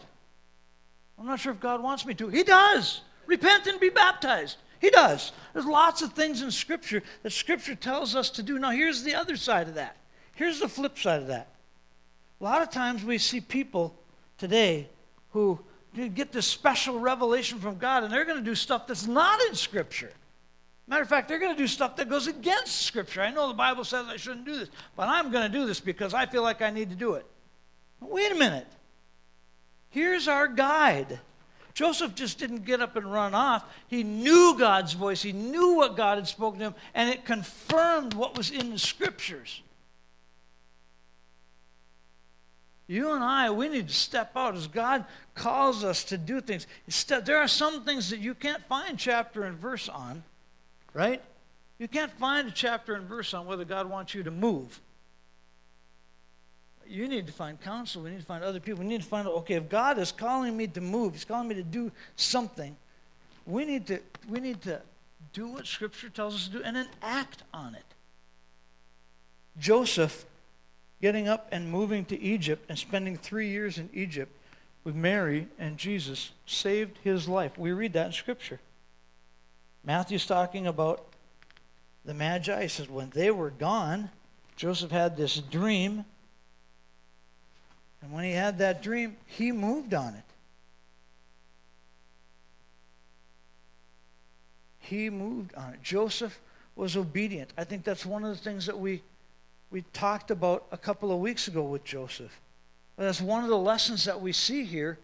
I'm 1.20 1.26
not 1.26 1.39
sure 1.39 1.52
if 1.52 1.60
God 1.60 1.84
wants 1.84 2.06
me 2.06 2.13
to. 2.13 2.30
He 2.30 2.44
does. 2.44 3.02
Repent 3.26 3.68
and 3.68 3.80
be 3.80 3.89
baptized. 3.89 4.58
He 4.80 4.89
does. 4.89 5.32
There's 5.54 5.66
lots 5.66 6.02
of 6.02 6.13
things 6.13 6.42
in 6.42 6.52
Scripture 6.52 7.02
that 7.24 7.32
Scripture 7.32 7.76
tells 7.76 8.16
us 8.16 8.30
to 8.32 8.44
do. 8.44 8.60
Now, 8.60 8.70
here's 8.70 9.04
the 9.04 9.16
other 9.16 9.36
side 9.36 9.68
of 9.68 9.76
that. 9.76 9.98
Here's 10.36 10.60
the 10.60 10.70
flip 10.70 10.98
side 10.98 11.22
of 11.22 11.28
that. 11.28 11.50
A 12.39 12.44
lot 12.44 12.62
of 12.62 12.70
times 12.70 13.04
we 13.04 13.18
see 13.18 13.42
people 13.42 13.96
today 14.38 14.89
who 15.32 15.60
get 16.13 16.32
this 16.32 16.46
special 16.46 17.00
revelation 17.00 17.60
from 17.60 17.78
God 17.78 18.04
and 18.04 18.13
they're 18.13 18.26
going 18.26 18.39
to 18.39 18.44
do 18.44 18.56
stuff 18.56 18.88
that's 18.88 19.08
not 19.08 19.42
in 19.48 19.56
Scripture. 19.56 20.12
Matter 20.88 21.02
of 21.02 21.10
fact, 21.10 21.30
they're 21.30 21.39
going 21.39 21.56
to 21.56 21.62
do 21.62 21.67
stuff 21.67 21.96
that 21.96 22.10
goes 22.10 22.28
against 22.28 22.82
Scripture. 22.82 23.22
I 23.22 23.32
know 23.32 23.48
the 23.48 23.54
Bible 23.54 23.86
says 23.86 24.08
I 24.08 24.17
shouldn't 24.17 24.46
do 24.46 24.58
this, 24.58 24.69
but 24.96 25.08
I'm 25.08 25.32
going 25.32 25.50
to 25.50 25.58
do 25.58 25.65
this 25.65 25.80
because 25.80 26.13
I 26.13 26.26
feel 26.26 26.43
like 26.43 26.62
I 26.62 26.72
need 26.72 26.89
to 26.89 26.96
do 26.96 27.13
it. 27.13 27.26
Wait 28.02 28.32
a 28.32 28.36
minute. 28.36 28.67
Here's 29.89 30.28
our 30.28 30.48
guide. 30.48 31.19
Joseph 31.74 32.15
just 32.15 32.38
didn't 32.38 32.65
get 32.65 32.82
up 32.82 32.96
and 32.96 33.12
run 33.12 33.34
off. 33.34 33.63
He 33.88 34.04
knew 34.04 34.56
God's 34.60 34.93
voice, 34.93 35.22
he 35.22 35.32
knew 35.32 35.76
what 35.76 35.96
God 35.96 36.17
had 36.17 36.28
spoken 36.28 36.60
to 36.60 36.65
him, 36.67 36.76
and 36.93 37.10
it 37.10 37.26
confirmed 37.26 38.13
what 38.13 38.38
was 38.38 38.52
in 38.52 38.72
the 38.72 38.80
Scriptures. 38.80 39.62
You 42.86 43.13
and 43.13 43.24
I, 43.24 43.50
we 43.50 43.69
need 43.69 43.88
to 43.88 43.93
step 43.93 44.34
out 44.36 44.56
as 44.56 44.67
God 44.67 45.06
calls 45.34 45.86
us 45.86 46.04
to 46.06 46.17
do 46.17 46.41
things. 46.41 46.67
There 47.08 47.38
are 47.38 47.48
some 47.48 47.86
things 47.86 48.10
that 48.10 48.19
you 48.19 48.36
can't 48.36 48.63
find 48.65 49.00
chapter 49.00 49.43
and 49.43 49.58
verse 49.58 49.88
on 49.88 50.24
right? 50.94 51.22
You 51.80 51.88
can't 51.88 52.12
find 52.12 52.48
a 52.48 52.52
chapter 52.52 52.94
and 52.94 53.08
verse 53.08 53.34
on 53.34 53.46
whether 53.46 53.66
God 53.66 53.90
wants 53.90 54.14
you 54.14 54.24
to 54.24 54.32
move. 54.32 54.80
You 56.88 57.08
need 57.08 57.28
to 57.28 57.34
find 57.34 57.60
counsel. 57.60 58.04
We 58.04 58.12
need 58.12 58.20
to 58.20 58.26
find 58.26 58.44
other 58.44 58.60
people. 58.60 58.82
We 58.82 58.90
need 58.90 59.02
to 59.02 59.08
find 59.08 59.28
out, 59.28 59.34
okay, 59.36 59.56
if 59.56 59.70
God 59.70 59.98
is 59.98 60.12
calling 60.12 60.56
me 60.56 60.68
to 60.68 60.82
move, 60.82 61.14
He's 61.14 61.26
calling 61.26 61.48
me 61.48 61.56
to 61.56 61.64
do 61.64 61.92
something, 62.16 62.76
we 63.46 63.66
need 63.66 63.88
to, 63.88 64.00
we 64.30 64.40
need 64.40 64.62
to 64.64 64.82
do 65.34 65.48
what 65.48 65.66
Scripture 65.66 66.10
tells 66.10 66.36
us 66.36 66.48
to 66.48 66.58
do 66.58 66.64
and 66.64 66.76
then 66.76 66.88
act 67.02 67.44
on 67.54 67.76
it. 67.76 67.84
Joseph 69.60 70.26
getting 71.02 71.28
up 71.28 71.48
and 71.52 71.70
moving 71.70 72.06
to 72.06 72.22
Egypt 72.22 72.66
and 72.70 72.78
spending 72.78 73.18
three 73.18 73.50
years 73.50 73.78
in 73.78 73.90
Egypt 73.94 74.32
with 74.84 74.96
Mary 74.96 75.48
and 75.60 75.78
Jesus 75.78 76.32
saved 76.46 76.98
his 77.04 77.28
life. 77.28 77.58
We 77.58 77.72
read 77.72 77.94
that 77.94 78.08
in 78.08 78.12
Scripture. 78.14 78.60
Matthew's 79.84 80.26
talking 80.26 80.67
about 80.67 81.06
the 82.06 82.13
Magi. 82.13 82.62
He 82.63 82.67
says, 82.67 82.89
when 82.89 83.10
they 83.10 83.32
were 83.32 83.50
gone, 83.50 84.10
Joseph 84.56 84.91
had 84.91 85.17
this 85.17 85.38
dream. 85.38 86.06
And 88.02 88.12
when 88.12 88.24
he 88.24 88.32
had 88.32 88.58
that 88.60 88.82
dream, 88.82 89.17
he 89.26 89.52
moved 89.52 89.93
on 89.93 90.13
it. 90.13 90.24
He 94.80 95.10
moved 95.10 95.56
on 95.56 95.74
it. 95.74 95.82
Joseph 95.82 96.39
was 96.76 96.98
obedient. 96.98 97.52
I 97.58 97.63
think 97.63 97.84
that's 97.84 98.06
one 98.06 98.24
of 98.24 98.36
the 98.36 98.43
things 98.43 98.65
that 98.65 98.78
we, 98.78 99.02
we 99.72 99.84
talked 99.93 100.32
about 100.32 100.65
a 100.72 100.78
couple 100.78 101.12
of 101.12 101.19
weeks 101.19 101.48
ago 101.48 101.63
with 101.63 101.84
Joseph. 101.84 102.39
But 102.96 103.04
that's 103.04 103.22
one 103.22 103.43
of 103.43 103.50
the 103.50 103.58
lessons 103.58 104.06
that 104.06 104.22
we 104.22 104.34
see 104.34 104.65
here 104.65 105.00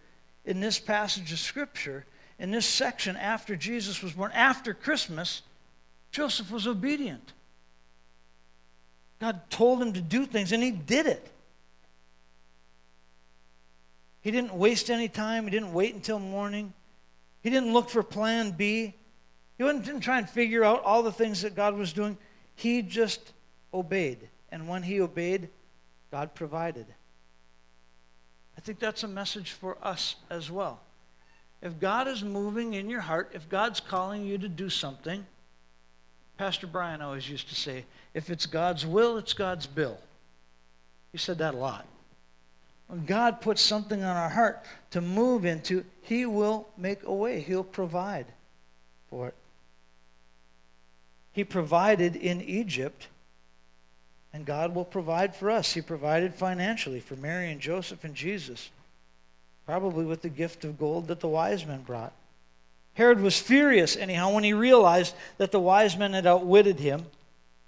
in 0.45 0.59
this 0.59 0.79
passage 0.79 1.31
of 1.31 1.39
Scripture, 1.39 2.05
in 2.39 2.51
this 2.51 2.65
section 2.65 3.17
after 3.17 3.55
Jesus 3.55 4.01
was 4.01 4.13
born, 4.13 4.31
after 4.33 4.73
Christmas. 4.73 5.41
Joseph 6.11 6.49
was 6.49 6.65
obedient. 6.65 7.33
God 9.19 9.41
told 9.49 9.81
him 9.81 9.93
to 9.93 10.01
do 10.01 10.25
things, 10.25 10.51
and 10.53 10.63
he 10.63 10.71
did 10.71 11.05
it. 11.05 11.29
He 14.21 14.31
didn't 14.31 14.53
waste 14.53 14.89
any 14.89 15.09
time. 15.09 15.43
He 15.43 15.51
didn't 15.51 15.73
wait 15.73 15.93
until 15.93 16.19
morning. 16.19 16.73
He 17.41 17.49
didn't 17.49 17.73
look 17.73 17.89
for 17.89 18.01
plan 18.01 18.51
B. 18.51 18.95
He 19.57 19.63
didn't 19.63 20.01
try 20.01 20.17
and 20.17 20.29
figure 20.29 20.63
out 20.63 20.83
all 20.83 21.03
the 21.03 21.11
things 21.11 21.41
that 21.41 21.55
God 21.55 21.75
was 21.75 21.91
doing. 21.91 22.17
He 22.55 22.81
just 22.81 23.33
obeyed. 23.73 24.29
And 24.51 24.67
when 24.67 24.83
he 24.83 25.01
obeyed, 25.01 25.49
God 26.11 26.33
provided. 26.33 26.85
I 28.57 28.61
think 28.61 28.79
that's 28.79 29.03
a 29.03 29.07
message 29.07 29.51
for 29.51 29.77
us 29.81 30.15
as 30.29 30.49
well. 30.49 30.79
If 31.61 31.79
God 31.79 32.07
is 32.07 32.23
moving 32.23 32.73
in 32.73 32.89
your 32.89 33.01
heart, 33.01 33.31
if 33.33 33.49
God's 33.49 33.79
calling 33.79 34.25
you 34.25 34.37
to 34.37 34.47
do 34.47 34.69
something, 34.69 35.25
Pastor 36.37 36.67
Brian 36.67 37.01
always 37.01 37.29
used 37.29 37.49
to 37.49 37.55
say, 37.55 37.83
if 38.13 38.29
it's 38.29 38.45
God's 38.45 38.85
will, 38.85 39.17
it's 39.17 39.33
God's 39.33 39.67
bill. 39.67 39.97
He 41.11 41.17
said 41.17 41.39
that 41.39 41.53
a 41.53 41.57
lot. 41.57 41.85
When 42.87 43.05
God 43.05 43.41
puts 43.41 43.61
something 43.61 44.03
on 44.03 44.15
our 44.15 44.29
heart 44.29 44.65
to 44.91 45.01
move 45.01 45.45
into, 45.45 45.83
He 46.01 46.25
will 46.25 46.67
make 46.77 47.03
a 47.03 47.13
way, 47.13 47.41
He'll 47.41 47.63
provide 47.63 48.25
for 49.09 49.27
it. 49.27 49.35
He 51.33 51.43
provided 51.43 52.15
in 52.15 52.41
Egypt, 52.41 53.07
and 54.33 54.45
God 54.45 54.73
will 54.73 54.85
provide 54.85 55.35
for 55.35 55.51
us. 55.51 55.73
He 55.73 55.81
provided 55.81 56.33
financially 56.33 56.99
for 56.99 57.15
Mary 57.15 57.51
and 57.51 57.61
Joseph 57.61 58.03
and 58.03 58.15
Jesus, 58.15 58.71
probably 59.69 60.03
with 60.03 60.23
the 60.23 60.29
gift 60.29 60.65
of 60.65 60.79
gold 60.79 61.09
that 61.09 61.19
the 61.19 61.27
wise 61.27 61.63
men 61.63 61.83
brought. 61.83 62.11
Herod 62.95 63.21
was 63.21 63.39
furious, 63.39 63.95
anyhow, 63.95 64.33
when 64.33 64.43
he 64.43 64.51
realized 64.51 65.13
that 65.37 65.51
the 65.51 65.59
wise 65.59 65.95
men 65.95 66.13
had 66.13 66.25
outwitted 66.25 66.79
him, 66.79 67.05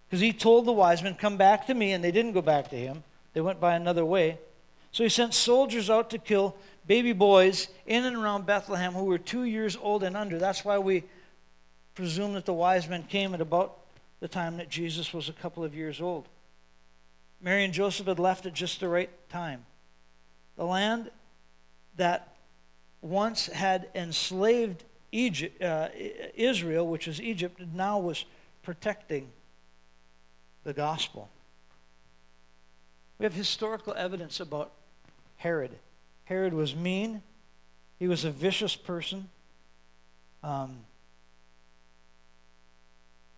because 0.10 0.20
he 0.20 0.34
told 0.34 0.66
the 0.66 0.72
wise 0.72 1.04
men, 1.04 1.14
Come 1.14 1.38
back 1.38 1.68
to 1.68 1.76
me, 1.76 1.92
and 1.92 2.04
they 2.04 2.10
didn't 2.10 2.32
go 2.32 2.42
back 2.42 2.72
to 2.72 2.76
him. 2.76 3.04
They 3.34 3.42
went 3.42 3.60
by 3.60 3.76
another 3.76 4.04
way. 4.04 4.40
So 4.92 5.04
he 5.04 5.10
sent 5.10 5.36
soldiers 5.36 5.92
out 5.92 6.10
to 6.10 6.18
kill 6.18 6.56
baby 6.88 7.14
boys 7.14 7.68
in 7.86 8.04
and 8.04 8.16
around 8.16 8.48
Bethlehem 8.48 8.94
who 8.94 9.06
were 9.06 9.20
two 9.20 9.44
years 9.44 9.78
old 9.80 10.02
and 10.02 10.18
under. 10.18 10.40
That's 10.40 10.66
why 10.66 10.80
we 10.80 11.04
presume 11.94 12.34
that 12.34 12.46
the 12.46 12.54
wise 12.54 12.90
men 12.90 13.04
came 13.04 13.36
at 13.36 13.42
about 13.42 13.78
the 14.22 14.28
time 14.28 14.58
that 14.58 14.70
Jesus 14.70 15.14
was 15.14 15.30
a 15.30 15.34
couple 15.34 15.64
of 15.64 15.76
years 15.76 16.02
old. 16.02 16.28
Mary 17.40 17.64
and 17.64 17.72
Joseph 17.76 18.08
had 18.08 18.18
left 18.18 18.48
at 18.48 18.56
just 18.56 18.80
the 18.80 18.88
right 18.88 19.12
time. 19.30 19.66
The 20.58 20.66
land 20.66 21.12
that 21.96 22.36
once 23.02 23.48
had 23.48 23.90
enslaved 23.96 24.84
Egypt, 25.12 25.62
uh, 25.62 25.90
Israel, 26.36 26.88
which 26.88 27.08
is 27.08 27.22
Egypt, 27.22 27.62
now 27.74 28.00
was 28.00 28.26
protecting 28.64 29.30
the 30.64 30.74
gospel. 30.74 31.30
We 33.20 33.26
have 33.26 33.34
historical 33.34 33.94
evidence 33.94 34.40
about 34.40 34.72
Herod. 35.38 35.72
Herod 36.26 36.54
was 36.54 36.76
mean, 36.76 37.22
he 38.00 38.08
was 38.08 38.26
a 38.26 38.32
vicious 38.32 38.76
person. 38.76 39.30
Um, 40.44 40.78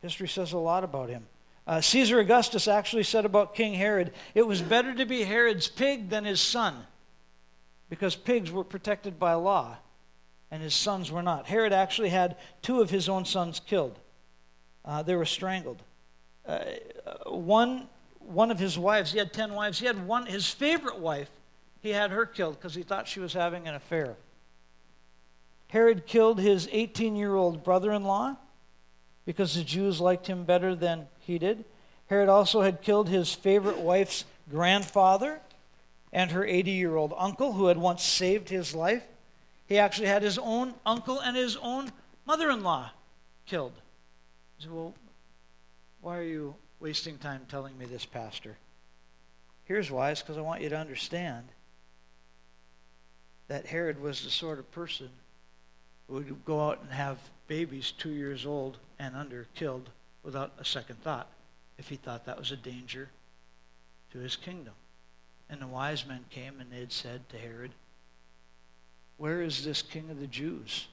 history 0.02 0.28
says 0.28 0.54
a 0.54 0.58
lot 0.58 0.84
about 0.84 1.10
him. 1.10 1.26
Uh, 1.66 1.82
Caesar 1.82 2.20
Augustus 2.20 2.68
actually 2.68 3.04
said 3.04 3.26
about 3.26 3.56
King 3.56 3.74
Herod, 3.74 4.14
it 4.36 4.46
was 4.46 4.62
better 4.62 4.94
to 4.94 5.06
be 5.06 5.24
Herod's 5.24 5.68
pig 5.68 6.10
than 6.10 6.26
his 6.26 6.42
son, 6.42 6.86
because 7.94 8.16
pigs 8.16 8.52
were 8.52 8.64
protected 8.64 9.20
by 9.20 9.36
law 9.36 9.78
and 10.50 10.64
his 10.64 10.74
sons 10.74 11.12
were 11.12 11.22
not. 11.22 11.46
Herod 11.46 11.72
actually 11.72 12.10
had 12.10 12.38
two 12.64 12.82
of 12.82 12.90
his 12.90 13.08
own 13.08 13.24
sons 13.24 13.60
killed, 13.60 14.00
uh, 14.84 15.04
they 15.04 15.14
were 15.14 15.26
strangled. 15.26 15.84
Uh, 16.44 16.64
one, 17.28 17.88
one 18.18 18.50
of 18.50 18.58
his 18.58 18.80
wives, 18.80 19.12
he 19.12 19.20
had 19.20 19.32
10 19.32 19.54
wives, 19.54 19.78
he 19.78 19.86
had 19.86 20.08
one, 20.08 20.26
his 20.26 20.50
favorite 20.50 20.98
wife, 20.98 21.30
he 21.82 21.90
had 21.90 22.10
her 22.10 22.26
killed 22.26 22.56
because 22.58 22.74
he 22.74 22.82
thought 22.82 23.08
she 23.08 23.20
was 23.20 23.34
having 23.34 23.68
an 23.68 23.76
affair. 23.76 24.16
Herod 25.68 26.08
killed 26.08 26.40
his 26.40 26.68
18 26.72 27.16
year 27.16 27.36
old 27.36 27.64
brother 27.64 27.92
in 27.92 28.06
law 28.06 28.38
because 29.24 29.54
the 29.54 29.64
Jews 29.64 30.02
liked 30.02 30.26
him 30.26 30.46
better 30.46 30.74
than 30.74 31.06
he 31.20 31.38
did. 31.38 31.64
Herod 32.08 32.28
also 32.28 32.62
had 32.62 32.82
killed 32.82 33.08
his 33.08 33.36
favorite 33.36 33.78
wife's 33.78 34.26
grandfather 34.50 35.40
and 36.14 36.32
her 36.32 36.46
80 36.46 36.72
year 36.72 36.96
old 36.96 37.14
uncle 37.18 37.54
who 37.54 37.66
had 37.66 37.78
once 37.78 38.04
saved 38.04 38.48
his 38.48 38.74
life. 38.74 39.04
He 39.66 39.78
actually 39.80 40.08
had 40.08 40.22
his 40.22 40.38
own 40.38 40.76
uncle 40.86 41.20
and 41.20 41.36
his 41.36 41.58
own 41.58 41.92
mother 42.26 42.50
in 42.52 42.64
law 42.64 42.92
killed. 43.48 43.74
He 44.58 44.64
said, 44.64 44.72
Well, 44.72 44.94
why 46.02 46.18
are 46.20 46.24
you 46.24 46.56
wasting 46.80 47.18
time 47.18 47.42
telling 47.50 47.78
me 47.78 47.86
this, 47.86 48.06
Pastor? 48.06 48.58
Here's 49.66 49.90
why 49.90 50.12
it's 50.12 50.22
because 50.22 50.38
I 50.38 50.42
want 50.42 50.62
you 50.62 50.70
to 50.70 50.78
understand 50.78 51.48
that 53.48 53.66
Herod 53.66 54.02
was 54.02 54.24
the 54.24 54.30
sort 54.30 54.60
of 54.60 54.72
person 54.72 55.10
who 56.08 56.16
would 56.16 56.46
go 56.46 56.70
out 56.70 56.80
and 56.82 56.92
have 56.92 57.18
babies 57.48 57.92
two 57.98 58.12
years 58.12 58.46
old 58.46 58.78
and 59.00 59.16
under 59.16 59.48
killed 59.56 59.90
without 60.22 60.52
a 60.60 60.66
second 60.66 61.02
thought 61.02 61.28
if 61.78 61.90
he 61.90 61.96
thought 61.96 62.26
that 62.26 62.38
was 62.38 62.52
a 62.52 62.58
danger 62.58 63.10
to 64.12 64.20
his 64.20 64.36
kingdom. 64.36 64.74
And 65.50 65.62
the 65.62 65.68
wise 65.68 66.06
men 66.06 66.26
came 66.30 66.60
and 66.60 66.72
they 66.72 66.80
had 66.80 66.92
said 66.92 67.30
to 67.30 67.38
Herod, 67.38 67.72
where 69.18 69.42
is 69.42 69.64
this 69.64 69.82
king 69.82 70.10
of 70.10 70.20
the 70.20 70.28
Jews? 70.28 70.88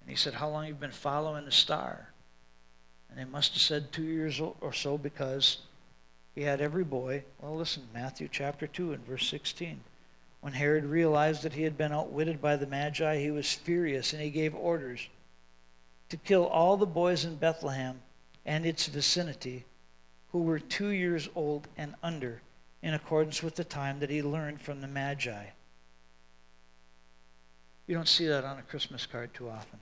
And 0.00 0.10
he 0.10 0.16
said, 0.16 0.34
How 0.34 0.48
long 0.48 0.64
have 0.64 0.68
you 0.68 0.74
been 0.74 0.90
following 0.90 1.44
the 1.44 1.52
star? 1.52 2.10
And 3.08 3.18
they 3.18 3.24
must 3.24 3.54
have 3.54 3.62
said 3.62 3.90
two 3.90 4.04
years 4.04 4.40
or 4.40 4.72
so 4.72 4.96
because 4.96 5.58
he 6.34 6.42
had 6.42 6.60
every 6.60 6.84
boy. 6.84 7.24
Well, 7.40 7.56
listen, 7.56 7.82
Matthew 7.92 8.28
chapter 8.30 8.66
2 8.66 8.92
and 8.92 9.04
verse 9.04 9.26
16. 9.26 9.80
When 10.40 10.52
Herod 10.52 10.84
realized 10.84 11.42
that 11.42 11.54
he 11.54 11.64
had 11.64 11.76
been 11.76 11.92
outwitted 11.92 12.40
by 12.40 12.56
the 12.56 12.66
Magi, 12.66 13.18
he 13.18 13.30
was 13.30 13.52
furious 13.52 14.12
and 14.12 14.22
he 14.22 14.30
gave 14.30 14.54
orders 14.54 15.08
to 16.08 16.16
kill 16.16 16.46
all 16.46 16.76
the 16.76 16.86
boys 16.86 17.24
in 17.24 17.36
Bethlehem 17.36 18.00
and 18.46 18.64
its 18.64 18.86
vicinity 18.86 19.64
who 20.32 20.42
were 20.42 20.58
two 20.58 20.90
years 20.90 21.28
old 21.34 21.66
and 21.76 21.94
under, 22.02 22.40
in 22.82 22.94
accordance 22.94 23.42
with 23.42 23.56
the 23.56 23.64
time 23.64 24.00
that 24.00 24.10
he 24.10 24.22
learned 24.22 24.60
from 24.60 24.80
the 24.80 24.88
Magi. 24.88 25.44
You 27.86 27.94
don't 27.94 28.08
see 28.08 28.26
that 28.26 28.44
on 28.44 28.58
a 28.58 28.62
Christmas 28.62 29.04
card 29.06 29.34
too 29.34 29.48
often. 29.48 29.78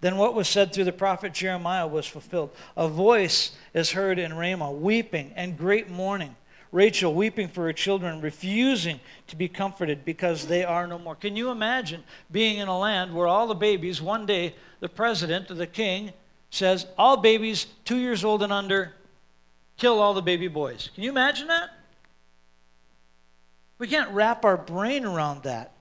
Then 0.00 0.16
what 0.16 0.34
was 0.34 0.48
said 0.48 0.72
through 0.72 0.84
the 0.84 0.92
prophet 0.92 1.32
Jeremiah 1.32 1.86
was 1.86 2.06
fulfilled. 2.06 2.50
A 2.76 2.88
voice 2.88 3.52
is 3.72 3.92
heard 3.92 4.18
in 4.18 4.34
Ramah, 4.34 4.72
weeping 4.72 5.32
and 5.36 5.56
great 5.56 5.88
mourning. 5.88 6.36
Rachel 6.72 7.14
weeping 7.14 7.48
for 7.48 7.62
her 7.64 7.72
children, 7.72 8.20
refusing 8.20 9.00
to 9.28 9.36
be 9.36 9.48
comforted 9.48 10.04
because 10.04 10.46
they 10.46 10.64
are 10.64 10.86
no 10.86 10.98
more. 10.98 11.14
Can 11.14 11.36
you 11.36 11.50
imagine 11.50 12.02
being 12.30 12.58
in 12.58 12.68
a 12.68 12.78
land 12.78 13.14
where 13.14 13.28
all 13.28 13.46
the 13.46 13.54
babies, 13.54 14.02
one 14.02 14.26
day 14.26 14.54
the 14.80 14.88
president 14.88 15.50
or 15.50 15.54
the 15.54 15.66
king 15.66 16.12
says, 16.50 16.86
all 16.98 17.16
babies 17.16 17.66
two 17.84 17.98
years 17.98 18.24
old 18.24 18.42
and 18.42 18.52
under, 18.52 18.95
kill 19.76 20.00
all 20.00 20.14
the 20.14 20.22
baby 20.22 20.48
boys? 20.48 20.90
Can 20.94 21.04
you 21.04 21.10
imagine 21.10 21.48
that? 21.48 21.70
We 23.78 23.88
can't 23.88 24.10
wrap 24.10 24.44
our 24.44 24.56
brain 24.56 25.04
around 25.04 25.42
that. 25.42 25.72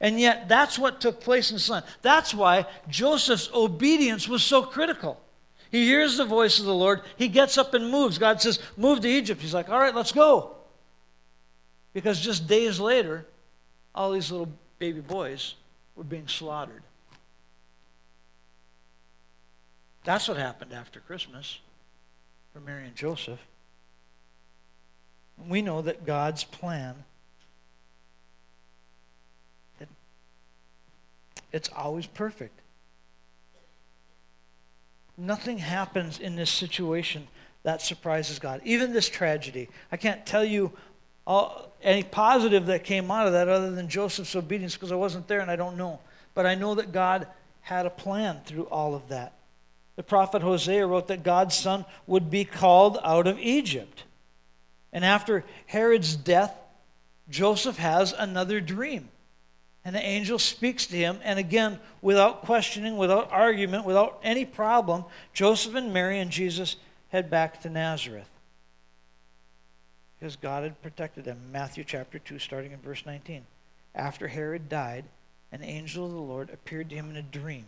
And 0.00 0.18
yet, 0.18 0.48
that's 0.48 0.78
what 0.78 1.00
took 1.00 1.20
place 1.20 1.52
in 1.52 1.58
Son. 1.58 1.84
That's 2.00 2.34
why 2.34 2.66
Joseph's 2.88 3.48
obedience 3.54 4.28
was 4.28 4.42
so 4.42 4.62
critical. 4.62 5.20
He 5.70 5.86
hears 5.86 6.16
the 6.16 6.24
voice 6.24 6.58
of 6.58 6.64
the 6.64 6.74
Lord. 6.74 7.02
He 7.16 7.28
gets 7.28 7.56
up 7.56 7.72
and 7.72 7.88
moves. 7.88 8.18
God 8.18 8.42
says, 8.42 8.58
Move 8.76 9.00
to 9.00 9.08
Egypt. 9.08 9.40
He's 9.40 9.54
like, 9.54 9.68
All 9.68 9.78
right, 9.78 9.94
let's 9.94 10.12
go. 10.12 10.56
Because 11.92 12.20
just 12.20 12.48
days 12.48 12.80
later, 12.80 13.26
all 13.94 14.10
these 14.12 14.30
little 14.30 14.52
baby 14.78 15.00
boys 15.00 15.54
were 15.94 16.04
being 16.04 16.26
slaughtered. 16.26 16.82
That's 20.04 20.26
what 20.26 20.36
happened 20.36 20.72
after 20.72 21.00
Christmas 21.00 21.60
for 22.52 22.60
Mary 22.60 22.84
and 22.84 22.94
Joseph. 22.94 23.40
We 25.48 25.62
know 25.62 25.82
that 25.82 26.06
God's 26.06 26.44
plan—it's 26.44 27.00
always 31.74 32.06
perfect. 32.06 32.60
Nothing 35.16 35.58
happens 35.58 36.18
in 36.18 36.36
this 36.36 36.50
situation 36.50 37.26
that 37.62 37.82
surprises 37.82 38.38
God. 38.38 38.60
Even 38.64 38.92
this 38.92 39.08
tragedy. 39.08 39.68
I 39.90 39.96
can't 39.96 40.26
tell 40.26 40.44
you 40.44 40.72
all, 41.26 41.72
any 41.82 42.02
positive 42.02 42.66
that 42.66 42.84
came 42.84 43.10
out 43.10 43.26
of 43.26 43.32
that 43.32 43.48
other 43.48 43.70
than 43.70 43.88
Joseph's 43.88 44.34
obedience 44.34 44.74
because 44.74 44.92
I 44.92 44.96
wasn't 44.96 45.28
there 45.28 45.40
and 45.40 45.50
I 45.50 45.56
don't 45.56 45.76
know. 45.76 46.00
But 46.34 46.46
I 46.46 46.54
know 46.54 46.74
that 46.74 46.92
God 46.92 47.26
had 47.60 47.86
a 47.86 47.90
plan 47.90 48.40
through 48.44 48.64
all 48.64 48.94
of 48.94 49.08
that. 49.08 49.32
The 49.96 50.02
prophet 50.02 50.42
Hosea 50.42 50.86
wrote 50.86 51.08
that 51.08 51.22
God's 51.22 51.54
son 51.54 51.84
would 52.06 52.30
be 52.30 52.44
called 52.44 52.98
out 53.02 53.26
of 53.26 53.38
Egypt. 53.38 54.04
And 54.92 55.04
after 55.04 55.44
Herod's 55.66 56.16
death, 56.16 56.54
Joseph 57.28 57.78
has 57.78 58.12
another 58.12 58.60
dream. 58.60 59.08
And 59.84 59.96
the 59.96 60.04
angel 60.04 60.38
speaks 60.38 60.86
to 60.86 60.96
him, 60.96 61.18
and 61.24 61.38
again, 61.38 61.80
without 62.00 62.42
questioning, 62.42 62.96
without 62.96 63.32
argument, 63.32 63.84
without 63.84 64.20
any 64.22 64.44
problem, 64.44 65.04
Joseph 65.32 65.74
and 65.74 65.92
Mary 65.92 66.20
and 66.20 66.30
Jesus 66.30 66.76
head 67.08 67.28
back 67.28 67.60
to 67.62 67.68
Nazareth. 67.68 68.28
Because 70.18 70.36
God 70.36 70.62
had 70.62 70.80
protected 70.82 71.24
them. 71.24 71.38
Matthew 71.50 71.82
chapter 71.82 72.20
2, 72.20 72.38
starting 72.38 72.70
in 72.70 72.78
verse 72.78 73.04
19. 73.04 73.44
After 73.94 74.28
Herod 74.28 74.68
died, 74.68 75.04
an 75.50 75.64
angel 75.64 76.06
of 76.06 76.12
the 76.12 76.18
Lord 76.18 76.50
appeared 76.50 76.88
to 76.90 76.96
him 76.96 77.10
in 77.10 77.16
a 77.16 77.22
dream. 77.22 77.66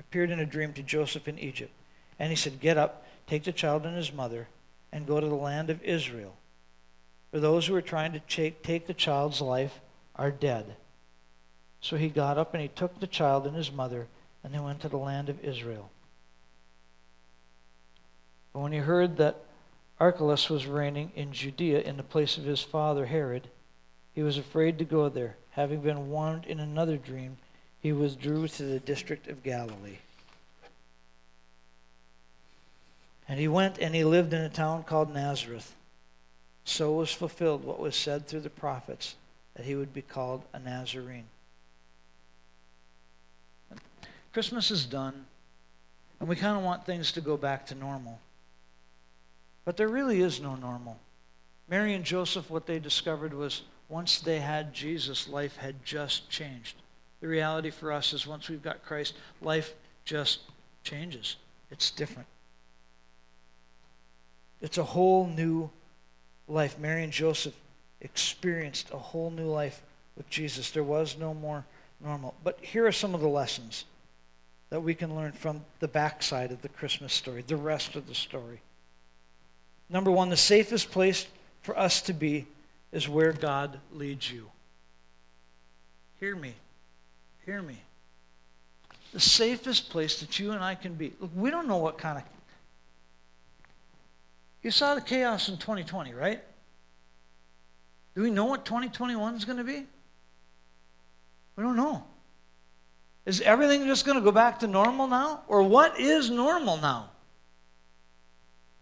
Appeared 0.00 0.30
in 0.30 0.40
a 0.40 0.46
dream 0.46 0.72
to 0.72 0.82
Joseph 0.82 1.28
in 1.28 1.38
Egypt. 1.38 1.72
And 2.18 2.30
he 2.30 2.36
said, 2.36 2.58
Get 2.58 2.76
up, 2.76 3.06
take 3.26 3.44
the 3.44 3.52
child 3.52 3.86
and 3.86 3.96
his 3.96 4.12
mother, 4.12 4.48
and 4.90 5.06
go 5.06 5.20
to 5.20 5.28
the 5.28 5.34
land 5.34 5.70
of 5.70 5.82
Israel. 5.84 6.34
For 7.30 7.38
those 7.38 7.66
who 7.66 7.76
are 7.76 7.82
trying 7.82 8.12
to 8.12 8.20
take 8.20 8.86
the 8.86 8.94
child's 8.94 9.40
life 9.40 9.80
are 10.16 10.32
dead. 10.32 10.74
So 11.80 11.96
he 11.96 12.08
got 12.08 12.38
up 12.38 12.52
and 12.52 12.62
he 12.62 12.68
took 12.68 12.98
the 12.98 13.06
child 13.06 13.46
and 13.46 13.54
his 13.54 13.70
mother, 13.70 14.08
and 14.42 14.52
they 14.52 14.58
went 14.58 14.80
to 14.80 14.88
the 14.88 14.96
land 14.96 15.28
of 15.28 15.42
Israel. 15.44 15.90
But 18.52 18.60
when 18.60 18.72
he 18.72 18.78
heard 18.78 19.16
that 19.18 19.36
Archelaus 20.00 20.50
was 20.50 20.66
reigning 20.66 21.12
in 21.14 21.32
Judea 21.32 21.82
in 21.82 21.96
the 21.96 22.02
place 22.02 22.36
of 22.36 22.44
his 22.44 22.62
father 22.62 23.06
Herod, 23.06 23.48
he 24.12 24.22
was 24.22 24.38
afraid 24.38 24.78
to 24.78 24.84
go 24.84 25.08
there. 25.08 25.36
Having 25.50 25.82
been 25.82 26.10
warned 26.10 26.46
in 26.46 26.58
another 26.58 26.96
dream, 26.96 27.36
he 27.80 27.92
withdrew 27.92 28.46
to 28.48 28.62
the 28.62 28.78
district 28.80 29.26
of 29.28 29.42
Galilee. 29.42 29.98
And 33.28 33.38
he 33.38 33.48
went 33.48 33.78
and 33.78 33.94
he 33.94 34.04
lived 34.04 34.32
in 34.32 34.42
a 34.42 34.48
town 34.48 34.82
called 34.82 35.12
Nazareth. 35.14 35.74
So 36.64 36.92
was 36.92 37.12
fulfilled 37.12 37.64
what 37.64 37.80
was 37.80 37.96
said 37.96 38.26
through 38.26 38.40
the 38.40 38.50
prophets 38.50 39.14
that 39.54 39.64
he 39.64 39.74
would 39.74 39.94
be 39.94 40.02
called 40.02 40.44
a 40.52 40.58
Nazarene. 40.58 41.26
Christmas 44.32 44.70
is 44.70 44.86
done, 44.86 45.26
and 46.20 46.28
we 46.28 46.36
kind 46.36 46.56
of 46.56 46.62
want 46.62 46.86
things 46.86 47.12
to 47.12 47.20
go 47.20 47.36
back 47.36 47.66
to 47.66 47.74
normal. 47.74 48.20
But 49.64 49.76
there 49.76 49.88
really 49.88 50.20
is 50.20 50.40
no 50.40 50.54
normal. 50.54 50.98
Mary 51.68 51.94
and 51.94 52.04
Joseph, 52.04 52.50
what 52.50 52.66
they 52.66 52.78
discovered 52.78 53.34
was 53.34 53.62
once 53.88 54.20
they 54.20 54.38
had 54.38 54.72
Jesus, 54.72 55.28
life 55.28 55.56
had 55.56 55.84
just 55.84 56.28
changed. 56.30 56.76
The 57.20 57.28
reality 57.28 57.70
for 57.70 57.92
us 57.92 58.12
is 58.12 58.26
once 58.26 58.48
we've 58.48 58.62
got 58.62 58.84
Christ, 58.84 59.14
life 59.42 59.74
just 60.04 60.40
changes. 60.82 61.36
It's 61.70 61.90
different. 61.90 62.28
It's 64.60 64.78
a 64.78 64.84
whole 64.84 65.26
new 65.26 65.70
life. 66.48 66.78
Mary 66.78 67.04
and 67.04 67.12
Joseph 67.12 67.54
experienced 68.00 68.90
a 68.90 68.98
whole 68.98 69.30
new 69.30 69.46
life 69.46 69.82
with 70.16 70.28
Jesus. 70.30 70.70
There 70.70 70.84
was 70.84 71.16
no 71.18 71.34
more 71.34 71.64
normal. 72.02 72.34
But 72.42 72.58
here 72.60 72.86
are 72.86 72.92
some 72.92 73.14
of 73.14 73.20
the 73.20 73.28
lessons 73.28 73.84
that 74.70 74.80
we 74.80 74.94
can 74.94 75.14
learn 75.14 75.32
from 75.32 75.64
the 75.80 75.88
backside 75.88 76.52
of 76.52 76.62
the 76.62 76.68
Christmas 76.68 77.12
story, 77.12 77.44
the 77.46 77.56
rest 77.56 77.96
of 77.96 78.06
the 78.06 78.14
story. 78.14 78.60
Number 79.88 80.10
one, 80.10 80.30
the 80.30 80.36
safest 80.36 80.90
place 80.90 81.26
for 81.62 81.76
us 81.76 82.00
to 82.02 82.12
be 82.12 82.46
is 82.92 83.08
where 83.08 83.32
God 83.32 83.80
leads 83.92 84.30
you. 84.30 84.50
Hear 86.20 86.36
me. 86.36 86.54
Hear 87.50 87.62
me. 87.62 87.82
The 89.12 89.18
safest 89.18 89.90
place 89.90 90.20
that 90.20 90.38
you 90.38 90.52
and 90.52 90.62
I 90.62 90.76
can 90.76 90.94
be. 90.94 91.12
Look, 91.18 91.32
we 91.34 91.50
don't 91.50 91.66
know 91.66 91.78
what 91.78 91.98
kind 91.98 92.16
of. 92.16 92.22
You 94.62 94.70
saw 94.70 94.94
the 94.94 95.00
chaos 95.00 95.48
in 95.48 95.56
2020, 95.56 96.14
right? 96.14 96.40
Do 98.14 98.22
we 98.22 98.30
know 98.30 98.44
what 98.44 98.64
2021 98.64 99.34
is 99.34 99.44
going 99.44 99.58
to 99.58 99.64
be? 99.64 99.84
We 101.56 101.64
don't 101.64 101.74
know. 101.74 102.04
Is 103.26 103.40
everything 103.40 103.84
just 103.84 104.06
going 104.06 104.16
to 104.16 104.22
go 104.22 104.30
back 104.30 104.60
to 104.60 104.68
normal 104.68 105.08
now? 105.08 105.42
Or 105.48 105.64
what 105.64 105.98
is 105.98 106.30
normal 106.30 106.76
now? 106.76 107.10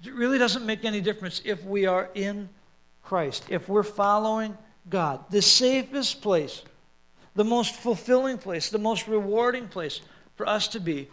It 0.04 0.12
really 0.12 0.37
doesn't 0.37 0.66
make 0.66 0.85
any 0.85 1.00
difference 1.00 1.40
if 1.42 1.64
we 1.64 1.87
are 1.87 2.11
in 2.14 2.50
Christ, 3.02 3.46
if 3.48 3.66
we're 3.66 3.83
following 3.83 4.59
God. 4.90 5.24
The 5.31 5.40
safest 5.40 6.20
place, 6.20 6.64
the 7.38 7.44
most 7.44 7.77
fulfilling 7.77 8.37
place, 8.37 8.68
the 8.68 8.79
most 8.79 9.07
rewarding 9.07 9.68
place 9.68 10.01
for 10.35 10.48
us 10.48 10.66
to 10.66 10.81
be 10.81 11.07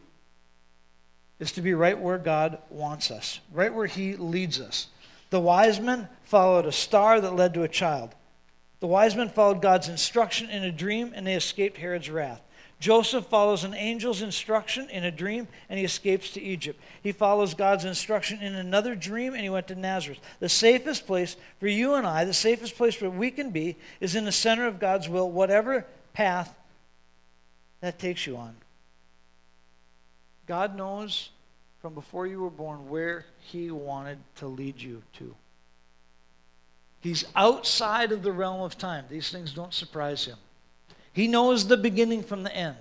is 1.39 1.51
to 1.51 1.61
be 1.61 1.75
right 1.75 1.99
where 1.99 2.17
God 2.17 2.57
wants 2.71 3.11
us, 3.11 3.41
right 3.53 3.71
where 3.71 3.85
He 3.85 4.15
leads 4.15 4.59
us. 4.59 4.87
The 5.29 5.39
wise 5.39 5.79
men 5.79 6.09
followed 6.23 6.65
a 6.65 6.71
star 6.71 7.21
that 7.21 7.35
led 7.35 7.53
to 7.53 7.61
a 7.61 7.67
child. 7.67 8.15
The 8.79 8.87
wise 8.87 9.15
men 9.15 9.29
followed 9.29 9.61
God's 9.61 9.87
instruction 9.87 10.49
in 10.49 10.63
a 10.63 10.71
dream 10.71 11.11
and 11.13 11.27
they 11.27 11.35
escaped 11.35 11.77
Herod's 11.77 12.09
wrath. 12.09 12.41
Joseph 12.79 13.27
follows 13.27 13.63
an 13.63 13.75
angel's 13.75 14.23
instruction 14.23 14.89
in 14.89 15.03
a 15.03 15.11
dream 15.11 15.47
and 15.69 15.77
he 15.77 15.85
escapes 15.85 16.31
to 16.31 16.41
Egypt. 16.41 16.81
He 17.03 17.11
follows 17.11 17.53
God's 17.53 17.85
instruction 17.85 18.41
in 18.41 18.55
another 18.55 18.95
dream 18.95 19.33
and 19.33 19.43
he 19.43 19.49
went 19.49 19.67
to 19.67 19.75
Nazareth. 19.75 20.19
The 20.39 20.49
safest 20.49 21.05
place 21.05 21.35
for 21.59 21.67
you 21.67 21.93
and 21.93 22.07
I, 22.07 22.25
the 22.25 22.33
safest 22.33 22.75
place 22.77 22.99
where 22.99 23.11
we 23.11 23.29
can 23.29 23.51
be, 23.51 23.77
is 23.99 24.15
in 24.15 24.25
the 24.25 24.31
center 24.31 24.65
of 24.65 24.79
God's 24.79 25.07
will, 25.07 25.31
whatever 25.31 25.85
path 26.15 26.55
that 27.81 27.99
takes 27.99 28.25
you 28.25 28.37
on. 28.37 28.55
God 30.47 30.75
knows 30.75 31.29
from 31.81 31.93
before 31.93 32.25
you 32.25 32.41
were 32.41 32.49
born 32.49 32.89
where 32.89 33.25
he 33.39 33.69
wanted 33.69 34.17
to 34.37 34.47
lead 34.47 34.81
you 34.81 35.03
to. 35.13 35.35
He's 37.01 37.25
outside 37.35 38.11
of 38.11 38.23
the 38.23 38.31
realm 38.31 38.61
of 38.61 38.77
time. 38.77 39.05
These 39.09 39.31
things 39.31 39.53
don't 39.53 39.73
surprise 39.73 40.25
him. 40.25 40.37
He 41.13 41.27
knows 41.27 41.67
the 41.67 41.77
beginning 41.77 42.23
from 42.23 42.41
the 42.41 42.55
end. 42.55 42.77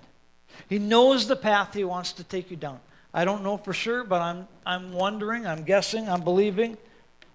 He 0.69 0.79
knows 0.79 1.27
the 1.27 1.37
path 1.37 1.75
he 1.75 1.85
wants 1.85 2.13
to 2.15 2.25
take 2.25 2.51
you 2.51 2.57
down. 2.57 2.81
I 3.13 3.25
don't 3.25 3.43
know 3.43 3.59
for 3.59 3.73
sure, 3.73 4.05
but 4.05 4.23
I'm, 4.23 4.49
I'm 4.65 4.93
wondering, 4.93 5.47
I'm 5.47 5.65
guessing, 5.65 6.09
I'm 6.09 6.23
believing. 6.23 6.79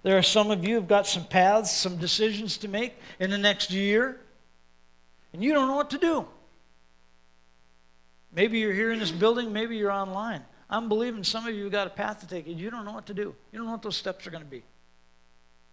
There 0.01 0.17
are 0.17 0.23
some 0.23 0.49
of 0.49 0.67
you 0.67 0.75
who've 0.75 0.87
got 0.87 1.05
some 1.05 1.25
paths, 1.25 1.71
some 1.71 1.97
decisions 1.97 2.57
to 2.57 2.67
make 2.67 2.95
in 3.19 3.29
the 3.29 3.37
next 3.37 3.71
year, 3.71 4.19
and 5.33 5.43
you 5.43 5.53
don't 5.53 5.67
know 5.67 5.75
what 5.75 5.89
to 5.91 5.97
do. 5.97 6.25
Maybe 8.33 8.59
you're 8.59 8.73
here 8.73 8.91
in 8.91 8.99
this 8.99 9.11
building, 9.11 9.51
maybe 9.51 9.77
you're 9.77 9.91
online. 9.91 10.43
I'm 10.69 10.87
believing 10.87 11.23
some 11.23 11.47
of 11.47 11.55
you 11.55 11.63
have 11.63 11.71
got 11.71 11.87
a 11.87 11.89
path 11.89 12.19
to 12.19 12.27
take, 12.27 12.47
and 12.47 12.59
you 12.59 12.69
don't 12.69 12.85
know 12.85 12.93
what 12.93 13.07
to 13.07 13.13
do. 13.13 13.35
You 13.51 13.57
don't 13.57 13.65
know 13.65 13.71
what 13.71 13.81
those 13.81 13.97
steps 13.97 14.27
are 14.27 14.31
going 14.31 14.43
to 14.43 14.49
be. 14.49 14.63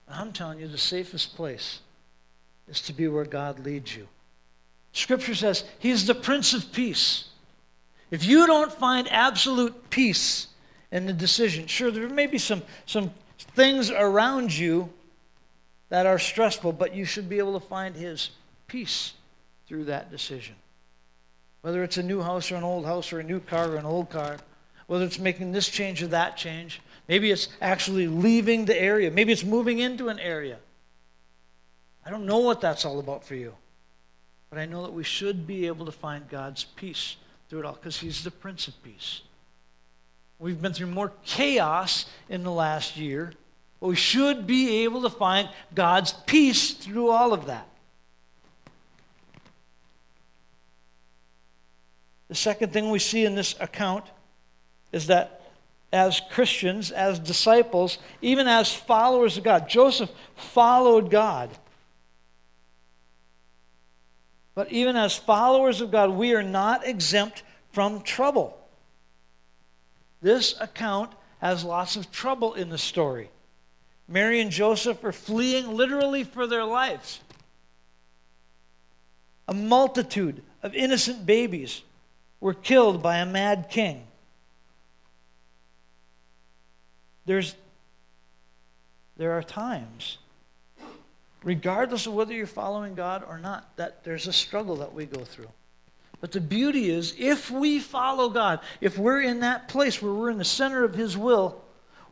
I'm 0.08 0.32
telling 0.32 0.60
you, 0.60 0.68
the 0.68 0.78
safest 0.78 1.36
place 1.36 1.80
is 2.68 2.80
to 2.82 2.92
be 2.92 3.08
where 3.08 3.24
God 3.24 3.58
leads 3.58 3.94
you. 3.94 4.08
Scripture 4.92 5.34
says 5.34 5.64
he's 5.78 6.06
the 6.06 6.14
Prince 6.14 6.54
of 6.54 6.72
Peace. 6.72 7.24
If 8.10 8.24
you 8.24 8.46
don't 8.46 8.72
find 8.72 9.06
absolute 9.10 9.90
peace 9.90 10.46
in 10.90 11.06
the 11.06 11.12
decision, 11.12 11.66
sure, 11.66 11.90
there 11.90 12.08
may 12.08 12.26
be 12.26 12.38
some, 12.38 12.62
some 12.86 13.10
things 13.36 13.90
around 13.90 14.56
you 14.56 14.88
that 15.88 16.06
are 16.06 16.18
stressful, 16.18 16.72
but 16.72 16.94
you 16.94 17.04
should 17.04 17.28
be 17.28 17.38
able 17.38 17.58
to 17.58 17.66
find 17.66 17.94
his 17.94 18.30
peace 18.66 19.12
through 19.66 19.84
that 19.84 20.10
decision. 20.10 20.54
Whether 21.62 21.82
it's 21.82 21.96
a 21.96 22.02
new 22.02 22.22
house 22.22 22.52
or 22.52 22.56
an 22.56 22.62
old 22.62 22.86
house 22.86 23.12
or 23.12 23.20
a 23.20 23.24
new 23.24 23.40
car 23.40 23.70
or 23.70 23.76
an 23.76 23.86
old 23.86 24.10
car, 24.10 24.38
whether 24.86 25.04
it's 25.04 25.18
making 25.18 25.52
this 25.52 25.68
change 25.68 26.02
or 26.02 26.06
that 26.08 26.36
change, 26.36 26.80
maybe 27.08 27.30
it's 27.30 27.48
actually 27.60 28.06
leaving 28.06 28.64
the 28.64 28.80
area, 28.80 29.10
maybe 29.10 29.32
it's 29.32 29.44
moving 29.44 29.80
into 29.80 30.08
an 30.08 30.18
area. 30.20 30.58
I 32.04 32.10
don't 32.10 32.26
know 32.26 32.38
what 32.38 32.60
that's 32.60 32.84
all 32.84 33.00
about 33.00 33.24
for 33.24 33.34
you. 33.34 33.54
But 34.48 34.60
I 34.60 34.66
know 34.66 34.82
that 34.84 34.92
we 34.92 35.02
should 35.02 35.46
be 35.46 35.66
able 35.66 35.86
to 35.86 35.92
find 35.92 36.28
God's 36.28 36.64
peace 36.64 37.16
through 37.48 37.60
it 37.60 37.64
all 37.64 37.72
because 37.72 37.98
He's 37.98 38.22
the 38.22 38.30
Prince 38.30 38.68
of 38.68 38.80
Peace. 38.82 39.22
We've 40.38 40.60
been 40.60 40.72
through 40.72 40.88
more 40.88 41.12
chaos 41.24 42.06
in 42.28 42.42
the 42.42 42.52
last 42.52 42.96
year, 42.96 43.32
but 43.80 43.88
we 43.88 43.96
should 43.96 44.46
be 44.46 44.84
able 44.84 45.02
to 45.02 45.10
find 45.10 45.48
God's 45.74 46.12
peace 46.12 46.72
through 46.72 47.10
all 47.10 47.32
of 47.32 47.46
that. 47.46 47.66
The 52.28 52.34
second 52.34 52.72
thing 52.72 52.90
we 52.90 52.98
see 52.98 53.24
in 53.24 53.34
this 53.34 53.54
account 53.60 54.04
is 54.92 55.06
that 55.06 55.42
as 55.92 56.20
Christians, 56.30 56.90
as 56.90 57.18
disciples, 57.18 57.98
even 58.20 58.48
as 58.48 58.72
followers 58.72 59.36
of 59.36 59.44
God, 59.44 59.68
Joseph 59.68 60.10
followed 60.34 61.10
God. 61.10 61.50
But 64.54 64.72
even 64.72 64.96
as 64.96 65.16
followers 65.16 65.80
of 65.80 65.90
God, 65.90 66.10
we 66.10 66.34
are 66.34 66.42
not 66.42 66.86
exempt 66.86 67.42
from 67.72 68.00
trouble. 68.00 68.58
This 70.22 70.58
account 70.60 71.12
has 71.40 71.62
lots 71.62 71.96
of 71.96 72.10
trouble 72.10 72.54
in 72.54 72.70
the 72.70 72.78
story. 72.78 73.30
Mary 74.08 74.40
and 74.40 74.50
Joseph 74.50 75.04
are 75.04 75.12
fleeing 75.12 75.76
literally 75.76 76.24
for 76.24 76.46
their 76.46 76.64
lives. 76.64 77.20
A 79.46 79.54
multitude 79.54 80.42
of 80.62 80.74
innocent 80.74 81.26
babies 81.26 81.82
were 82.46 82.54
killed 82.54 83.02
by 83.02 83.16
a 83.18 83.26
mad 83.26 83.66
king. 83.68 84.04
There's, 87.24 87.56
there 89.16 89.32
are 89.32 89.42
times, 89.42 90.18
regardless 91.42 92.06
of 92.06 92.12
whether 92.12 92.32
you're 92.32 92.46
following 92.46 92.94
God 92.94 93.24
or 93.28 93.38
not, 93.38 93.76
that 93.78 94.04
there's 94.04 94.28
a 94.28 94.32
struggle 94.32 94.76
that 94.76 94.94
we 94.94 95.06
go 95.06 95.24
through. 95.24 95.48
But 96.20 96.30
the 96.30 96.40
beauty 96.40 96.88
is, 96.88 97.16
if 97.18 97.50
we 97.50 97.80
follow 97.80 98.28
God, 98.28 98.60
if 98.80 98.96
we're 98.96 99.22
in 99.22 99.40
that 99.40 99.66
place 99.66 100.00
where 100.00 100.12
we're 100.12 100.30
in 100.30 100.38
the 100.38 100.44
center 100.44 100.84
of 100.84 100.94
His 100.94 101.16
will, 101.16 101.60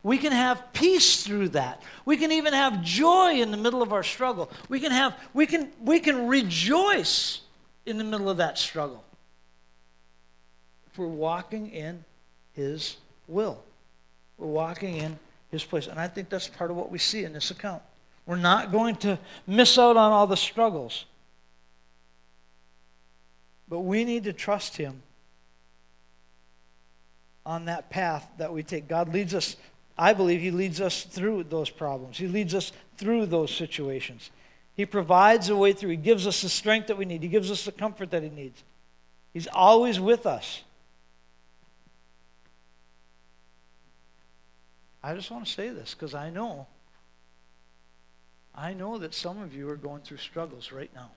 we 0.03 0.17
can 0.17 0.33
have 0.33 0.73
peace 0.73 1.23
through 1.23 1.49
that. 1.49 1.81
We 2.03 2.17
can 2.17 2.33
even 2.33 2.51
have 2.51 2.83
joy 2.83 3.35
in 3.35 3.51
the 3.51 3.57
middle 3.57 3.81
of 3.81 3.93
our 3.93 4.03
struggle. 4.03 4.51
We 4.67 4.81
can 4.81 4.91
have 4.91 5.17
we 5.33 5.45
can 5.45 5.71
we 5.79 6.01
can 6.01 6.27
rejoice 6.27 7.39
in 7.85 7.97
the 7.97 8.03
middle 8.03 8.29
of 8.29 8.35
that 8.37 8.57
struggle. 8.57 9.05
We're 10.97 11.07
walking 11.07 11.69
in 11.69 12.03
his 12.53 12.97
will. 13.27 13.61
We're 14.37 14.47
walking 14.47 14.97
in 14.97 15.19
his 15.51 15.63
place. 15.63 15.87
And 15.87 15.99
I 15.99 16.07
think 16.07 16.29
that's 16.29 16.47
part 16.47 16.71
of 16.71 16.77
what 16.77 16.91
we 16.91 16.97
see 16.97 17.23
in 17.23 17.33
this 17.33 17.51
account. 17.51 17.81
We're 18.25 18.37
not 18.37 18.71
going 18.71 18.95
to 18.97 19.19
miss 19.45 19.77
out 19.77 19.97
on 19.97 20.11
all 20.11 20.27
the 20.27 20.37
struggles. 20.37 21.05
But 23.67 23.81
we 23.81 24.03
need 24.03 24.23
to 24.25 24.33
trust 24.33 24.77
him 24.77 25.01
on 27.45 27.65
that 27.65 27.89
path 27.89 28.27
that 28.37 28.51
we 28.51 28.63
take. 28.63 28.87
God 28.87 29.13
leads 29.13 29.33
us 29.35 29.55
I 29.97 30.13
believe 30.13 30.41
He 30.41 30.51
leads 30.51 30.81
us 30.81 31.03
through 31.03 31.45
those 31.45 31.69
problems. 31.69 32.17
He 32.17 32.27
leads 32.27 32.53
us 32.53 32.71
through 32.97 33.27
those 33.27 33.53
situations. 33.53 34.29
He 34.75 34.85
provides 34.85 35.49
a 35.49 35.55
way 35.55 35.71
through. 35.71 35.91
He 35.91 35.95
gives 35.95 36.27
us 36.27 36.41
the 36.41 36.49
strength 36.49 36.87
that 36.87 36.97
we 36.97 37.05
need. 37.05 37.23
He 37.23 37.29
gives 37.29 37.49
us 37.49 37.63
the 37.63 37.71
comfort 37.71 38.11
that 38.11 38.23
He 38.23 38.29
needs. 38.29 38.63
He's 39.33 39.47
always 39.47 39.99
with 39.99 40.25
us. 40.25 40.63
I 45.05 45.13
just 45.13 45.29
want 45.29 45.45
to 45.45 45.51
say 45.51 45.69
this 45.69 45.93
because 45.93 46.15
I 46.15 46.31
know, 46.31 46.65
I 48.55 48.73
know 48.73 48.97
that 48.97 49.13
some 49.13 49.39
of 49.39 49.53
you 49.53 49.69
are 49.69 49.75
going 49.75 50.01
through 50.01 50.17
struggles 50.17 50.71
right 50.71 50.89
now. 50.95 51.11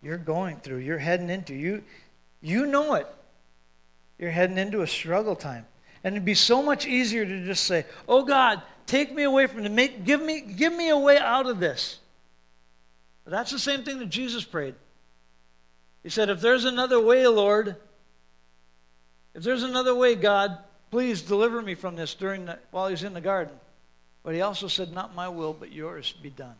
You're 0.00 0.16
going 0.16 0.58
through, 0.58 0.76
you're 0.76 0.98
heading 0.98 1.28
into, 1.28 1.54
you, 1.54 1.82
you 2.40 2.66
know 2.66 2.94
it. 2.94 3.08
You're 4.16 4.30
heading 4.30 4.58
into 4.58 4.82
a 4.82 4.86
struggle 4.86 5.34
time. 5.34 5.66
And 6.04 6.14
it'd 6.14 6.24
be 6.24 6.34
so 6.34 6.62
much 6.62 6.86
easier 6.86 7.26
to 7.26 7.44
just 7.44 7.64
say, 7.64 7.84
Oh 8.08 8.24
God, 8.24 8.62
take 8.86 9.12
me 9.12 9.24
away 9.24 9.48
from 9.48 9.64
the 9.64 9.68
make 9.68 10.04
give 10.04 10.22
me 10.22 10.40
give 10.40 10.72
me 10.72 10.90
a 10.90 10.98
way 10.98 11.18
out 11.18 11.46
of 11.46 11.58
this. 11.58 11.98
But 13.24 13.32
that's 13.32 13.50
the 13.50 13.58
same 13.58 13.82
thing 13.82 13.98
that 13.98 14.08
Jesus 14.08 14.44
prayed. 14.44 14.76
He 16.04 16.10
said, 16.10 16.30
If 16.30 16.40
there's 16.40 16.64
another 16.64 17.00
way, 17.00 17.26
Lord, 17.26 17.74
if 19.34 19.42
there's 19.42 19.64
another 19.64 19.96
way, 19.96 20.14
God, 20.14 20.58
please 20.90 21.22
deliver 21.22 21.62
me 21.62 21.74
from 21.74 21.96
this 21.96 22.14
during 22.14 22.46
the, 22.46 22.58
while 22.70 22.88
he's 22.88 23.02
in 23.02 23.14
the 23.14 23.20
garden. 23.20 23.54
But 24.22 24.34
he 24.34 24.40
also 24.40 24.68
said, 24.68 24.92
Not 24.92 25.14
my 25.14 25.28
will, 25.28 25.52
but 25.52 25.72
yours 25.72 26.12
be 26.22 26.30
done. 26.30 26.56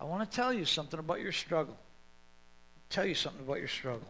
I 0.00 0.04
want 0.04 0.28
to 0.28 0.36
tell 0.36 0.52
you 0.52 0.64
something 0.64 0.98
about 0.98 1.20
your 1.20 1.32
struggle. 1.32 1.76
Tell 2.90 3.04
you 3.04 3.14
something 3.14 3.42
about 3.44 3.58
your 3.58 3.68
struggle. 3.68 4.08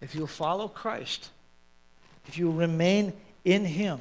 If 0.00 0.14
you'll 0.14 0.26
follow 0.26 0.68
Christ, 0.68 1.30
if 2.26 2.38
you 2.38 2.50
remain 2.50 3.12
in 3.44 3.64
Him, 3.64 4.00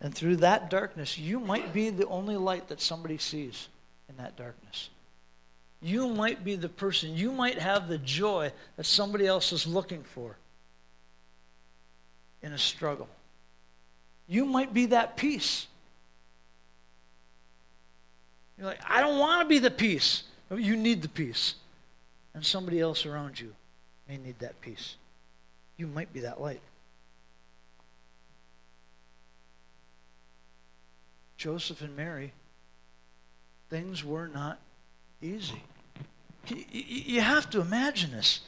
and 0.00 0.14
through 0.14 0.36
that 0.36 0.70
darkness, 0.70 1.18
you 1.18 1.38
might 1.40 1.72
be 1.72 1.90
the 1.90 2.06
only 2.06 2.36
light 2.36 2.68
that 2.68 2.80
somebody 2.80 3.18
sees 3.18 3.68
in 4.08 4.16
that 4.16 4.36
darkness. 4.36 4.88
You 5.82 6.08
might 6.08 6.44
be 6.44 6.56
the 6.56 6.68
person, 6.68 7.16
you 7.16 7.32
might 7.32 7.58
have 7.58 7.88
the 7.88 7.98
joy 7.98 8.52
that 8.76 8.86
somebody 8.86 9.26
else 9.26 9.52
is 9.52 9.66
looking 9.66 10.02
for 10.02 10.36
in 12.42 12.52
a 12.52 12.58
struggle. 12.58 13.08
You 14.26 14.44
might 14.44 14.72
be 14.72 14.86
that 14.86 15.16
peace. 15.16 15.66
You're 18.56 18.66
like, 18.66 18.80
I 18.88 19.00
don't 19.00 19.18
want 19.18 19.42
to 19.42 19.48
be 19.48 19.58
the 19.58 19.70
peace. 19.70 20.24
You 20.54 20.76
need 20.76 21.02
the 21.02 21.08
peace. 21.08 21.54
And 22.34 22.44
somebody 22.44 22.80
else 22.80 23.06
around 23.06 23.40
you 23.40 23.54
may 24.08 24.16
need 24.18 24.38
that 24.40 24.60
peace. 24.60 24.96
You 25.76 25.86
might 25.86 26.12
be 26.12 26.20
that 26.20 26.40
light. 26.40 26.60
Joseph 31.36 31.80
and 31.80 31.96
Mary, 31.96 32.32
things 33.70 34.04
were 34.04 34.28
not 34.28 34.58
easy. 35.22 35.62
You 36.46 37.22
have 37.22 37.48
to 37.50 37.60
imagine 37.60 38.10
this. 38.10 38.40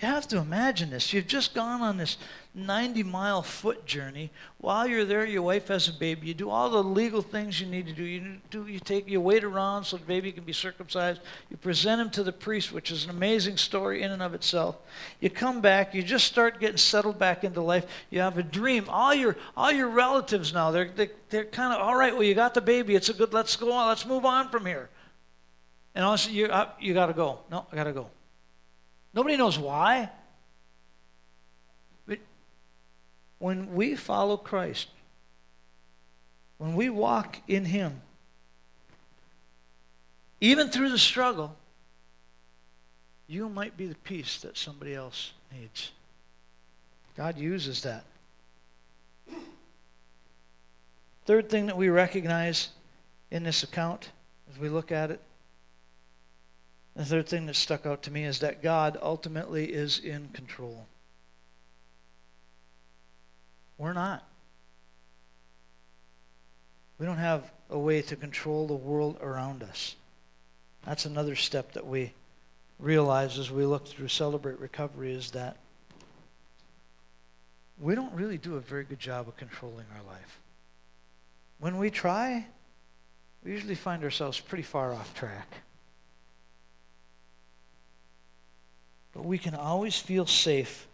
You 0.00 0.08
have 0.08 0.26
to 0.28 0.38
imagine 0.38 0.88
this. 0.88 1.12
You've 1.12 1.26
just 1.26 1.52
gone 1.52 1.82
on 1.82 1.98
this 1.98 2.16
90 2.54 3.02
mile 3.02 3.42
foot 3.42 3.84
journey. 3.84 4.30
While 4.56 4.86
you're 4.86 5.04
there, 5.04 5.26
your 5.26 5.42
wife 5.42 5.68
has 5.68 5.88
a 5.88 5.92
baby. 5.92 6.28
You 6.28 6.34
do 6.34 6.48
all 6.48 6.70
the 6.70 6.82
legal 6.82 7.20
things 7.20 7.60
you 7.60 7.66
need 7.66 7.86
to 7.86 7.92
do. 7.92 8.04
You, 8.04 8.38
do, 8.48 8.66
you 8.66 8.80
take 8.80 9.06
you 9.06 9.20
wait 9.20 9.44
around 9.44 9.84
so 9.84 9.98
the 9.98 10.06
baby 10.06 10.32
can 10.32 10.44
be 10.44 10.54
circumcised. 10.54 11.20
You 11.50 11.58
present 11.58 12.00
him 12.00 12.08
to 12.10 12.22
the 12.22 12.32
priest, 12.32 12.72
which 12.72 12.90
is 12.90 13.04
an 13.04 13.10
amazing 13.10 13.58
story 13.58 14.02
in 14.02 14.10
and 14.10 14.22
of 14.22 14.32
itself. 14.32 14.76
You 15.20 15.28
come 15.28 15.60
back. 15.60 15.94
You 15.94 16.02
just 16.02 16.24
start 16.24 16.60
getting 16.60 16.78
settled 16.78 17.18
back 17.18 17.44
into 17.44 17.60
life. 17.60 17.84
You 18.08 18.20
have 18.20 18.38
a 18.38 18.42
dream. 18.42 18.86
All 18.88 19.12
your 19.12 19.36
all 19.54 19.70
your 19.70 19.88
relatives 19.88 20.54
now 20.54 20.70
they're 20.70 20.88
they, 20.88 21.04
are 21.04 21.10
they 21.28 21.38
are 21.40 21.44
kind 21.44 21.74
of 21.74 21.80
all 21.80 21.94
right. 21.94 22.14
Well, 22.14 22.22
you 22.22 22.34
got 22.34 22.54
the 22.54 22.62
baby. 22.62 22.94
It's 22.94 23.10
a 23.10 23.14
good. 23.14 23.34
Let's 23.34 23.54
go 23.54 23.70
on. 23.70 23.88
Let's 23.88 24.06
move 24.06 24.24
on 24.24 24.48
from 24.48 24.64
here. 24.64 24.88
And 25.94 26.06
all 26.06 26.14
of 26.14 26.26
a 26.26 26.30
you 26.30 26.46
uh, 26.46 26.70
you 26.80 26.94
got 26.94 27.06
to 27.06 27.12
go. 27.12 27.40
No, 27.50 27.66
I 27.70 27.76
got 27.76 27.84
to 27.84 27.92
go. 27.92 28.08
Nobody 29.12 29.36
knows 29.36 29.58
why. 29.58 30.10
But 32.06 32.18
when 33.38 33.74
we 33.74 33.96
follow 33.96 34.36
Christ, 34.36 34.88
when 36.58 36.74
we 36.74 36.90
walk 36.90 37.38
in 37.48 37.64
Him, 37.64 38.02
even 40.40 40.68
through 40.68 40.90
the 40.90 40.98
struggle, 40.98 41.56
you 43.26 43.48
might 43.48 43.76
be 43.76 43.86
the 43.86 43.94
peace 43.96 44.38
that 44.38 44.56
somebody 44.56 44.94
else 44.94 45.32
needs. 45.52 45.92
God 47.16 47.38
uses 47.38 47.82
that. 47.82 48.04
Third 51.26 51.48
thing 51.48 51.66
that 51.66 51.76
we 51.76 51.88
recognize 51.90 52.70
in 53.30 53.42
this 53.42 53.62
account 53.62 54.10
as 54.50 54.58
we 54.58 54.68
look 54.68 54.90
at 54.90 55.10
it 55.10 55.20
the 56.96 57.04
third 57.04 57.28
thing 57.28 57.46
that 57.46 57.56
stuck 57.56 57.86
out 57.86 58.02
to 58.02 58.10
me 58.10 58.24
is 58.24 58.40
that 58.40 58.62
God 58.62 58.98
ultimately 59.00 59.72
is 59.72 59.98
in 59.98 60.28
control. 60.28 60.86
We're 63.78 63.92
not. 63.92 64.26
We 66.98 67.06
don't 67.06 67.16
have 67.16 67.50
a 67.70 67.78
way 67.78 68.02
to 68.02 68.16
control 68.16 68.66
the 68.66 68.74
world 68.74 69.16
around 69.22 69.62
us. 69.62 69.96
That's 70.84 71.06
another 71.06 71.34
step 71.34 71.72
that 71.72 71.86
we 71.86 72.12
realize 72.78 73.38
as 73.38 73.50
we 73.50 73.64
look 73.64 73.86
through 73.86 74.08
Celebrate 74.08 74.58
Recovery 74.58 75.12
is 75.12 75.30
that 75.30 75.56
we 77.80 77.94
don't 77.94 78.12
really 78.12 78.36
do 78.36 78.56
a 78.56 78.60
very 78.60 78.84
good 78.84 78.98
job 78.98 79.28
of 79.28 79.36
controlling 79.36 79.86
our 79.96 80.02
life. 80.12 80.40
When 81.58 81.78
we 81.78 81.90
try, 81.90 82.46
we 83.44 83.52
usually 83.52 83.74
find 83.74 84.02
ourselves 84.04 84.38
pretty 84.38 84.62
far 84.62 84.92
off 84.92 85.14
track. 85.14 85.48
But 89.12 89.24
we 89.24 89.38
can 89.38 89.54
always 89.54 89.98
feel 89.98 90.26
safe 90.26 90.86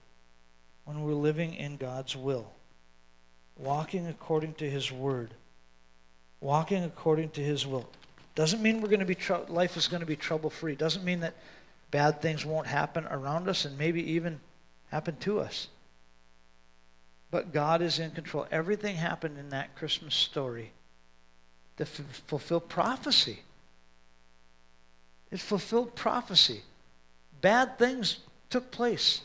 when 0.84 1.02
we're 1.02 1.12
living 1.12 1.54
in 1.54 1.76
God's 1.76 2.16
will, 2.16 2.52
walking 3.56 4.06
according 4.06 4.54
to 4.54 4.70
His 4.70 4.90
Word, 4.90 5.34
walking 6.40 6.84
according 6.84 7.30
to 7.30 7.42
His 7.42 7.66
will. 7.66 7.88
Doesn't 8.34 8.62
mean 8.62 8.80
we're 8.80 8.88
going 8.88 9.00
to 9.00 9.06
be 9.06 9.14
tr- 9.14 9.34
life 9.48 9.76
is 9.76 9.88
going 9.88 10.00
to 10.00 10.06
be 10.06 10.16
trouble 10.16 10.50
free. 10.50 10.74
Doesn't 10.74 11.04
mean 11.04 11.20
that 11.20 11.34
bad 11.90 12.22
things 12.22 12.44
won't 12.44 12.66
happen 12.66 13.06
around 13.06 13.48
us 13.48 13.64
and 13.64 13.76
maybe 13.78 14.12
even 14.12 14.40
happen 14.90 15.16
to 15.20 15.40
us. 15.40 15.68
But 17.30 17.52
God 17.52 17.82
is 17.82 17.98
in 17.98 18.12
control. 18.12 18.46
Everything 18.50 18.96
happened 18.96 19.38
in 19.38 19.50
that 19.50 19.74
Christmas 19.74 20.14
story 20.14 20.72
to 21.76 21.82
f- 21.82 22.22
fulfill 22.26 22.60
prophecy. 22.60 23.40
It 25.30 25.40
fulfilled 25.40 25.94
prophecy 25.96 26.62
bad 27.40 27.78
things 27.78 28.18
took 28.50 28.70
place. 28.70 29.20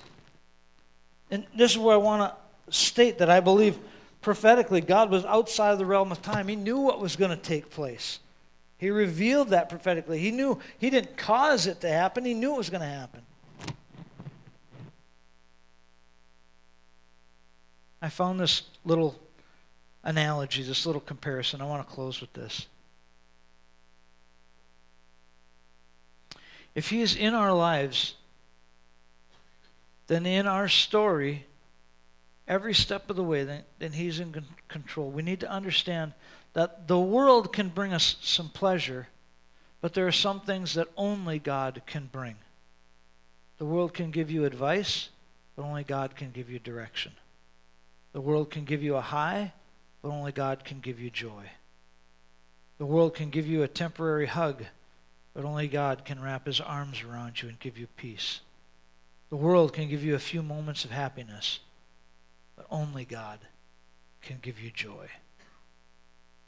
And 1.30 1.46
this 1.56 1.72
is 1.72 1.78
where 1.78 1.96
I 1.96 1.98
want 1.98 2.34
to 2.68 2.74
state 2.74 3.20
that 3.20 3.30
I 3.30 3.40
believe 3.40 3.78
prophetically 4.22 4.82
God 4.82 5.10
was 5.10 5.26
outside 5.26 5.72
of 5.72 5.80
the 5.80 5.86
realm 5.86 6.12
of 6.12 6.22
time. 6.22 6.48
He 6.48 6.56
knew 6.56 6.80
what 6.80 7.00
was 7.00 7.16
going 7.16 7.32
to 7.32 7.38
take 7.38 7.70
place. 7.70 8.20
He 8.78 8.90
revealed 8.90 9.50
that 9.50 9.70
prophetically. 9.70 10.20
He 10.20 10.32
knew 10.32 10.60
he 10.80 10.90
didn't 10.90 11.16
cause 11.16 11.68
it 11.68 11.82
to 11.82 11.90
happen, 11.90 12.26
he 12.26 12.34
knew 12.34 12.56
it 12.56 12.58
was 12.58 12.70
going 12.70 12.82
to 12.82 12.88
happen. 12.88 13.22
I 18.02 18.10
found 18.10 18.40
this 18.40 18.64
little 18.84 19.20
analogy, 20.04 20.64
this 20.64 20.88
little 20.88 21.02
comparison. 21.02 21.62
I 21.62 21.66
want 21.66 21.88
to 21.88 21.94
close 21.94 22.20
with 22.20 22.34
this. 22.34 22.66
If 26.76 26.90
He 26.90 27.02
is 27.02 27.16
in 27.16 27.34
our 27.34 27.54
lives, 27.54 28.16
then 30.08 30.26
in 30.26 30.48
our 30.48 30.68
story, 30.68 31.46
every 32.48 32.74
step 32.74 33.10
of 33.10 33.16
the 33.16 33.24
way, 33.24 33.44
then, 33.44 33.64
then 33.80 33.92
He's 33.94 34.20
in 34.20 34.46
control. 34.68 35.10
We 35.10 35.24
need 35.24 35.40
to 35.42 35.52
understand 35.52 36.14
that 36.54 36.88
the 36.88 37.00
world 37.00 37.54
can 37.54 37.70
bring 37.70 37.94
us 37.94 38.18
some 38.22 38.50
pleasure, 38.50 39.08
but 39.80 39.94
there 39.94 40.08
are 40.08 40.12
some 40.12 40.42
things 40.42 40.74
that 40.74 40.88
only 40.98 41.40
God 41.40 41.82
can 41.86 42.10
bring. 42.12 42.36
The 43.58 43.66
world 43.66 43.94
can 43.94 44.12
give 44.12 44.32
you 44.32 44.46
advice, 44.46 45.10
but 45.56 45.64
only 45.64 45.84
God 45.84 46.16
can 46.16 46.32
give 46.32 46.50
you 46.50 46.60
direction. 46.60 47.14
The 48.14 48.22
world 48.22 48.50
can 48.50 48.66
give 48.66 48.84
you 48.84 48.96
a 48.96 49.02
high, 49.02 49.54
but 50.02 50.10
only 50.10 50.32
God 50.32 50.66
can 50.66 50.80
give 50.80 51.00
you 51.00 51.10
joy. 51.10 51.52
The 52.80 52.86
world 52.86 53.14
can 53.14 53.30
give 53.30 53.48
you 53.48 53.64
a 53.64 53.68
temporary 53.68 54.26
hug, 54.26 54.64
but 55.34 55.46
only 55.46 55.68
God 55.68 56.06
can 56.06 56.22
wrap 56.22 56.46
his 56.46 56.60
arms 56.60 57.04
around 57.04 57.42
you 57.42 57.50
and 57.50 57.60
give 57.60 57.78
you 57.78 57.88
peace. 57.98 58.42
The 59.30 59.38
world 59.38 59.74
can 59.74 59.88
give 59.88 60.04
you 60.04 60.16
a 60.16 60.20
few 60.20 60.44
moments 60.44 60.84
of 60.84 60.92
happiness, 60.92 61.60
but 62.56 62.66
only 62.70 63.06
God 63.06 63.40
can 64.22 64.40
give 64.42 64.60
you 64.60 64.72
joy. 64.72 65.08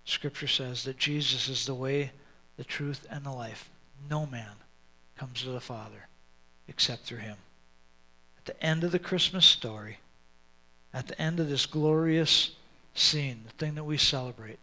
Scripture 0.05 0.47
says 0.47 0.83
that 0.83 0.97
Jesus 0.97 1.47
is 1.47 1.65
the 1.65 1.73
way, 1.73 2.11
the 2.57 2.63
truth, 2.63 3.07
and 3.09 3.23
the 3.23 3.31
life. 3.31 3.69
No 4.09 4.25
man 4.25 4.51
comes 5.15 5.41
to 5.43 5.49
the 5.49 5.61
Father 5.61 6.07
except 6.67 7.03
through 7.03 7.19
him. 7.19 7.37
At 8.37 8.45
the 8.45 8.63
end 8.63 8.83
of 8.83 8.91
the 8.91 8.99
Christmas 8.99 9.45
story, 9.45 9.99
at 10.93 11.07
the 11.07 11.19
end 11.21 11.39
of 11.39 11.49
this 11.49 11.65
glorious 11.65 12.51
scene, 12.93 13.43
the 13.45 13.53
thing 13.53 13.75
that 13.75 13.85
we 13.85 13.97
celebrate, 13.97 14.59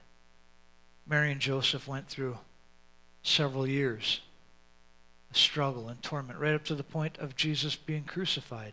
Mary 1.07 1.33
and 1.33 1.41
Joseph 1.41 1.89
went 1.89 2.09
through 2.09 2.39
several 3.23 3.67
years 3.67 4.21
of 5.31 5.37
struggle 5.37 5.89
and 5.89 6.03
torment, 6.03 6.39
right 6.39 6.55
up 6.55 6.65
to 6.65 6.75
the 6.75 6.83
point 6.83 7.19
of 7.19 7.37
Jesus 7.37 7.77
being 7.77 8.05
crucified. 8.05 8.73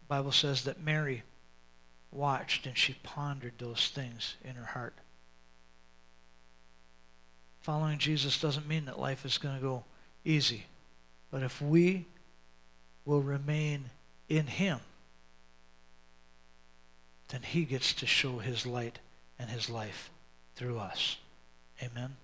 The 0.00 0.14
Bible 0.14 0.32
says 0.32 0.64
that 0.64 0.82
Mary 0.82 1.22
watched 2.10 2.66
and 2.66 2.76
she 2.76 2.94
pondered 3.02 3.54
those 3.58 3.88
things 3.88 4.36
in 4.44 4.54
her 4.54 4.64
heart. 4.64 4.94
Following 7.60 7.98
Jesus 7.98 8.40
doesn't 8.40 8.68
mean 8.68 8.86
that 8.86 8.98
life 8.98 9.24
is 9.24 9.38
going 9.38 9.56
to 9.56 9.62
go 9.62 9.84
easy. 10.24 10.64
But 11.30 11.42
if 11.42 11.60
we 11.60 12.06
will 13.04 13.20
remain 13.20 13.90
in 14.28 14.46
Him, 14.46 14.80
then 17.28 17.42
He 17.42 17.64
gets 17.64 17.92
to 17.94 18.06
show 18.06 18.38
His 18.38 18.64
light 18.64 18.98
and 19.38 19.50
His 19.50 19.68
life 19.68 20.10
through 20.54 20.78
us. 20.78 21.18
Amen. 21.82 22.16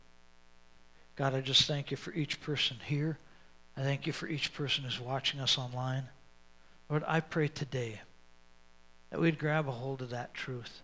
God, 1.17 1.35
I 1.35 1.41
just 1.41 1.67
thank 1.67 1.91
you 1.91 1.97
for 1.97 2.13
each 2.13 2.41
person 2.41 2.77
here. 2.85 3.19
I 3.77 3.83
thank 3.83 4.07
you 4.07 4.13
for 4.13 4.27
each 4.27 4.53
person 4.53 4.85
who's 4.85 5.01
watching 5.01 5.41
us 5.41 5.59
online. 5.59 6.05
Lord, 6.89 7.05
I 7.07 7.21
pray 7.21 7.49
today 7.49 8.01
that 9.11 9.21
we'd 9.21 9.39
grab 9.39 9.69
a 9.69 9.73
hold 9.73 10.03
of 10.03 10.11
that 10.11 10.35
truth. 10.35 10.83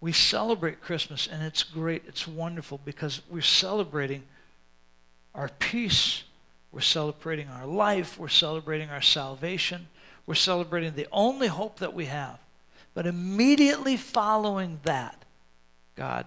We 0.00 0.12
celebrate 0.12 0.80
Christmas, 0.80 1.26
and 1.26 1.42
it's 1.42 1.62
great, 1.62 2.02
it's 2.06 2.28
wonderful 2.28 2.80
because 2.84 3.22
we're 3.28 3.40
celebrating 3.40 4.22
our 5.34 5.48
peace, 5.58 6.24
we're 6.70 6.80
celebrating 6.80 7.48
our 7.48 7.66
life, 7.66 8.18
we're 8.18 8.28
celebrating 8.28 8.90
our 8.90 9.02
salvation, 9.02 9.88
we're 10.26 10.34
celebrating 10.34 10.94
the 10.94 11.08
only 11.10 11.48
hope 11.48 11.78
that 11.78 11.94
we 11.94 12.06
have. 12.06 12.38
But 12.92 13.06
immediately 13.06 13.96
following 13.96 14.78
that, 14.84 15.24
God, 15.96 16.26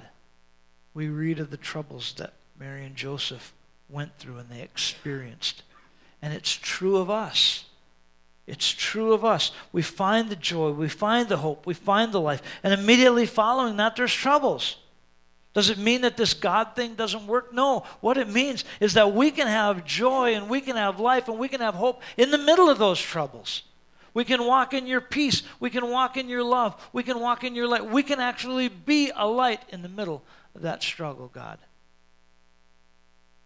we 0.98 1.10
read 1.10 1.38
of 1.38 1.52
the 1.52 1.58
troubles 1.58 2.16
that 2.18 2.34
Mary 2.60 2.84
and 2.84 2.96
Joseph 2.96 3.54
went 3.88 4.18
through 4.18 4.38
and 4.38 4.50
they 4.50 4.62
experienced. 4.62 5.62
And 6.24 6.34
it's 6.34 6.52
true 6.52 6.98
of 6.98 7.08
us. 7.08 7.66
It's 8.48 8.68
true 8.68 9.14
of 9.14 9.24
us. 9.24 9.52
We 9.72 9.84
find 9.84 10.28
the 10.28 10.36
joy, 10.36 10.72
we 10.72 10.90
find 10.90 11.30
the 11.30 11.38
hope, 11.38 11.68
we 11.68 11.76
find 11.76 12.12
the 12.12 12.20
life. 12.20 12.42
And 12.64 12.74
immediately 12.74 13.28
following 13.28 13.78
that, 13.78 13.96
there's 13.96 14.12
troubles. 14.12 14.78
Does 15.54 15.70
it 15.70 15.78
mean 15.78 16.02
that 16.02 16.18
this 16.18 16.34
God 16.34 16.76
thing 16.76 16.96
doesn't 16.96 17.28
work? 17.28 17.54
No. 17.54 17.84
What 18.02 18.18
it 18.18 18.28
means 18.28 18.66
is 18.80 18.96
that 18.96 19.14
we 19.14 19.30
can 19.30 19.46
have 19.46 19.86
joy 19.86 20.34
and 20.34 20.50
we 20.50 20.62
can 20.62 20.78
have 20.78 21.00
life 21.00 21.28
and 21.28 21.38
we 21.38 21.48
can 21.48 21.62
have 21.62 21.76
hope 21.76 22.02
in 22.18 22.32
the 22.32 22.40
middle 22.40 22.72
of 22.72 22.80
those 22.80 23.00
troubles. 23.00 23.62
We 24.16 24.26
can 24.26 24.44
walk 24.48 24.74
in 24.74 24.88
your 24.88 25.02
peace. 25.02 25.44
We 25.60 25.70
can 25.70 25.92
walk 25.92 26.18
in 26.18 26.28
your 26.28 26.44
love. 26.44 26.90
We 26.92 27.04
can 27.04 27.20
walk 27.20 27.44
in 27.44 27.54
your 27.54 27.68
light. 27.68 27.86
We 27.86 28.02
can 28.02 28.20
actually 28.20 28.68
be 28.68 29.12
a 29.16 29.28
light 29.28 29.62
in 29.70 29.84
the 29.84 29.90
middle 29.90 30.24
that 30.62 30.84
struggle, 30.84 31.30
God. 31.34 31.60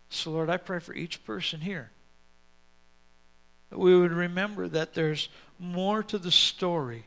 So, 0.09 0.31
Lord, 0.31 0.49
I 0.49 0.57
pray 0.57 0.79
for 0.79 0.93
each 0.93 1.23
person 1.25 1.61
here 1.61 1.91
that 3.69 3.79
we 3.79 3.97
would 3.97 4.11
remember 4.11 4.67
that 4.67 4.93
there's 4.93 5.29
more 5.57 6.03
to 6.03 6.17
the 6.17 6.31
story 6.31 7.05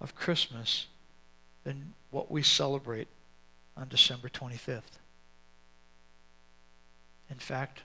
of 0.00 0.14
Christmas 0.14 0.86
than 1.64 1.94
what 2.10 2.30
we 2.30 2.42
celebrate 2.42 3.08
on 3.76 3.88
December 3.88 4.28
25th. 4.28 4.98
In 7.28 7.36
fact, 7.36 7.82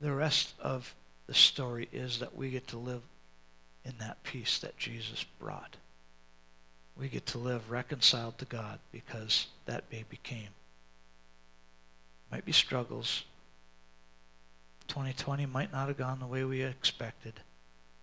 the 0.00 0.12
rest 0.12 0.54
of 0.58 0.94
the 1.26 1.34
story 1.34 1.88
is 1.92 2.18
that 2.18 2.36
we 2.36 2.50
get 2.50 2.68
to 2.68 2.78
live 2.78 3.02
in 3.84 3.94
that 3.98 4.22
peace 4.22 4.58
that 4.60 4.76
Jesus 4.78 5.24
brought. 5.38 5.76
We 6.96 7.08
get 7.08 7.26
to 7.26 7.38
live 7.38 7.70
reconciled 7.70 8.38
to 8.38 8.44
God 8.44 8.78
because 8.92 9.48
that 9.66 9.90
baby 9.90 10.18
came. 10.22 10.50
Might 12.30 12.44
be 12.44 12.52
struggles. 12.52 13.24
2020 14.88 15.46
might 15.46 15.72
not 15.72 15.88
have 15.88 15.96
gone 15.96 16.20
the 16.20 16.26
way 16.26 16.44
we 16.44 16.62
expected. 16.62 17.40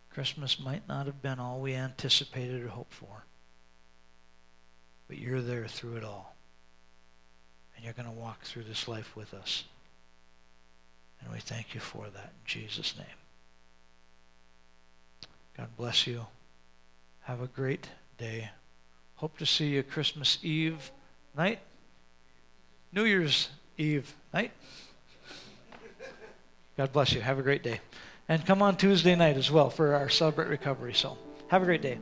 Christmas 0.09 0.59
might 0.59 0.87
not 0.87 1.05
have 1.05 1.21
been 1.21 1.39
all 1.39 1.61
we 1.61 1.73
anticipated 1.73 2.63
or 2.63 2.67
hoped 2.69 2.93
for. 2.93 3.23
But 5.07 5.17
you're 5.17 5.41
there 5.41 5.67
through 5.67 5.97
it 5.97 6.03
all. 6.03 6.35
And 7.75 7.85
you're 7.85 7.93
going 7.93 8.09
to 8.09 8.11
walk 8.11 8.43
through 8.43 8.63
this 8.63 8.87
life 8.87 9.15
with 9.15 9.33
us. 9.33 9.63
And 11.21 11.31
we 11.31 11.39
thank 11.39 11.73
you 11.73 11.79
for 11.79 12.07
that 12.09 12.33
in 12.33 12.45
Jesus' 12.45 12.95
name. 12.97 13.05
God 15.55 15.69
bless 15.77 16.07
you. 16.07 16.25
Have 17.21 17.41
a 17.41 17.47
great 17.47 17.89
day. 18.17 18.49
Hope 19.21 19.37
to 19.37 19.45
see 19.45 19.67
you 19.67 19.83
Christmas 19.83 20.39
Eve 20.41 20.89
night, 21.37 21.59
New 22.91 23.03
Year's 23.05 23.49
Eve 23.77 24.15
night. 24.33 24.49
God 26.75 26.91
bless 26.91 27.13
you. 27.13 27.21
Have 27.21 27.37
a 27.37 27.43
great 27.43 27.61
day. 27.61 27.81
And 28.27 28.43
come 28.43 28.63
on 28.63 28.77
Tuesday 28.77 29.15
night 29.15 29.37
as 29.37 29.51
well 29.51 29.69
for 29.69 29.93
our 29.93 30.09
Celebrate 30.09 30.47
Recovery. 30.47 30.95
So 30.95 31.19
have 31.49 31.61
a 31.61 31.65
great 31.65 31.83
day. 31.83 31.99